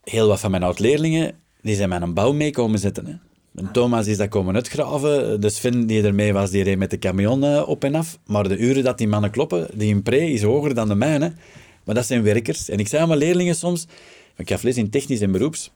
heel 0.10 0.28
wat 0.28 0.40
van 0.40 0.52
mijn 0.52 0.64
oud-leerlingen, 0.64 1.36
die 1.62 1.76
zijn 1.76 1.90
met 1.90 2.02
een 2.02 2.14
bouw 2.14 2.34
mee 2.34 2.52
komen 2.52 2.80
zitten. 2.80 3.06
Hè. 3.06 3.14
Thomas 3.72 4.08
is 4.08 4.18
dat 4.18 4.30
komen 4.30 4.56
uitgraven. 4.56 5.42
De 5.42 5.50
Sven 5.50 5.88
die 5.88 6.04
ermee 6.04 6.34
was, 6.34 6.50
die 6.50 6.64
reed 6.64 6.78
met 6.78 6.90
de 6.90 7.00
camion 7.00 7.44
eh, 7.44 7.70
op 7.70 7.84
en 7.84 7.96
af. 7.96 8.20
Maar 8.26 8.48
de 8.48 8.58
uren 8.58 8.84
dat 8.84 8.98
die 8.98 9.08
mannen 9.08 9.32
kloppen, 9.32 9.68
die 9.74 9.90
in 9.90 10.04
pre 10.04 10.32
is 10.32 10.44
hoger 10.44 10.74
dan 10.74 10.88
de 10.88 10.96
mijne. 10.96 11.34
Maar 11.84 11.96
dat 11.96 12.06
zijn 12.06 12.24
werkers. 12.24 12.70
En 12.70 12.80
ik 12.80 12.88
zei 12.88 13.02
aan 13.02 13.08
mijn 13.08 13.20
leerlingen 13.20 13.56
soms, 13.56 13.88
ik 14.36 14.50
gaf 14.50 14.64
les 14.64 14.78
in 14.78 14.90
technisch 14.90 15.22
en 15.22 15.32
beroeps. 15.32 15.72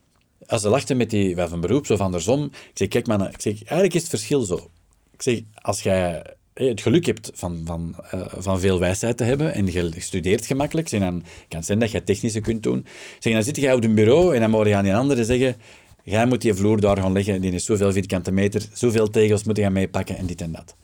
Als 0.48 0.62
ze 0.62 0.70
lachten 0.70 0.98
met 0.98 1.10
die 1.10 1.36
van 1.36 1.62
beroeps 1.62 1.92
of 1.92 2.00
andersom, 2.00 2.44
ik 2.44 2.72
zeg, 2.74 2.88
kijk 2.88 3.08
mannen, 3.08 3.30
ik 3.30 3.42
zeg, 3.42 3.54
eigenlijk 3.54 3.94
is 3.94 4.02
het 4.02 4.10
verschil 4.10 4.42
zo. 4.42 4.70
Ik 5.14 5.22
zeg, 5.22 5.42
als 5.62 5.82
jij 5.82 6.24
het 6.54 6.82
geluk 6.82 7.06
hebt 7.06 7.32
van, 7.34 7.62
van, 7.66 7.96
uh, 8.14 8.22
van 8.38 8.60
veel 8.60 8.80
wijsheid 8.80 9.18
te 9.18 9.24
hebben 9.24 9.54
en 9.54 9.72
je 9.72 9.92
studeert 9.98 10.46
gemakkelijk, 10.46 10.88
zeg, 10.88 11.00
dan 11.00 11.24
kan 11.48 11.58
het 11.58 11.66
zijn 11.66 11.80
dat 11.80 11.92
je 11.92 12.04
technische 12.04 12.40
kunt 12.40 12.64
doen. 12.64 12.86
Zeg, 13.20 13.34
dan 13.34 13.44
zit 13.44 13.56
je 13.56 13.74
op 13.74 13.84
een 13.84 13.96
bureau 13.96 14.36
en 14.36 14.42
dan 14.42 14.50
moet 14.50 14.68
je 14.68 14.76
aan 14.76 14.84
die 14.84 14.96
anderen 14.96 15.26
zeggen, 15.26 15.56
jij 16.04 16.26
moet 16.26 16.42
die 16.42 16.54
vloer 16.54 16.82
daar 16.82 16.98
gaan 16.98 17.14
leggen, 17.14 17.42
die 17.42 17.52
is 17.52 17.66
zoveel 17.66 17.92
vierkante 17.92 18.32
meter, 18.32 18.68
zoveel 18.74 19.10
tegels 19.10 19.44
moet 19.44 19.58
je 19.58 19.64
gaan 19.64 19.74
meepakken 19.74 20.18
en 20.18 20.26
dit 20.26 20.42
en 20.42 20.52
dat. 20.52 20.76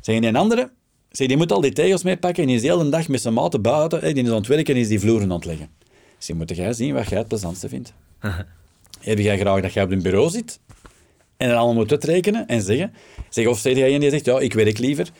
Zeg, 0.00 0.16
en 0.16 0.24
een 0.24 0.36
andere, 0.36 0.70
zeg, 1.10 1.28
die 1.28 1.36
moet 1.36 1.52
al 1.52 1.60
die 1.60 1.72
tegels 1.72 2.02
meepakken 2.02 2.42
en 2.42 2.48
die 2.48 2.56
is 2.56 2.62
de 2.62 2.68
hele 2.68 2.88
dag 2.88 3.08
met 3.08 3.20
zijn 3.20 3.34
maten 3.34 3.62
buiten, 3.62 4.14
die 4.14 4.24
is 4.24 4.30
aan 4.30 4.36
het 4.36 4.46
werken 4.46 4.74
en 4.74 4.80
is 4.80 4.88
die 4.88 5.00
vloeren 5.00 5.30
aan 5.30 5.36
het 5.36 5.44
leggen. 5.44 5.68
Dus 6.18 6.36
moet 6.36 6.56
jij 6.56 6.72
zien 6.72 6.94
wat 6.94 7.08
jij 7.08 7.18
het 7.18 7.28
plezantste 7.28 7.68
vindt. 7.68 7.92
Heb 9.00 9.18
jij 9.18 9.38
graag 9.38 9.60
dat 9.60 9.72
jij 9.72 9.84
op 9.84 9.90
een 9.90 10.02
bureau 10.02 10.30
zit 10.30 10.60
en 11.40 11.48
dan 11.48 11.56
allemaal 11.56 11.74
moet 11.74 11.90
uitrekenen 11.90 12.46
en 12.46 12.62
zeggen? 12.62 12.92
zeg 13.28 13.46
of 13.46 13.58
zeg 13.58 13.76
jij 13.76 13.98
die 13.98 14.10
zegt, 14.10 14.24
ja, 14.24 14.38
ik 14.38 14.52
werk 14.52 14.78
liever. 14.78 15.10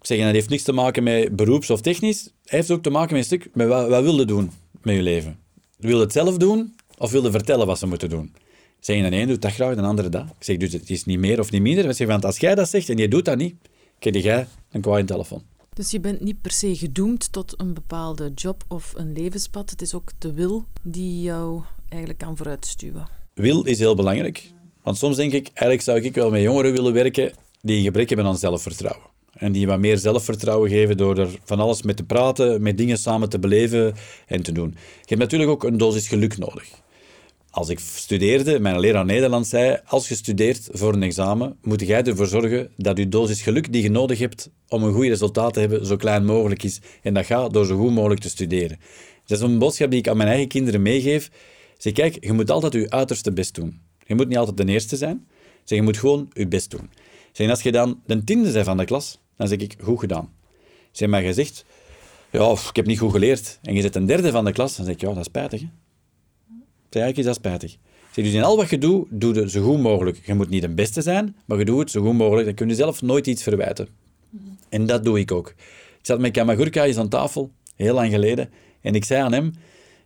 Zeg, 0.00 0.18
dat 0.18 0.32
heeft 0.32 0.48
niks 0.48 0.62
te 0.62 0.72
maken 0.72 1.02
met 1.02 1.36
beroeps 1.36 1.70
of 1.70 1.80
technisch. 1.80 2.22
Het 2.42 2.50
heeft 2.50 2.70
ook 2.70 2.82
te 2.82 2.90
maken 2.90 3.14
met 3.14 3.18
een 3.18 3.38
stuk 3.38 3.54
met 3.54 3.68
wat, 3.68 3.88
wat 3.88 4.02
wil 4.02 4.18
je 4.18 4.24
doen 4.24 4.50
met 4.82 4.94
je 4.94 5.02
leven. 5.02 5.38
Wil 5.76 5.96
je 5.96 6.02
het 6.02 6.12
zelf 6.12 6.36
doen 6.36 6.74
of 6.98 7.10
wil 7.10 7.22
je 7.22 7.30
vertellen 7.30 7.66
wat 7.66 7.78
ze 7.78 7.86
moeten 7.86 8.08
doen? 8.08 8.34
Zeg 8.80 8.96
je, 8.96 9.10
de 9.10 9.16
een 9.16 9.28
doet 9.28 9.42
dat 9.42 9.52
graag, 9.52 9.74
de 9.74 9.82
andere 9.82 10.08
dat. 10.08 10.24
Ik 10.24 10.44
zeg, 10.44 10.56
dus 10.56 10.72
het 10.72 10.90
is 10.90 11.04
niet 11.04 11.18
meer 11.18 11.40
of 11.40 11.50
niet 11.50 11.62
minder. 11.62 11.94
Zeg, 11.94 12.06
want 12.06 12.24
als 12.24 12.38
jij 12.38 12.54
dat 12.54 12.68
zegt 12.68 12.88
en 12.88 12.96
je 12.96 13.08
doet 13.08 13.24
dat 13.24 13.36
niet, 13.36 13.54
krijg 13.98 14.22
jij 14.22 14.46
een 14.70 14.80
kwaai 14.80 15.04
telefoon. 15.04 15.42
Dus 15.74 15.90
je 15.90 16.00
bent 16.00 16.20
niet 16.20 16.40
per 16.40 16.52
se 16.52 16.76
gedoemd 16.76 17.32
tot 17.32 17.54
een 17.56 17.74
bepaalde 17.74 18.32
job 18.34 18.64
of 18.68 18.92
een 18.96 19.12
levenspad. 19.12 19.70
Het 19.70 19.82
is 19.82 19.94
ook 19.94 20.10
de 20.18 20.32
wil 20.32 20.64
die 20.82 21.22
jou 21.22 21.62
eigenlijk 21.88 22.20
kan 22.20 22.36
vooruitstuwen. 22.36 23.08
Wil 23.34 23.62
is 23.62 23.78
heel 23.78 23.94
belangrijk. 23.94 24.52
Want 24.88 25.00
soms 25.00 25.16
denk 25.16 25.32
ik, 25.32 25.46
eigenlijk 25.46 25.82
zou 25.82 26.00
ik 26.00 26.14
wel 26.14 26.30
met 26.30 26.42
jongeren 26.42 26.72
willen 26.72 26.92
werken 26.92 27.32
die 27.62 27.76
een 27.76 27.82
gebrek 27.82 28.08
hebben 28.08 28.26
aan 28.26 28.38
zelfvertrouwen. 28.38 29.06
En 29.32 29.52
die 29.52 29.66
wat 29.66 29.78
meer 29.78 29.98
zelfvertrouwen 29.98 30.70
geven 30.70 30.96
door 30.96 31.18
er 31.18 31.28
van 31.44 31.60
alles 31.60 31.82
mee 31.82 31.94
te 31.94 32.04
praten, 32.04 32.62
met 32.62 32.78
dingen 32.78 32.98
samen 32.98 33.28
te 33.28 33.38
beleven 33.38 33.94
en 34.26 34.42
te 34.42 34.52
doen. 34.52 34.68
Je 34.76 35.04
hebt 35.06 35.20
natuurlijk 35.20 35.50
ook 35.50 35.64
een 35.64 35.76
dosis 35.76 36.08
geluk 36.08 36.38
nodig. 36.38 36.64
Als 37.50 37.68
ik 37.68 37.78
studeerde, 37.78 38.60
mijn 38.60 38.80
leraar 38.80 39.04
Nederlands 39.04 39.48
zei, 39.48 39.80
als 39.84 40.08
je 40.08 40.14
studeert 40.14 40.68
voor 40.72 40.92
een 40.92 41.02
examen, 41.02 41.56
moet 41.62 41.80
jij 41.80 42.02
ervoor 42.02 42.26
zorgen 42.26 42.70
dat 42.76 42.98
je 42.98 43.08
dosis 43.08 43.42
geluk 43.42 43.72
die 43.72 43.82
je 43.82 43.90
nodig 43.90 44.18
hebt 44.18 44.50
om 44.68 44.82
een 44.82 44.92
goed 44.92 45.06
resultaat 45.06 45.52
te 45.52 45.60
hebben, 45.60 45.86
zo 45.86 45.96
klein 45.96 46.24
mogelijk 46.24 46.62
is. 46.62 46.80
En 47.02 47.14
dat 47.14 47.26
gaat 47.26 47.52
door 47.52 47.66
zo 47.66 47.76
goed 47.76 47.92
mogelijk 47.92 48.20
te 48.20 48.28
studeren. 48.28 48.78
Dat 49.26 49.38
is 49.38 49.44
een 49.44 49.58
boodschap 49.58 49.90
die 49.90 49.98
ik 49.98 50.08
aan 50.08 50.16
mijn 50.16 50.28
eigen 50.28 50.48
kinderen 50.48 50.82
meegeef. 50.82 51.30
Zeg, 51.78 51.92
kijk, 51.92 52.24
je 52.24 52.32
moet 52.32 52.50
altijd 52.50 52.72
je 52.72 52.90
uiterste 52.90 53.32
best 53.32 53.54
doen. 53.54 53.87
Je 54.08 54.14
moet 54.14 54.28
niet 54.28 54.36
altijd 54.36 54.56
de 54.56 54.66
eerste 54.72 54.96
zijn. 54.96 55.26
Zeg, 55.64 55.78
je 55.78 55.84
moet 55.84 55.96
gewoon 55.96 56.30
je 56.32 56.48
best 56.48 56.70
doen. 56.70 56.90
Zeg, 57.32 57.50
als 57.50 57.62
je 57.62 57.72
dan 57.72 58.00
de 58.06 58.24
tiende 58.24 58.52
bent 58.52 58.64
van 58.64 58.76
de 58.76 58.84
klas, 58.84 59.18
dan 59.36 59.48
zeg 59.48 59.58
ik, 59.58 59.76
goed 59.82 59.98
gedaan. 59.98 60.32
Zeg, 60.90 61.08
maar 61.08 61.22
je 61.22 61.32
zegt, 61.32 61.64
ja, 62.30 62.50
ik 62.50 62.76
heb 62.76 62.86
niet 62.86 62.98
goed 62.98 63.10
geleerd. 63.10 63.58
En 63.62 63.74
je 63.74 63.80
zit 63.80 63.94
een 63.96 64.06
derde 64.06 64.30
van 64.30 64.44
de 64.44 64.52
klas, 64.52 64.76
dan 64.76 64.84
zeg 64.84 64.94
ik, 64.94 65.00
ja, 65.00 65.08
dat 65.08 65.16
is 65.16 65.24
spijtig. 65.24 65.60
Hè? 65.60 65.66
Zeg, 66.90 67.02
eigenlijk 67.02 67.18
is 67.18 67.24
dat 67.24 67.34
spijtig. 67.34 67.76
Zeg, 68.12 68.24
dus 68.24 68.34
in 68.34 68.42
al 68.42 68.56
wat 68.56 68.70
je 68.70 68.78
doet, 68.78 69.06
doe 69.10 69.34
het 69.34 69.50
zo 69.50 69.62
goed 69.62 69.80
mogelijk. 69.80 70.26
Je 70.26 70.34
moet 70.34 70.48
niet 70.48 70.62
de 70.62 70.68
beste 70.68 71.02
zijn, 71.02 71.36
maar 71.44 71.58
je 71.58 71.64
doet 71.64 71.78
het 71.78 71.90
zo 71.90 72.02
goed 72.02 72.16
mogelijk. 72.16 72.46
Dan 72.46 72.54
kun 72.54 72.68
je 72.68 72.74
zelf 72.74 73.02
nooit 73.02 73.26
iets 73.26 73.42
verwijten. 73.42 73.88
En 74.68 74.86
dat 74.86 75.04
doe 75.04 75.18
ik 75.18 75.32
ook. 75.32 75.48
Ik 75.98 76.06
zat 76.06 76.18
met 76.18 76.32
Kamagurka 76.32 76.84
eens 76.84 76.96
aan 76.96 77.08
tafel, 77.08 77.50
heel 77.76 77.94
lang 77.94 78.10
geleden, 78.10 78.50
en 78.80 78.94
ik 78.94 79.04
zei 79.04 79.22
aan 79.22 79.32
hem, 79.32 79.52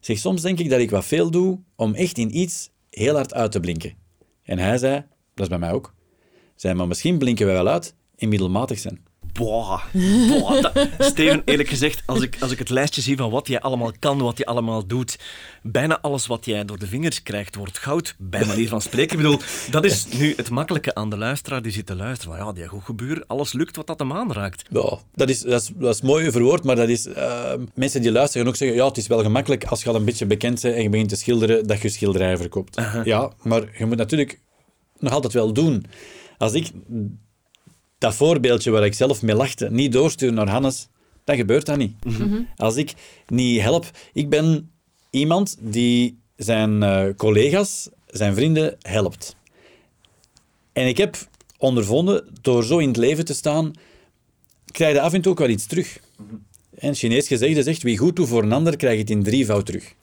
zeg, 0.01 0.19
soms 0.19 0.43
denk 0.43 0.59
ik 0.59 0.71
dat 0.71 0.81
ik 0.81 0.91
wat 0.91 1.05
veel 1.05 1.31
doe 1.31 1.59
om 1.77 1.95
echt 1.95 2.19
in 2.19 2.39
iets 2.39 2.71
heel 2.93 3.15
hard 3.15 3.35
uit 3.35 3.53
te 3.53 3.61
blinken. 3.61 3.95
En 4.43 4.59
hij 4.59 4.79
zei, 4.79 5.05
dat 5.35 5.45
is 5.45 5.49
bij 5.49 5.59
mij 5.59 5.73
ook, 5.73 5.95
zei, 6.55 6.75
maar 6.75 6.89
misschien 6.89 7.19
blinken 7.19 7.47
wij 7.47 7.55
wel 7.55 7.69
uit 7.69 7.95
in 8.17 8.29
middelmatig 8.29 8.79
zijn. 8.79 9.05
Boah, 9.33 9.83
boah 10.29 10.65
Steven, 10.99 11.43
eerlijk 11.45 11.69
gezegd, 11.69 12.03
als 12.07 12.21
ik, 12.21 12.37
als 12.41 12.51
ik 12.51 12.59
het 12.59 12.71
lijstje 12.71 13.01
zie 13.01 13.17
van 13.17 13.31
wat 13.31 13.49
jij 13.49 13.61
allemaal 13.61 13.93
kan, 13.99 14.19
wat 14.19 14.39
je 14.39 14.47
allemaal 14.47 14.87
doet, 14.87 15.19
bijna 15.63 16.01
alles 16.01 16.27
wat 16.27 16.45
jij 16.45 16.65
door 16.65 16.79
de 16.79 16.87
vingers 16.87 17.23
krijgt 17.23 17.55
wordt 17.55 17.79
goud, 17.79 18.15
bij 18.19 18.45
manier 18.45 18.69
van 18.69 18.81
spreken. 18.81 19.19
Ik 19.19 19.23
bedoel, 19.23 19.39
dat 19.71 19.85
is 19.85 20.07
nu 20.07 20.33
het 20.37 20.51
makkelijke 20.51 20.95
aan 20.95 21.11
de 21.11 21.17
luisteraar 21.17 21.63
die 21.63 21.73
zit 21.73 21.87
te 21.87 21.97
luisteren. 21.97 22.37
Van, 22.37 22.47
ja, 22.47 22.53
die 22.53 22.67
goed 22.67 22.85
gebeuren, 22.85 23.25
alles 23.27 23.53
lukt 23.53 23.77
wat 23.77 23.87
dat 23.87 23.99
hem 23.99 24.13
aanraakt. 24.13 24.63
Ja, 24.71 24.99
dat 25.15 25.29
is, 25.29 25.41
dat 25.41 25.63
is, 25.63 25.71
dat 25.75 25.95
is 25.95 26.01
mooi 26.01 26.31
verwoord, 26.31 26.65
maar 26.65 26.77
dat 26.77 26.89
is, 26.89 27.07
uh, 27.07 27.53
mensen 27.75 28.03
die 28.03 28.13
luisteren 28.13 28.47
ook 28.47 28.57
zeggen, 28.57 28.77
ja, 28.77 28.87
het 28.87 28.97
is 28.97 29.07
wel 29.07 29.23
gemakkelijk 29.23 29.65
als 29.65 29.83
je 29.83 29.89
al 29.89 29.95
een 29.95 30.05
beetje 30.05 30.27
bekend 30.27 30.61
bent 30.63 30.75
en 30.75 30.83
je 30.83 30.89
begint 30.89 31.09
te 31.09 31.17
schilderen, 31.17 31.67
dat 31.67 31.81
je 31.81 31.89
schilderijen 31.89 32.39
verkoopt. 32.39 32.79
Uh 32.79 32.93
-huh. 32.93 33.05
Ja, 33.05 33.33
maar 33.43 33.63
je 33.79 33.87
moet 33.87 33.97
natuurlijk 33.97 34.41
nog 34.99 35.13
altijd 35.13 35.33
wel 35.33 35.53
doen. 35.53 35.85
Als 36.39 36.53
ik 36.53 36.71
dat 38.03 38.15
voorbeeldje 38.15 38.71
waar 38.71 38.85
ik 38.85 38.95
zelf 38.95 39.23
mee 39.23 39.35
lachte 39.35 39.69
niet 39.71 39.93
doorsturen 39.93 40.35
naar 40.35 40.49
Hannes, 40.49 40.89
dan 41.25 41.37
gebeurt 41.37 41.67
dat 41.67 41.77
niet. 41.77 42.05
Mhm. 42.05 42.43
Als 42.57 42.77
ik 42.77 42.93
niet 43.27 43.61
help... 43.61 43.91
Ik 44.13 44.29
ben 44.29 44.71
iemand 45.11 45.57
die 45.61 46.19
zijn 46.37 46.83
uh, 46.83 47.05
collega's, 47.17 47.89
zijn 48.07 48.35
vrienden 48.35 48.77
helpt. 48.81 49.37
En 50.73 50.87
ik 50.87 50.97
heb 50.97 51.17
ondervonden, 51.59 52.29
door 52.41 52.65
zo 52.65 52.79
in 52.79 52.89
het 52.89 52.97
leven 52.97 53.25
te 53.25 53.35
staan, 53.35 53.73
krijg 54.65 54.95
je 54.95 55.01
af 55.01 55.13
en 55.13 55.21
toe 55.21 55.33
ook 55.33 55.39
wel 55.39 55.49
iets 55.49 55.67
terug. 55.67 56.01
En 56.79 56.95
Chinees 56.95 57.27
gezegde 57.27 57.63
zegt, 57.63 57.83
wie 57.83 57.99
goed 57.99 58.17
doet 58.17 58.29
voor 58.29 58.43
een 58.43 58.53
ander, 58.53 58.77
krijgt 58.77 59.01
het 59.01 59.11
in 59.11 59.23
drievoud 59.23 59.67
terug. 59.67 59.95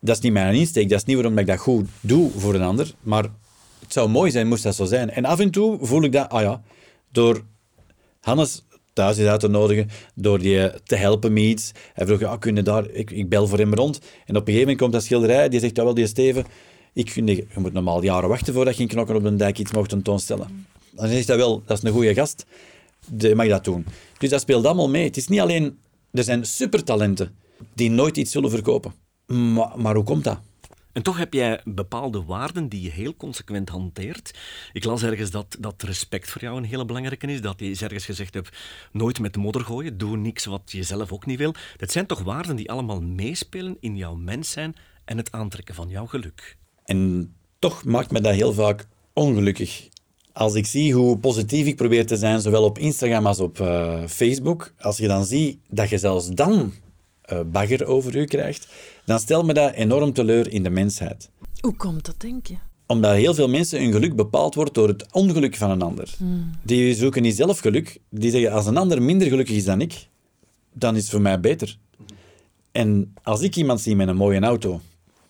Dat 0.00 0.16
is 0.16 0.22
niet 0.22 0.32
mijn 0.32 0.54
insteek, 0.54 0.88
dat 0.88 0.98
is 0.98 1.04
niet 1.04 1.16
waarom 1.16 1.38
ik 1.38 1.46
dat 1.46 1.58
goed 1.58 1.88
doe 2.00 2.30
voor 2.36 2.54
een 2.54 2.62
ander, 2.62 2.94
maar 3.00 3.24
het 3.90 3.98
zou 3.98 4.08
mooi 4.08 4.30
zijn, 4.30 4.48
moest 4.48 4.62
dat 4.62 4.74
zo 4.74 4.84
zijn. 4.84 5.10
En 5.10 5.24
af 5.24 5.40
en 5.40 5.50
toe 5.50 5.78
voel 5.80 6.02
ik 6.02 6.12
dat, 6.12 6.28
ah 6.28 6.42
ja, 6.42 6.62
door 7.12 7.42
Hannes 8.20 8.64
thuis 8.92 9.18
is 9.18 9.26
uit 9.26 9.40
te 9.40 9.48
nodigen, 9.48 9.88
door 10.14 10.38
die 10.38 10.70
te 10.84 10.96
helpen 10.96 11.32
met 11.32 11.42
iets. 11.42 11.72
Hij 11.94 12.06
vroeg, 12.06 12.20
ja, 12.20 12.36
kunnen 12.36 12.64
daar, 12.64 12.90
ik, 12.90 13.10
ik 13.10 13.28
bel 13.28 13.46
voor 13.46 13.58
hem 13.58 13.74
rond. 13.74 13.98
En 13.98 14.36
op 14.36 14.40
een 14.40 14.40
gegeven 14.40 14.60
moment 14.60 14.78
komt 14.78 14.92
dat 14.92 15.02
schilderij, 15.02 15.48
die 15.48 15.60
zegt, 15.60 15.76
ja 15.76 15.84
wel, 15.84 15.94
die 15.94 16.06
Steven, 16.06 16.44
ik 16.92 17.10
vind, 17.10 17.28
je 17.28 17.46
moet 17.56 17.72
normaal 17.72 18.02
jaren 18.02 18.28
wachten 18.28 18.54
voordat 18.54 18.76
je 18.76 18.82
in 18.82 18.88
Knokken 18.88 19.16
op 19.16 19.24
een 19.24 19.36
dijk 19.36 19.58
iets 19.58 19.72
mocht 19.72 19.88
tentoonstellen. 19.88 20.66
Dan 20.90 21.08
zegt 21.08 21.28
hij 21.28 21.36
wel, 21.36 21.62
dat 21.66 21.76
is 21.76 21.82
een 21.84 21.92
goede 21.92 22.14
gast, 22.14 22.46
die 23.06 23.34
mag 23.34 23.48
dat 23.48 23.64
doen. 23.64 23.86
Dus 24.18 24.30
dat 24.30 24.40
speelt 24.40 24.66
allemaal 24.66 24.90
mee. 24.90 25.04
Het 25.04 25.16
is 25.16 25.28
niet 25.28 25.40
alleen, 25.40 25.78
er 26.12 26.24
zijn 26.24 26.44
supertalenten 26.46 27.34
die 27.74 27.90
nooit 27.90 28.16
iets 28.16 28.32
zullen 28.32 28.50
verkopen. 28.50 28.92
Maar, 29.26 29.72
maar 29.76 29.94
hoe 29.94 30.04
komt 30.04 30.24
dat? 30.24 30.38
En 31.00 31.06
toch 31.06 31.18
heb 31.18 31.32
jij 31.32 31.60
bepaalde 31.64 32.24
waarden 32.24 32.68
die 32.68 32.82
je 32.82 32.90
heel 32.90 33.16
consequent 33.16 33.68
hanteert. 33.68 34.38
Ik 34.72 34.84
las 34.84 35.02
ergens 35.02 35.30
dat, 35.30 35.56
dat 35.60 35.82
respect 35.82 36.30
voor 36.30 36.40
jou 36.40 36.56
een 36.56 36.64
hele 36.64 36.84
belangrijke 36.84 37.26
is. 37.26 37.40
Dat 37.40 37.60
je 37.60 37.76
ergens 37.80 38.04
gezegd 38.04 38.34
hebt, 38.34 38.56
nooit 38.92 39.20
met 39.20 39.36
modder 39.36 39.64
gooien, 39.64 39.98
doe 39.98 40.16
niks 40.16 40.44
wat 40.44 40.62
je 40.64 40.82
zelf 40.82 41.12
ook 41.12 41.26
niet 41.26 41.38
wil. 41.38 41.54
Dat 41.76 41.90
zijn 41.90 42.06
toch 42.06 42.22
waarden 42.22 42.56
die 42.56 42.70
allemaal 42.70 43.00
meespelen 43.00 43.76
in 43.80 43.96
jouw 43.96 44.14
mens 44.14 44.50
zijn 44.50 44.74
en 45.04 45.16
het 45.16 45.32
aantrekken 45.32 45.74
van 45.74 45.88
jouw 45.88 46.06
geluk. 46.06 46.56
En 46.84 47.32
toch 47.58 47.84
maakt 47.84 48.10
me 48.10 48.20
dat 48.20 48.34
heel 48.34 48.52
vaak 48.52 48.86
ongelukkig. 49.12 49.88
Als 50.32 50.54
ik 50.54 50.66
zie 50.66 50.94
hoe 50.94 51.18
positief 51.18 51.66
ik 51.66 51.76
probeer 51.76 52.06
te 52.06 52.16
zijn, 52.16 52.40
zowel 52.40 52.64
op 52.64 52.78
Instagram 52.78 53.26
als 53.26 53.40
op 53.40 53.58
uh, 53.58 54.06
Facebook, 54.06 54.72
als 54.78 54.96
je 54.96 55.06
dan 55.06 55.24
ziet 55.24 55.58
dat 55.68 55.88
je 55.88 55.98
zelfs 55.98 56.28
dan 56.28 56.72
bagger 57.46 57.86
over 57.86 58.16
u 58.16 58.24
krijgt, 58.24 58.68
dan 59.04 59.18
stelt 59.18 59.46
me 59.46 59.52
dat 59.52 59.72
enorm 59.72 60.12
teleur 60.12 60.52
in 60.52 60.62
de 60.62 60.70
mensheid. 60.70 61.30
Hoe 61.60 61.76
komt 61.76 62.06
dat, 62.06 62.20
denk 62.20 62.46
je? 62.46 62.54
Omdat 62.86 63.14
heel 63.14 63.34
veel 63.34 63.48
mensen 63.48 63.80
hun 63.80 63.92
geluk 63.92 64.16
bepaald 64.16 64.54
wordt 64.54 64.74
door 64.74 64.88
het 64.88 65.12
ongeluk 65.12 65.56
van 65.56 65.70
een 65.70 65.82
ander. 65.82 66.14
Hmm. 66.18 66.50
Die 66.62 66.94
zoeken 66.94 67.22
niet 67.22 67.36
zelf 67.36 67.58
geluk. 67.58 67.98
Die 68.08 68.30
zeggen, 68.30 68.52
als 68.52 68.66
een 68.66 68.76
ander 68.76 69.02
minder 69.02 69.28
gelukkig 69.28 69.56
is 69.56 69.64
dan 69.64 69.80
ik, 69.80 70.08
dan 70.72 70.96
is 70.96 71.02
het 71.02 71.10
voor 71.10 71.20
mij 71.20 71.40
beter. 71.40 71.78
En 72.72 73.14
als 73.22 73.40
ik 73.40 73.56
iemand 73.56 73.80
zie 73.80 73.96
met 73.96 74.08
een 74.08 74.16
mooie 74.16 74.40
auto, 74.40 74.80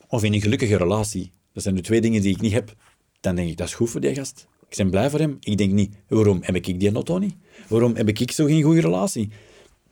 of 0.08 0.24
in 0.24 0.32
een 0.32 0.40
gelukkige 0.40 0.76
relatie, 0.76 1.30
dat 1.52 1.62
zijn 1.62 1.74
de 1.74 1.80
twee 1.80 2.00
dingen 2.00 2.22
die 2.22 2.34
ik 2.34 2.40
niet 2.40 2.52
heb, 2.52 2.74
dan 3.20 3.34
denk 3.34 3.48
ik, 3.48 3.56
dat 3.56 3.66
is 3.66 3.74
goed 3.74 3.90
voor 3.90 4.00
die 4.00 4.14
gast. 4.14 4.46
Ik 4.68 4.76
ben 4.76 4.90
blij 4.90 5.10
voor 5.10 5.18
hem. 5.18 5.36
Ik 5.40 5.58
denk 5.58 5.72
niet, 5.72 5.94
waarom 6.08 6.38
heb 6.42 6.54
ik 6.54 6.80
die 6.80 6.92
auto 6.92 7.18
niet? 7.18 7.34
Waarom 7.68 7.96
heb 7.96 8.08
ik 8.08 8.30
zo 8.30 8.44
geen 8.44 8.62
goede 8.62 8.80
relatie? 8.80 9.30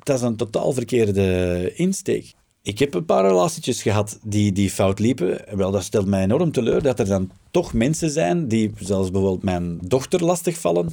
Dat 0.08 0.18
is 0.18 0.22
een 0.22 0.36
totaal 0.36 0.72
verkeerde 0.72 1.72
insteek. 1.74 2.32
Ik 2.62 2.78
heb 2.78 2.94
een 2.94 3.04
paar 3.04 3.26
relatietjes 3.26 3.82
gehad 3.82 4.18
die, 4.24 4.52
die 4.52 4.70
fout 4.70 4.98
liepen. 4.98 5.44
Wel, 5.56 5.70
dat 5.70 5.82
stelt 5.82 6.06
mij 6.06 6.22
enorm 6.22 6.52
teleur 6.52 6.82
dat 6.82 6.98
er 6.98 7.06
dan 7.06 7.30
toch 7.50 7.72
mensen 7.72 8.10
zijn 8.10 8.48
die, 8.48 8.70
zelfs 8.78 9.10
bijvoorbeeld 9.10 9.42
mijn 9.42 9.78
dochter, 9.82 10.24
lastigvallen, 10.24 10.92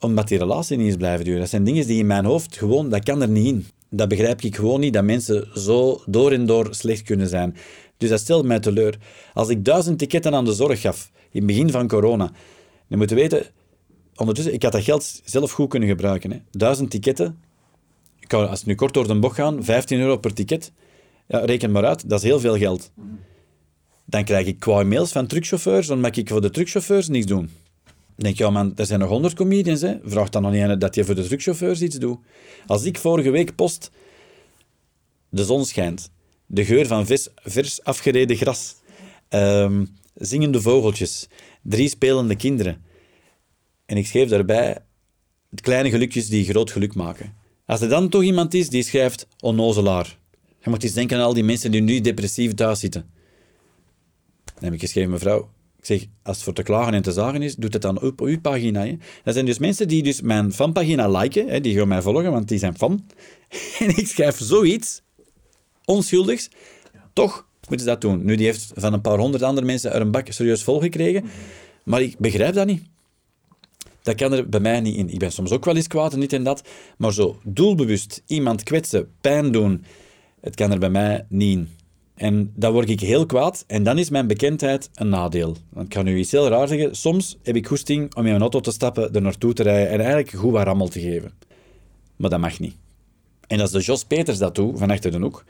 omdat 0.00 0.28
die 0.28 0.38
relatie 0.38 0.76
niet 0.76 0.88
is 0.88 0.96
blijven 0.96 1.24
duren. 1.24 1.40
Dat 1.40 1.48
zijn 1.48 1.64
dingen 1.64 1.86
die 1.86 1.98
in 1.98 2.06
mijn 2.06 2.24
hoofd 2.24 2.56
gewoon, 2.56 2.88
dat 2.88 3.02
kan 3.02 3.22
er 3.22 3.28
niet 3.28 3.46
in. 3.46 3.66
Dat 3.90 4.08
begrijp 4.08 4.40
ik 4.40 4.56
gewoon 4.56 4.80
niet, 4.80 4.92
dat 4.92 5.04
mensen 5.04 5.48
zo 5.54 6.02
door 6.06 6.32
en 6.32 6.46
door 6.46 6.68
slecht 6.70 7.02
kunnen 7.02 7.28
zijn. 7.28 7.56
Dus 7.96 8.08
dat 8.08 8.20
stelt 8.20 8.44
mij 8.44 8.60
teleur. 8.60 8.98
Als 9.34 9.48
ik 9.48 9.64
duizend 9.64 9.98
ticketten 9.98 10.34
aan 10.34 10.44
de 10.44 10.52
zorg 10.52 10.80
gaf, 10.80 11.10
in 11.14 11.38
het 11.38 11.46
begin 11.46 11.70
van 11.70 11.88
corona, 11.88 12.32
dan 12.88 12.98
moet 12.98 13.08
je 13.08 13.14
weten, 13.14 13.46
ondertussen, 14.16 14.54
ik 14.54 14.62
had 14.62 14.72
dat 14.72 14.84
geld 14.84 15.20
zelf 15.24 15.50
goed 15.50 15.68
kunnen 15.68 15.88
gebruiken. 15.88 16.30
Hè. 16.30 16.38
Duizend 16.50 16.90
ticketten, 16.90 17.26
ik 17.26 17.49
als 18.32 18.58
het 18.58 18.66
nu 18.66 18.74
kort 18.74 18.94
door 18.94 19.06
de 19.06 19.18
bocht 19.18 19.34
gaan, 19.34 19.64
15 19.64 20.00
euro 20.00 20.16
per 20.16 20.34
ticket, 20.34 20.72
ja, 21.26 21.38
reken 21.38 21.70
maar 21.70 21.84
uit, 21.84 22.08
dat 22.08 22.18
is 22.18 22.24
heel 22.24 22.40
veel 22.40 22.56
geld. 22.56 22.92
Dan 24.04 24.24
krijg 24.24 24.46
ik 24.46 24.58
qua 24.58 24.82
mails 24.82 25.12
van 25.12 25.26
truckchauffeurs, 25.26 25.86
dan 25.86 26.00
mag 26.00 26.10
ik 26.10 26.28
voor 26.28 26.40
de 26.40 26.50
truckchauffeurs 26.50 27.08
niets 27.08 27.26
doen. 27.26 27.50
Dan 27.84 27.94
denk 28.16 28.36
je, 28.36 28.50
man, 28.50 28.72
er 28.76 28.86
zijn 28.86 29.00
nog 29.00 29.08
honderd 29.08 29.34
comedians, 29.34 29.80
hè. 29.80 29.96
vraag 30.04 30.28
dan 30.28 30.42
nog 30.42 30.52
niet 30.52 30.80
dat 30.80 30.94
je 30.94 31.04
voor 31.04 31.14
de 31.14 31.26
truckchauffeurs 31.26 31.82
iets 31.82 31.96
doet. 31.96 32.18
Als 32.66 32.84
ik 32.84 32.98
vorige 32.98 33.30
week 33.30 33.54
post, 33.54 33.90
de 35.28 35.44
zon 35.44 35.64
schijnt, 35.64 36.10
de 36.46 36.64
geur 36.64 36.86
van 36.86 37.06
vers, 37.06 37.28
vers 37.34 37.84
afgereden 37.84 38.36
gras, 38.36 38.74
ehm, 39.28 39.84
zingende 40.14 40.60
vogeltjes, 40.60 41.28
drie 41.62 41.88
spelende 41.88 42.36
kinderen. 42.36 42.84
En 43.86 43.96
ik 43.96 44.06
schreef 44.06 44.28
daarbij 44.28 44.78
kleine 45.60 45.90
gelukjes 45.90 46.28
die 46.28 46.44
groot 46.44 46.70
geluk 46.70 46.94
maken. 46.94 47.39
Als 47.70 47.80
er 47.80 47.88
dan 47.88 48.08
toch 48.08 48.22
iemand 48.22 48.54
is 48.54 48.68
die 48.68 48.82
schrijft 48.82 49.26
onnozelaar. 49.40 50.18
Je 50.62 50.70
moet 50.70 50.82
eens 50.82 50.92
denken 50.92 51.16
aan 51.18 51.24
al 51.24 51.34
die 51.34 51.44
mensen 51.44 51.70
die 51.70 51.80
nu 51.80 52.00
depressief 52.00 52.54
thuis 52.54 52.80
zitten. 52.80 53.10
Dan 54.44 54.64
heb 54.64 54.72
ik 54.72 54.80
geschreven, 54.80 55.10
mevrouw, 55.10 55.50
ik 55.78 55.84
zeg, 55.84 56.06
als 56.22 56.36
het 56.36 56.44
voor 56.44 56.54
te 56.54 56.62
klagen 56.62 56.94
en 56.94 57.02
te 57.02 57.12
zagen 57.12 57.42
is, 57.42 57.56
doet 57.56 57.72
het 57.72 57.82
dan 57.82 58.02
op 58.02 58.20
uw 58.20 58.40
pagina. 58.40 58.86
Hè. 58.86 58.96
Dat 59.24 59.34
zijn 59.34 59.46
dus 59.46 59.58
mensen 59.58 59.88
die 59.88 60.02
dus 60.02 60.20
mijn 60.20 60.52
fanpagina 60.52 61.08
liken, 61.08 61.48
hè, 61.48 61.60
die 61.60 61.78
gaan 61.78 61.88
mij 61.88 62.02
volgen, 62.02 62.30
want 62.30 62.48
die 62.48 62.58
zijn 62.58 62.76
fan. 62.76 63.06
En 63.78 63.88
ik 63.96 64.06
schrijf 64.06 64.38
zoiets, 64.38 65.02
onschuldigs, 65.84 66.48
toch 67.12 67.46
moeten 67.68 67.86
ze 67.86 67.92
dat 67.92 68.00
doen. 68.00 68.24
Nu, 68.24 68.36
die 68.36 68.46
heeft 68.46 68.70
van 68.74 68.92
een 68.92 69.00
paar 69.00 69.18
honderd 69.18 69.42
andere 69.42 69.66
mensen 69.66 69.92
er 69.92 70.00
een 70.00 70.10
bak 70.10 70.32
serieus 70.32 70.62
vol 70.62 70.80
gekregen, 70.80 71.24
maar 71.84 72.02
ik 72.02 72.18
begrijp 72.18 72.54
dat 72.54 72.66
niet. 72.66 72.82
Dat 74.02 74.14
kan 74.14 74.32
er 74.32 74.48
bij 74.48 74.60
mij 74.60 74.80
niet 74.80 74.96
in. 74.96 75.08
Ik 75.08 75.18
ben 75.18 75.32
soms 75.32 75.50
ook 75.50 75.64
wel 75.64 75.76
eens 75.76 75.86
kwaad 75.86 76.12
en 76.12 76.18
niet 76.18 76.32
en 76.32 76.44
dat, 76.44 76.68
maar 76.96 77.12
zo 77.12 77.40
doelbewust 77.44 78.22
iemand 78.26 78.62
kwetsen, 78.62 79.08
pijn 79.20 79.52
doen, 79.52 79.84
het 80.40 80.54
kan 80.54 80.72
er 80.72 80.78
bij 80.78 80.90
mij 80.90 81.26
niet 81.28 81.56
in. 81.56 81.68
En 82.14 82.52
dan 82.54 82.72
word 82.72 82.88
ik 82.88 83.00
heel 83.00 83.26
kwaad 83.26 83.64
en 83.66 83.82
dan 83.82 83.98
is 83.98 84.10
mijn 84.10 84.26
bekendheid 84.26 84.90
een 84.94 85.08
nadeel. 85.08 85.56
Want 85.68 85.86
ik 85.86 85.92
kan 85.92 86.04
nu 86.04 86.18
iets 86.18 86.30
heel 86.30 86.48
raar 86.48 86.68
zeggen. 86.68 86.96
Soms 86.96 87.38
heb 87.42 87.56
ik 87.56 87.66
goesting 87.66 88.14
om 88.14 88.22
in 88.22 88.30
mijn 88.30 88.40
auto 88.40 88.60
te 88.60 88.70
stappen, 88.70 89.14
er 89.14 89.22
naartoe 89.22 89.52
te 89.52 89.62
rijden 89.62 89.88
en 89.88 89.98
eigenlijk 89.98 90.30
goed 90.30 90.52
wat 90.52 90.64
rammel 90.64 90.88
te 90.88 91.00
geven. 91.00 91.32
Maar 92.16 92.30
dat 92.30 92.40
mag 92.40 92.58
niet. 92.58 92.76
En 93.46 93.60
als 93.60 93.70
de 93.70 93.80
Jos 93.80 94.04
Peters 94.04 94.38
dat 94.38 94.54
doet, 94.54 94.78
van 94.78 94.90
achter 94.90 95.10
de 95.10 95.18
hoek, 95.18 95.44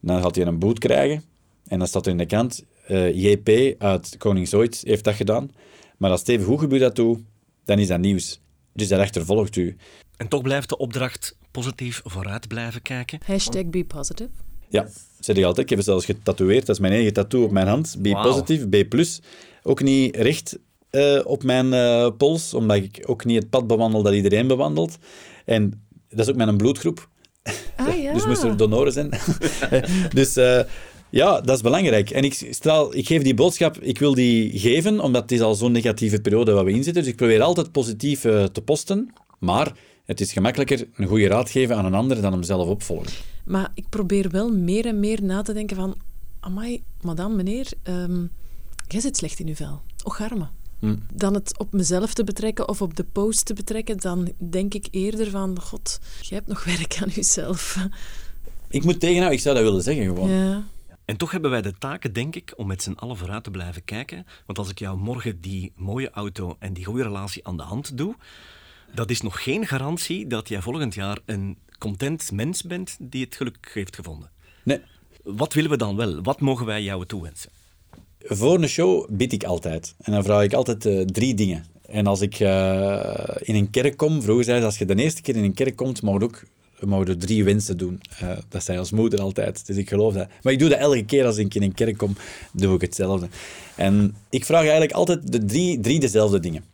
dan 0.00 0.22
gaat 0.22 0.36
hij 0.36 0.46
een 0.46 0.58
boet 0.58 0.78
krijgen. 0.78 1.22
En 1.66 1.78
dan 1.78 1.88
staat 1.88 2.06
er 2.06 2.12
in 2.12 2.18
de 2.18 2.26
kant, 2.26 2.64
eh, 2.86 3.14
JP 3.14 3.74
uit 3.78 4.14
Koningsooit 4.18 4.82
heeft 4.84 5.04
dat 5.04 5.14
gedaan. 5.14 5.50
Maar 5.96 6.10
als 6.10 6.20
Steven 6.20 6.46
Goegebuur 6.46 6.78
dat 6.78 6.96
doet, 6.96 7.18
dan 7.66 7.78
is 7.78 7.88
dat 7.88 8.00
nieuws. 8.00 8.40
Dus 8.72 8.88
daarachter 8.88 9.24
volgt 9.24 9.56
u. 9.56 9.76
En 10.16 10.28
toch 10.28 10.42
blijft 10.42 10.68
de 10.68 10.76
opdracht 10.76 11.36
positief 11.50 12.00
vooruit 12.04 12.48
blijven 12.48 12.82
kijken. 12.82 13.18
Hashtag 13.24 13.66
be 13.66 13.84
positive. 13.84 14.30
Ja, 14.68 14.88
zeg 15.20 15.36
ik 15.36 15.44
altijd. 15.44 15.62
Ik 15.62 15.68
heb 15.68 15.78
het 15.78 15.86
zelfs 15.86 16.04
getatoeëerd. 16.04 16.66
Dat 16.66 16.74
is 16.74 16.80
mijn 16.80 16.92
eigen 16.92 17.12
tattoo 17.12 17.44
op 17.44 17.50
mijn 17.50 17.66
hand. 17.66 17.96
B 18.02 18.06
Wauw. 18.06 18.22
positief, 18.22 18.68
B+. 18.68 18.94
Ook 19.62 19.82
niet 19.82 20.16
recht 20.16 20.58
eh, 20.90 21.20
op 21.24 21.42
mijn 21.42 21.72
eh, 21.72 22.08
pols, 22.16 22.54
omdat 22.54 22.76
ik 22.76 23.02
ook 23.06 23.24
niet 23.24 23.38
het 23.38 23.50
pad 23.50 23.66
bewandel 23.66 24.02
dat 24.02 24.14
iedereen 24.14 24.46
bewandelt. 24.46 24.98
En 25.44 25.86
dat 26.08 26.18
is 26.18 26.28
ook 26.28 26.36
mijn 26.36 26.56
bloedgroep. 26.56 27.08
Ah 27.76 27.96
ja. 28.02 28.12
Dus 28.12 28.26
moesten 28.26 28.48
er 28.48 28.56
donoren 28.56 28.92
zijn. 28.92 29.10
dus 30.18 30.36
eh, 30.36 30.60
ja, 31.10 31.40
dat 31.40 31.56
is 31.56 31.62
belangrijk. 31.62 32.10
En 32.10 32.24
ik, 32.24 32.46
straal, 32.50 32.94
ik 32.94 33.06
geef 33.06 33.22
die 33.22 33.34
boodschap, 33.34 33.78
ik 33.80 33.98
wil 33.98 34.14
die 34.14 34.58
geven, 34.58 35.00
omdat 35.00 35.22
het 35.22 35.32
is 35.32 35.40
al 35.40 35.54
zo'n 35.54 35.72
negatieve 35.72 36.20
periode 36.20 36.52
waar 36.52 36.64
we 36.64 36.72
in 36.72 36.84
zitten. 36.84 37.02
Dus 37.02 37.12
ik 37.12 37.16
probeer 37.16 37.42
altijd 37.42 37.72
positief 37.72 38.24
eh, 38.24 38.44
te 38.44 38.62
posten. 38.62 39.12
Maar 39.38 39.72
het 40.04 40.20
is 40.20 40.32
gemakkelijker 40.32 40.88
een 40.94 41.06
goede 41.06 41.26
raad 41.26 41.50
geven 41.50 41.76
aan 41.76 41.84
een 41.84 41.94
ander 41.94 42.20
dan 42.20 42.32
hem 42.32 42.42
zelf 42.42 42.68
opvolgen. 42.68 43.12
Maar 43.44 43.70
ik 43.74 43.88
probeer 43.88 44.30
wel 44.30 44.52
meer 44.52 44.86
en 44.86 45.00
meer 45.00 45.22
na 45.22 45.42
te 45.42 45.52
denken 45.52 45.76
van... 45.76 45.96
Amai, 46.40 46.82
madame, 47.00 47.34
meneer, 47.34 47.66
ehm, 47.82 48.26
jij 48.88 49.00
zit 49.00 49.16
slecht 49.16 49.38
in 49.40 49.48
uw 49.48 49.54
vel. 49.54 49.80
Och, 50.04 50.20
arme. 50.20 50.48
Hm. 50.78 50.96
Dan 51.12 51.34
het 51.34 51.58
op 51.58 51.72
mezelf 51.72 52.14
te 52.14 52.24
betrekken 52.24 52.68
of 52.68 52.82
op 52.82 52.96
de 52.96 53.04
post 53.12 53.46
te 53.46 53.54
betrekken, 53.54 53.96
dan 53.96 54.32
denk 54.50 54.74
ik 54.74 54.88
eerder 54.90 55.30
van... 55.30 55.60
God, 55.60 56.00
jij 56.20 56.36
hebt 56.38 56.48
nog 56.48 56.64
werk 56.64 56.98
aan 57.02 57.08
jezelf. 57.08 57.86
Ik 58.68 58.84
moet 58.84 59.00
tegenhouden, 59.00 59.36
ik 59.36 59.42
zou 59.42 59.54
dat 59.54 59.64
willen 59.64 59.82
zeggen 59.82 60.04
gewoon. 60.04 60.30
Ja. 60.30 60.64
En 61.06 61.16
toch 61.16 61.30
hebben 61.30 61.50
wij 61.50 61.62
de 61.62 61.78
taken, 61.78 62.12
denk 62.12 62.36
ik, 62.36 62.52
om 62.56 62.66
met 62.66 62.82
z'n 62.82 62.92
allen 62.92 63.16
vooruit 63.16 63.44
te 63.44 63.50
blijven 63.50 63.84
kijken. 63.84 64.26
Want 64.46 64.58
als 64.58 64.70
ik 64.70 64.78
jou 64.78 64.98
morgen 64.98 65.40
die 65.40 65.72
mooie 65.76 66.10
auto 66.10 66.56
en 66.58 66.72
die 66.72 66.84
goede 66.84 67.02
relatie 67.02 67.46
aan 67.46 67.56
de 67.56 67.62
hand 67.62 67.96
doe, 67.98 68.14
dat 68.94 69.10
is 69.10 69.20
nog 69.20 69.42
geen 69.42 69.66
garantie 69.66 70.26
dat 70.26 70.48
jij 70.48 70.60
volgend 70.62 70.94
jaar 70.94 71.18
een 71.24 71.58
content 71.78 72.32
mens 72.32 72.62
bent 72.62 72.96
die 73.00 73.24
het 73.24 73.36
geluk 73.36 73.70
heeft 73.74 73.96
gevonden. 73.96 74.30
Nee, 74.62 74.80
Wat 75.22 75.54
willen 75.54 75.70
we 75.70 75.76
dan 75.76 75.96
wel? 75.96 76.22
Wat 76.22 76.40
mogen 76.40 76.66
wij 76.66 76.82
jou 76.82 77.06
toewensen? 77.06 77.50
voor 78.28 78.62
een 78.62 78.68
show 78.68 79.06
bid 79.10 79.32
ik 79.32 79.44
altijd. 79.44 79.94
En 79.98 80.12
dan 80.12 80.22
vraag 80.24 80.42
ik 80.42 80.52
altijd 80.52 80.86
eh, 80.86 81.00
drie 81.00 81.34
dingen. 81.34 81.64
En 81.86 82.06
als 82.06 82.20
ik 82.20 82.40
eh, 82.40 83.26
in 83.40 83.54
een 83.54 83.70
kerk 83.70 83.96
kom, 83.96 84.22
vroeger 84.22 84.44
zei 84.44 84.58
ze, 84.58 84.64
als 84.64 84.78
je 84.78 84.84
de 84.84 84.94
eerste 84.94 85.22
keer 85.22 85.36
in 85.36 85.44
een 85.44 85.54
kerk 85.54 85.76
komt, 85.76 86.02
mag 86.02 86.18
je 86.18 86.24
ook 86.24 86.42
mag 86.80 87.06
je 87.06 87.16
drie 87.16 87.44
wensen 87.44 87.76
doen. 87.76 88.00
Eh, 88.18 88.30
dat 88.48 88.64
zei 88.64 88.78
ons 88.78 88.90
moeder 88.90 89.20
altijd, 89.20 89.66
dus 89.66 89.76
ik 89.76 89.88
geloof 89.88 90.14
dat. 90.14 90.28
Maar 90.42 90.52
ik 90.52 90.58
doe 90.58 90.68
dat 90.68 90.78
elke 90.78 91.04
keer 91.04 91.24
als 91.24 91.36
ik 91.36 91.54
in 91.54 91.62
een 91.62 91.74
kerk 91.74 91.96
kom, 91.96 92.16
doe 92.52 92.74
ik 92.74 92.80
hetzelfde. 92.80 93.28
En 93.74 94.16
ik 94.30 94.44
vraag 94.44 94.60
eigenlijk 94.60 94.92
altijd 94.92 95.32
de 95.32 95.44
drie, 95.44 95.80
drie 95.80 96.00
dezelfde 96.00 96.40
dingen. 96.40 96.64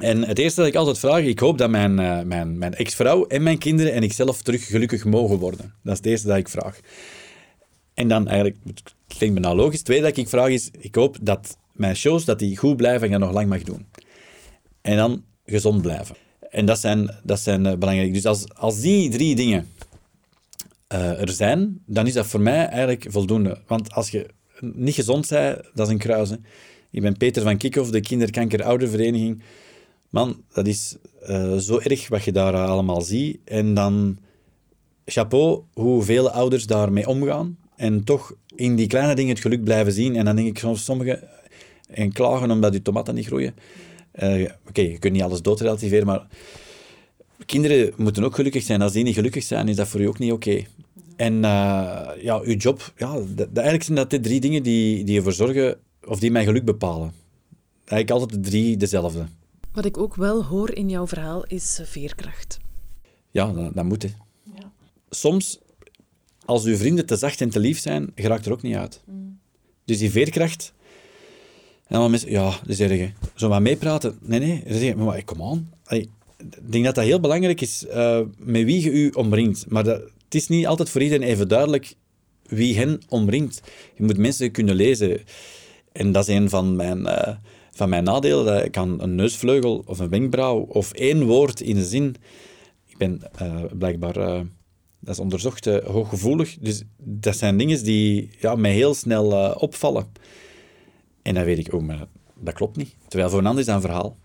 En 0.00 0.24
het 0.24 0.38
eerste 0.38 0.60
dat 0.60 0.68
ik 0.68 0.74
altijd 0.74 0.98
vraag, 0.98 1.22
ik 1.22 1.38
hoop 1.38 1.58
dat 1.58 1.70
mijn, 1.70 1.98
eh, 1.98 2.22
mijn, 2.22 2.58
mijn 2.58 2.74
ex-vrouw 2.74 3.26
en 3.26 3.42
mijn 3.42 3.58
kinderen 3.58 3.92
en 3.92 4.02
ikzelf 4.02 4.42
terug 4.42 4.66
gelukkig 4.66 5.04
mogen 5.04 5.38
worden. 5.38 5.74
Dat 5.82 5.92
is 5.92 5.98
het 5.98 6.06
eerste 6.06 6.26
dat 6.26 6.36
ik 6.36 6.48
vraag. 6.48 6.80
En 7.94 8.08
dan 8.08 8.28
eigenlijk, 8.28 8.56
het 8.66 8.82
klinkt 9.06 9.34
me 9.34 9.40
nou 9.40 9.56
logisch, 9.56 9.76
het 9.76 9.84
tweede 9.84 10.06
dat 10.06 10.16
ik 10.16 10.28
vraag 10.28 10.48
is, 10.48 10.70
ik 10.78 10.94
hoop 10.94 11.16
dat 11.22 11.56
mijn 11.72 11.96
shows, 11.96 12.24
dat 12.24 12.38
die 12.38 12.56
goed 12.56 12.76
blijven 12.76 13.00
en 13.00 13.06
ik 13.06 13.18
dat 13.18 13.20
nog 13.20 13.32
lang 13.32 13.48
mag 13.48 13.62
doen. 13.62 13.86
En 14.80 14.96
dan 14.96 15.24
gezond 15.46 15.82
blijven. 15.82 16.16
En 16.50 16.66
dat 16.66 16.78
zijn, 16.78 17.14
dat 17.22 17.40
zijn 17.40 17.66
eh, 17.66 17.76
belangrijk. 17.76 18.14
Dus 18.14 18.26
als, 18.26 18.54
als 18.54 18.80
die 18.80 19.10
drie 19.10 19.34
dingen 19.34 19.68
eh, 20.86 21.20
er 21.20 21.30
zijn, 21.30 21.82
dan 21.86 22.06
is 22.06 22.12
dat 22.12 22.26
voor 22.26 22.40
mij 22.40 22.66
eigenlijk 22.66 23.06
voldoende. 23.08 23.58
Want 23.66 23.92
als 23.92 24.10
je 24.10 24.26
niet 24.60 24.94
gezond 24.94 25.28
bent, 25.28 25.60
dat 25.74 25.86
is 25.86 25.92
een 25.92 25.98
kruis. 25.98 26.30
hè. 26.30 26.36
Ik 26.90 27.02
ben 27.02 27.16
Peter 27.16 27.42
van 27.42 27.56
Kikhoff, 27.56 27.90
de 27.90 28.00
Kinderkanker-Oudervereniging. 28.00 29.42
Man, 30.08 30.42
dat 30.52 30.66
is 30.66 30.96
eh, 31.22 31.56
zo 31.56 31.78
erg 31.78 32.08
wat 32.08 32.24
je 32.24 32.32
daar 32.32 32.54
allemaal 32.54 33.00
ziet. 33.00 33.38
En 33.44 33.74
dan 33.74 34.18
chapeau 35.04 35.62
hoe 35.72 36.02
vele 36.02 36.30
ouders 36.30 36.66
daarmee 36.66 37.08
omgaan. 37.08 37.58
En 37.76 38.04
toch 38.04 38.34
in 38.56 38.76
die 38.76 38.86
kleine 38.86 39.14
dingen 39.14 39.34
het 39.34 39.42
geluk 39.42 39.64
blijven 39.64 39.92
zien. 39.92 40.16
En 40.16 40.24
dan 40.24 40.36
denk 40.36 40.48
ik 40.48 40.58
soms 40.58 40.84
sommigen 40.84 41.28
en 41.88 42.12
klagen 42.12 42.50
omdat 42.50 42.72
je 42.72 42.82
tomaten 42.82 43.14
niet 43.14 43.26
groeien. 43.26 43.54
Eh, 44.12 44.50
Oké, 44.68 44.80
je 44.80 44.98
kunt 44.98 45.12
niet 45.12 45.22
alles 45.22 45.42
doodrelativeren, 45.42 46.06
maar 46.06 46.26
kinderen 47.46 47.92
moeten 47.96 48.24
ook 48.24 48.34
gelukkig 48.34 48.62
zijn. 48.62 48.82
Als 48.82 48.92
die 48.92 49.04
niet 49.04 49.14
gelukkig 49.14 49.42
zijn, 49.42 49.68
is 49.68 49.76
dat 49.76 49.88
voor 49.88 50.00
je 50.00 50.08
ook 50.08 50.18
niet 50.18 50.32
oké. 50.32 50.64
En 51.16 51.34
eh, 51.44 52.08
ja, 52.22 52.40
uw 52.42 52.54
job, 52.56 52.92
ja, 52.96 53.12
dat, 53.14 53.26
dat- 53.36 53.48
eigenlijk 53.54 53.84
zijn 53.84 53.96
dat 53.96 54.10
de 54.10 54.20
drie 54.20 54.40
dingen 54.40 54.62
die, 54.62 55.04
die 55.04 55.16
ervoor 55.16 55.32
zorgen, 55.32 55.78
of 56.04 56.18
die 56.20 56.30
mijn 56.30 56.44
geluk 56.46 56.64
bepalen. 56.64 57.12
Eigenlijk 57.84 58.10
altijd 58.10 58.44
de 58.44 58.50
drie 58.50 58.76
dezelfde. 58.76 59.24
Wat 59.72 59.84
ik 59.84 59.98
ook 59.98 60.14
wel 60.16 60.44
hoor 60.44 60.74
in 60.74 60.88
jouw 60.88 61.06
verhaal 61.06 61.44
is 61.46 61.78
eh, 61.80 61.86
veerkracht. 61.86 62.58
Ja, 63.30 63.52
dat, 63.52 63.74
dat 63.74 63.84
moet. 63.84 64.02
Hè. 64.02 64.08
Soms, 65.10 65.58
als 66.44 66.64
uw 66.64 66.76
vrienden 66.76 67.06
te 67.06 67.16
zacht 67.16 67.40
en 67.40 67.50
te 67.50 67.60
lief 67.60 67.78
zijn, 67.78 68.12
geraakt 68.14 68.46
er 68.46 68.52
ook 68.52 68.62
niet 68.62 68.76
uit. 68.76 69.00
Dus 69.84 69.98
die 69.98 70.10
veerkracht... 70.10 70.72
En 71.90 71.98
dan 71.98 72.10
mensen, 72.10 72.30
ja, 72.30 72.58
dat 72.66 72.78
erg. 72.78 72.98
hè. 72.98 73.12
Zo 73.34 73.48
maar 73.48 73.62
meepraten. 73.62 74.18
Nee, 74.20 74.40
nee. 74.40 74.62
Dan 74.64 74.78
zeg 74.78 74.82
je, 74.82 74.96
maar 74.96 75.24
on. 75.38 75.68
Allee, 75.84 76.10
Ik 76.38 76.72
denk 76.72 76.84
dat 76.84 76.94
dat 76.94 77.04
heel 77.04 77.20
belangrijk 77.20 77.60
is, 77.60 77.86
eh, 77.86 78.20
met 78.38 78.64
wie 78.64 78.82
je 78.82 78.90
u 78.90 79.08
omringt. 79.08 79.64
Maar 79.68 79.84
dat, 79.84 80.00
het 80.24 80.34
is 80.34 80.48
niet 80.48 80.66
altijd 80.66 80.90
voor 80.90 81.02
iedereen 81.02 81.28
even 81.28 81.48
duidelijk 81.48 81.94
wie 82.42 82.76
hen 82.76 83.00
omringt. 83.08 83.60
Je 83.94 84.02
moet 84.02 84.16
mensen 84.16 84.50
kunnen 84.50 84.74
lezen. 84.74 85.20
En 85.92 86.12
dat 86.12 86.28
is 86.28 86.34
een 86.34 86.48
van 86.48 86.76
mijn, 86.76 87.06
eh, 87.06 87.36
van 87.70 87.88
mijn 87.88 88.04
nadelen. 88.04 88.44
Dat 88.44 88.64
ik 88.64 88.72
kan 88.72 89.02
een 89.02 89.14
neusvleugel 89.14 89.82
of 89.86 89.98
een 89.98 90.10
wenkbrauw 90.10 90.58
of 90.58 90.92
één 90.92 91.24
woord 91.26 91.60
in 91.60 91.76
een 91.76 91.84
zin... 91.84 92.16
Ik 92.86 92.96
ben 92.96 93.20
eh, 93.36 93.64
blijkbaar... 93.78 94.14
dat 95.00 95.14
is 95.14 95.18
onderzocht 95.18 95.64
hooggevoelig. 95.64 96.56
Dus 96.60 96.82
dat 96.96 97.36
zijn 97.36 97.56
dingen 97.56 97.84
die 97.84 98.30
ja, 98.38 98.54
mij 98.54 98.72
heel 98.72 98.94
snel 98.94 99.52
opvallen. 99.52 100.06
En 101.22 101.34
dan 101.34 101.44
weet 101.44 101.58
ik, 101.58 101.72
oh, 101.72 101.82
maar 101.82 102.06
dat 102.34 102.54
klopt 102.54 102.76
niet. 102.76 102.94
Terwijl 103.08 103.30
voor 103.30 103.38
een 103.38 103.46
ander 103.46 103.60
is 103.60 103.66
dat 103.66 103.74
een 103.76 103.80
verhaal. 103.82 104.16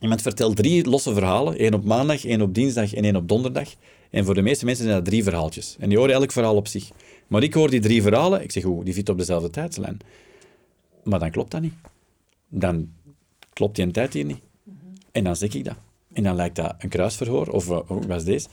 Iemand 0.00 0.22
vertelt 0.22 0.56
drie 0.56 0.88
losse 0.88 1.12
verhalen. 1.12 1.56
één 1.58 1.74
op 1.74 1.84
maandag, 1.84 2.24
één 2.24 2.40
op 2.40 2.54
dinsdag 2.54 2.94
en 2.94 3.04
één 3.04 3.16
op 3.16 3.28
donderdag. 3.28 3.68
En 4.10 4.24
voor 4.24 4.34
de 4.34 4.42
meeste 4.42 4.64
mensen 4.64 4.84
zijn 4.84 4.96
dat 4.96 5.04
drie 5.06 5.22
verhaaltjes. 5.22 5.76
En 5.78 5.88
die 5.88 5.98
horen 5.98 6.14
elk 6.14 6.32
verhaal 6.32 6.56
op 6.56 6.66
zich. 6.68 6.90
Maar 7.26 7.42
ik 7.42 7.54
hoor 7.54 7.70
die 7.70 7.80
drie 7.80 8.02
verhalen. 8.02 8.42
Ik 8.42 8.52
zeg, 8.52 8.64
oeh, 8.64 8.84
die 8.84 8.94
zitten 8.94 9.14
op 9.14 9.20
dezelfde 9.20 9.50
tijdslijn. 9.50 9.98
Maar 11.04 11.18
dan 11.18 11.30
klopt 11.30 11.50
dat 11.50 11.60
niet. 11.60 11.74
Dan 12.48 12.90
klopt 13.52 13.76
die 13.76 13.84
een 13.84 13.92
tijd 13.92 14.12
hier 14.12 14.24
niet. 14.24 14.40
En 15.12 15.24
dan 15.24 15.36
zeg 15.36 15.54
ik 15.54 15.64
dat. 15.64 15.76
En 16.12 16.22
dan 16.22 16.36
lijkt 16.36 16.56
dat 16.56 16.74
een 16.78 16.88
kruisverhoor, 16.88 17.48
of 17.48 17.66
hoe 17.66 18.06
was 18.06 18.24
deze? 18.24 18.48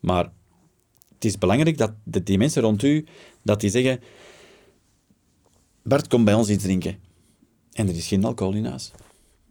Maar 0.00 0.24
het 1.14 1.24
is 1.24 1.38
belangrijk 1.38 1.78
dat 1.78 1.92
de- 2.04 2.22
die 2.22 2.38
mensen 2.38 2.62
rond 2.62 2.82
u, 2.82 3.06
dat 3.42 3.60
die 3.60 3.70
zeggen... 3.70 4.00
Bart, 5.82 6.08
kom 6.08 6.24
bij 6.24 6.34
ons 6.34 6.48
iets 6.48 6.62
drinken. 6.62 6.98
En 7.80 7.88
er 7.88 7.96
is 7.96 8.06
geen 8.06 8.24
alcohol 8.24 8.54
in 8.54 8.64
huis. 8.64 8.90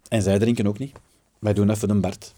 En 0.08 0.22
zij 0.22 0.40
drinken 0.40 0.68
ook 0.68 0.80
niet. 0.80 0.92
Wij 1.40 1.54
doen 1.54 1.76
voor 1.76 1.88
de 1.88 1.94
Bart. 1.94 2.34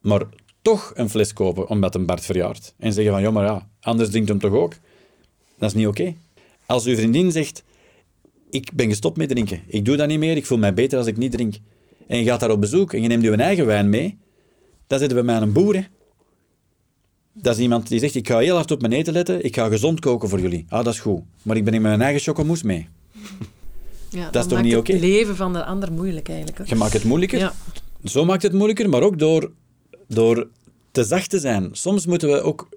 Maar 0.00 0.22
toch 0.62 0.92
een 0.94 1.10
fles 1.10 1.32
kopen 1.32 1.68
omdat 1.68 1.94
een 1.94 2.06
Bart 2.06 2.24
verjaart. 2.24 2.74
En 2.78 2.92
zeggen 2.92 3.12
van, 3.12 3.22
ja, 3.22 3.30
maar 3.30 3.44
ja, 3.44 3.68
anders 3.80 4.10
drinkt 4.10 4.28
hem 4.28 4.38
toch 4.38 4.52
ook? 4.52 4.72
Dat 5.58 5.68
is 5.68 5.74
niet 5.74 5.86
oké. 5.86 6.14
Als 6.66 6.86
uw 6.86 6.96
vriendin 6.96 7.32
zegt, 7.32 7.62
ik 8.50 8.70
ben 8.74 8.88
gestopt 8.88 9.16
met 9.16 9.28
drinken. 9.28 9.62
Ik 9.66 9.84
doe 9.84 9.96
dat 9.96 10.08
niet 10.08 10.18
meer, 10.18 10.36
ik 10.36 10.46
voel 10.46 10.58
mij 10.58 10.74
beter 10.74 10.98
als 10.98 11.06
ik 11.06 11.16
niet 11.16 11.32
drink. 11.32 11.54
En 12.06 12.18
je 12.18 12.24
gaat 12.24 12.40
daar 12.40 12.50
op 12.50 12.60
bezoek 12.60 12.92
en 12.92 13.02
je 13.02 13.08
neemt 13.08 13.22
je 13.22 13.36
eigen 13.36 13.66
wijn 13.66 13.88
mee, 13.88 14.18
dan 14.86 14.98
zitten 14.98 15.18
we 15.18 15.24
met 15.24 15.42
een 15.42 15.52
boer. 15.52 15.88
Dat 17.32 17.56
is 17.56 17.62
iemand 17.62 17.88
die 17.88 17.98
zegt, 17.98 18.14
ik 18.14 18.28
ga 18.28 18.38
heel 18.38 18.54
hard 18.54 18.70
op 18.70 18.80
mijn 18.80 18.92
eten 18.92 19.12
letten, 19.12 19.44
ik 19.44 19.54
ga 19.54 19.68
gezond 19.68 20.00
koken 20.00 20.28
voor 20.28 20.40
jullie. 20.40 20.64
Ah, 20.68 20.84
dat 20.84 20.94
is 20.94 21.00
goed. 21.00 21.22
Maar 21.42 21.56
ik 21.56 21.64
ben 21.64 21.74
in 21.74 21.82
mijn 21.82 22.00
eigen 22.00 22.20
chocomousse 22.20 22.66
mee. 22.66 22.88
Ja, 24.10 24.32
is 24.32 24.32
toch 24.32 24.50
maakt 24.50 24.62
niet 24.62 24.72
het 24.72 24.80
oké? 24.80 24.98
leven 24.98 25.36
van 25.36 25.52
de 25.52 25.64
ander 25.64 25.92
moeilijk 25.92 26.28
eigenlijk. 26.28 26.58
hoor. 26.58 26.66
Je 26.68 26.74
maakt 26.74 26.92
het 26.92 27.04
moeilijker. 27.04 27.38
Ja. 27.38 27.54
Zo 28.04 28.24
maakt 28.24 28.42
het 28.42 28.52
moeilijker, 28.52 28.88
maar 28.88 29.02
ook 29.02 29.18
door, 29.18 29.52
door 30.08 30.48
te 30.90 31.04
zacht 31.04 31.30
te 31.30 31.38
zijn. 31.38 31.68
Soms 31.72 32.06
moeten 32.06 32.28
we 32.28 32.40
ook 32.40 32.68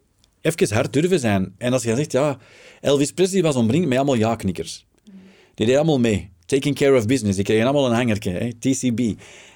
even 0.41 0.73
hard 0.75 0.93
durven 0.93 1.19
zijn. 1.19 1.53
En 1.57 1.73
als 1.73 1.83
je 1.83 1.95
zegt, 1.95 2.11
ja, 2.11 2.37
Elvis 2.81 3.11
Presley 3.11 3.41
was 3.41 3.55
omringd 3.55 3.87
met 3.87 3.97
allemaal 3.97 4.15
ja-knikkers. 4.15 4.85
Die 5.53 5.65
deden 5.65 5.75
allemaal 5.75 5.99
mee. 5.99 6.29
Taking 6.45 6.75
care 6.75 6.97
of 6.97 7.05
business. 7.05 7.35
Die 7.35 7.45
kregen 7.45 7.63
allemaal 7.63 7.85
een 7.85 7.95
hangertje, 7.95 8.31
hè, 8.31 8.53
TCB. 8.53 8.99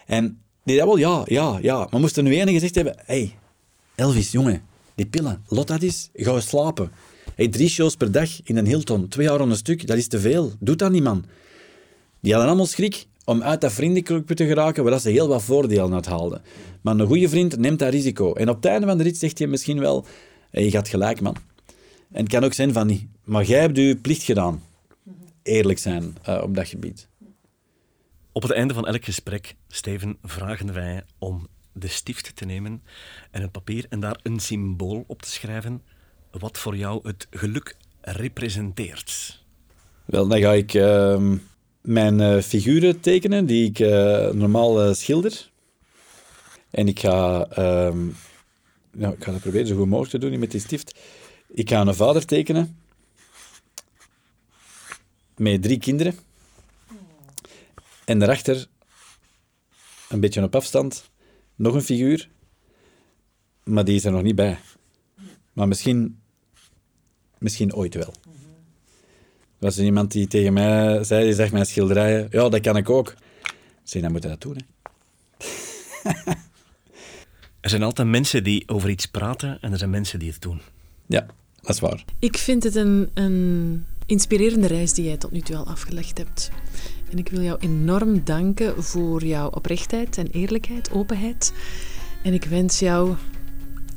En 0.06 0.24
die 0.64 0.76
deden 0.76 0.82
allemaal 0.82 0.98
ja, 0.98 1.24
ja, 1.26 1.60
ja. 1.62 1.88
Maar 1.92 2.00
moesten 2.00 2.26
er 2.26 2.32
nu 2.32 2.40
ene 2.40 2.52
gezegd 2.52 2.76
hebben, 2.76 2.96
hey, 3.06 3.36
Elvis, 3.96 4.32
jongen, 4.32 4.62
die 4.96 5.06
pillen, 5.06 5.44
lot 5.48 5.68
dat 5.68 5.82
is, 5.82 6.10
ga 6.14 6.40
slapen. 6.40 6.92
Hey, 7.36 7.48
drie 7.48 7.70
shows 7.70 7.96
per 7.96 8.12
dag 8.12 8.30
in 8.44 8.58
een 8.58 8.66
Hilton, 8.66 9.08
twee 9.08 9.28
jaar 9.28 9.40
aan 9.40 9.50
een 9.50 9.56
stuk, 9.56 9.88
dat 9.88 9.98
is 9.98 10.08
te 10.08 10.20
veel. 10.20 10.52
Doe 10.60 10.76
dat 10.76 10.92
niet, 10.92 11.04
man. 11.04 11.26
Die 12.26 12.34
hadden 12.34 12.52
allemaal 12.52 12.72
schrik 12.72 13.06
om 13.26 13.44
uit 13.44 13.62
dat 13.62 13.72
vriendenclubje 13.72 14.36
te 14.36 14.46
geraken, 14.46 14.84
waar 14.84 15.00
ze 15.00 15.10
heel 15.10 15.28
wat 15.28 15.44
voordelen 15.44 15.94
uit 15.94 16.06
haalden. 16.06 16.42
Maar 16.82 17.00
een 17.00 17.08
goede 17.08 17.30
vriend 17.30 17.58
neemt 17.58 17.80
dat 17.80 17.94
risico. 17.94 18.34
En 18.34 18.50
op 18.50 18.56
het 18.56 18.66
einde 18.66 18.88
van 18.88 18.98
de 18.98 19.04
rit 19.04 19.18
zegt 19.18 19.38
hij 19.38 19.48
misschien 19.48 19.80
wel, 19.80 20.06
je 20.52 20.72
gaat 20.72 20.88
gelijk, 20.88 21.22
man. 21.22 21.36
En 22.12 22.24
het 22.24 22.30
kan 22.30 22.44
ook 22.44 22.54
zijn 22.54 22.74
van 22.74 22.88
niet. 22.88 23.08
Maar 23.24 23.44
jij 23.44 23.60
hebt 23.60 23.78
je 23.78 23.98
plicht 24.02 24.24
gedaan. 24.24 24.64
Eerlijk 25.44 25.80
zijn 25.80 26.18
eh, 26.24 26.42
op 26.44 26.56
dat 26.56 26.68
gebied. 26.68 27.08
Op 28.32 28.42
het 28.42 28.52
einde 28.52 28.74
van 28.74 28.88
elk 28.88 29.06
gesprek, 29.06 29.56
Steven, 29.68 30.18
vragen 30.24 30.74
wij 30.74 31.04
om 31.20 31.48
de 31.74 31.88
stift 31.88 32.36
te 32.36 32.46
nemen 32.46 32.84
en 33.32 33.42
een 33.42 33.52
papier 33.52 33.86
en 33.90 34.00
daar 34.00 34.20
een 34.24 34.40
symbool 34.40 35.04
op 35.08 35.22
te 35.22 35.30
schrijven 35.30 35.82
wat 36.32 36.58
voor 36.58 36.78
jou 36.78 37.00
het 37.08 37.28
geluk 37.30 37.78
representeert. 38.02 39.44
Wel, 40.06 40.28
dan 40.28 40.40
ga 40.40 40.54
ik 40.54 40.74
ehm, 40.74 41.36
mijn 41.86 42.20
eh, 42.20 42.42
figuren 42.42 43.00
tekenen 43.00 43.46
die 43.46 43.70
ik 43.70 43.80
eh, 43.80 44.30
normaal 44.30 44.82
eh, 44.82 44.94
schilder. 44.94 45.52
En 46.70 46.88
ik 46.88 47.00
ga, 47.00 47.48
ehm, 47.50 48.08
nou, 48.92 49.14
ik 49.14 49.24
ga 49.24 49.32
dat 49.32 49.42
proberen 49.42 49.68
zo 49.68 49.76
goed 49.76 49.88
mogelijk 49.88 50.12
te 50.12 50.30
doen 50.30 50.40
met 50.40 50.52
die 50.52 50.60
stift. 50.60 51.00
Ik 51.48 51.70
ga 51.70 51.82
een 51.82 51.96
vader 51.96 52.26
tekenen 52.26 52.80
met 55.38 55.62
drie 55.62 55.78
kinderen. 55.78 56.16
En 58.06 58.20
daarachter, 58.20 58.68
een 60.10 60.20
beetje 60.20 60.44
op 60.44 60.56
afstand, 60.56 61.10
nog 61.56 61.74
een 61.74 61.82
figuur. 61.82 62.30
Maar 63.64 63.86
die 63.86 63.96
is 63.96 64.06
er 64.06 64.12
nog 64.12 64.22
niet 64.22 64.36
bij. 64.36 64.60
Maar 65.54 65.68
misschien, 65.68 66.20
misschien 67.38 67.74
ooit 67.74 67.94
wel. 67.94 68.14
Er 69.66 69.72
was 69.72 69.80
er 69.80 69.86
iemand 69.86 70.12
die 70.12 70.28
tegen 70.28 70.54
mij 70.54 71.04
zei, 71.04 71.24
die 71.24 71.34
zegt 71.34 71.52
mijn 71.52 71.66
schilderijen, 71.66 72.28
ja, 72.32 72.50
dat 72.50 72.62
kan 72.62 72.78
ik 72.78 72.90
ook. 72.90 73.14
Zei, 73.84 74.04
dan 74.04 74.12
moet 74.12 74.24
je 74.24 74.30
dat 74.30 74.42
doen. 74.42 74.58
Hè. 76.04 76.12
Er 77.60 77.70
zijn 77.70 77.84
altijd 77.84 78.08
mensen 78.08 78.44
die 78.44 78.64
over 78.68 78.90
iets 78.90 79.06
praten 79.06 79.58
en 79.62 79.72
er 79.72 79.78
zijn 79.78 79.90
mensen 79.90 80.20
die 80.20 80.32
het 80.32 80.42
doen. 80.42 80.62
Ja, 81.06 81.26
dat 81.62 81.70
is 81.70 81.80
waar. 81.80 82.04
Ik 82.20 82.38
vind 82.38 82.64
het 82.64 82.76
een, 82.76 83.10
een 83.14 83.86
inspirerende 84.06 84.68
reis 84.68 84.94
die 84.94 85.06
jij 85.06 85.18
tot 85.18 85.32
nu 85.32 85.40
toe 85.40 85.56
al 85.56 85.68
afgelegd 85.68 86.18
hebt. 86.18 86.52
En 87.12 87.18
ik 87.18 87.30
wil 87.30 87.42
jou 87.42 87.58
enorm 87.60 88.24
danken 88.24 88.84
voor 88.84 89.24
jouw 89.24 89.50
oprechtheid 89.50 90.18
en 90.18 90.28
eerlijkheid, 90.28 90.92
openheid. 90.92 91.54
En 92.24 92.34
ik 92.34 92.44
wens 92.44 92.80
jou 92.80 93.16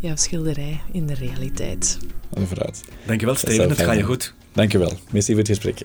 jouw 0.01 0.17
schilderij 0.17 0.81
in 0.93 1.07
de 1.07 1.15
realiteit. 1.15 1.99
Vooruit. 2.33 2.85
Dankjewel, 3.07 3.35
Steven. 3.35 3.69
Het 3.69 3.83
gaat 3.83 3.97
je 3.97 4.03
goed. 4.03 4.35
Dankjewel. 4.59 4.93
Merci 5.11 5.31
voor 5.31 5.39
het 5.39 5.49
gesprek. 5.49 5.83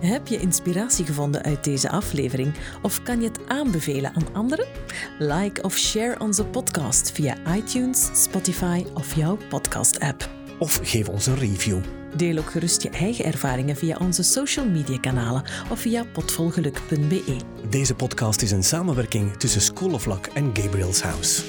Heb 0.00 0.26
je 0.26 0.40
inspiratie 0.40 1.04
gevonden 1.04 1.42
uit 1.42 1.64
deze 1.64 1.90
aflevering 1.90 2.54
of 2.82 3.02
kan 3.02 3.20
je 3.20 3.28
het 3.28 3.38
aanbevelen 3.48 4.14
aan 4.14 4.34
anderen? 4.34 4.66
Like 5.18 5.62
of 5.62 5.76
share 5.76 6.20
onze 6.20 6.44
podcast 6.44 7.12
via 7.12 7.36
iTunes, 7.56 8.08
Spotify 8.22 8.84
of 8.94 9.16
jouw 9.16 9.38
podcast-app. 9.48 10.30
Of 10.58 10.80
geef 10.82 11.08
ons 11.08 11.26
een 11.26 11.38
review. 11.38 11.78
Deel 12.16 12.38
ook 12.38 12.50
gerust 12.50 12.82
je 12.82 12.90
eigen 12.90 13.24
ervaringen 13.24 13.76
via 13.76 13.96
onze 14.00 14.22
social 14.22 14.66
media 14.66 14.98
kanalen 14.98 15.44
of 15.70 15.80
via 15.80 16.04
potvolgeluk.be. 16.12 17.36
Deze 17.68 17.94
podcast 17.94 18.42
is 18.42 18.50
een 18.50 18.64
samenwerking 18.64 19.36
tussen 19.36 19.60
School 19.60 19.92
of 19.92 20.06
Luck 20.06 20.26
en 20.26 20.50
Gabriel's 20.52 21.00
House. 21.00 21.42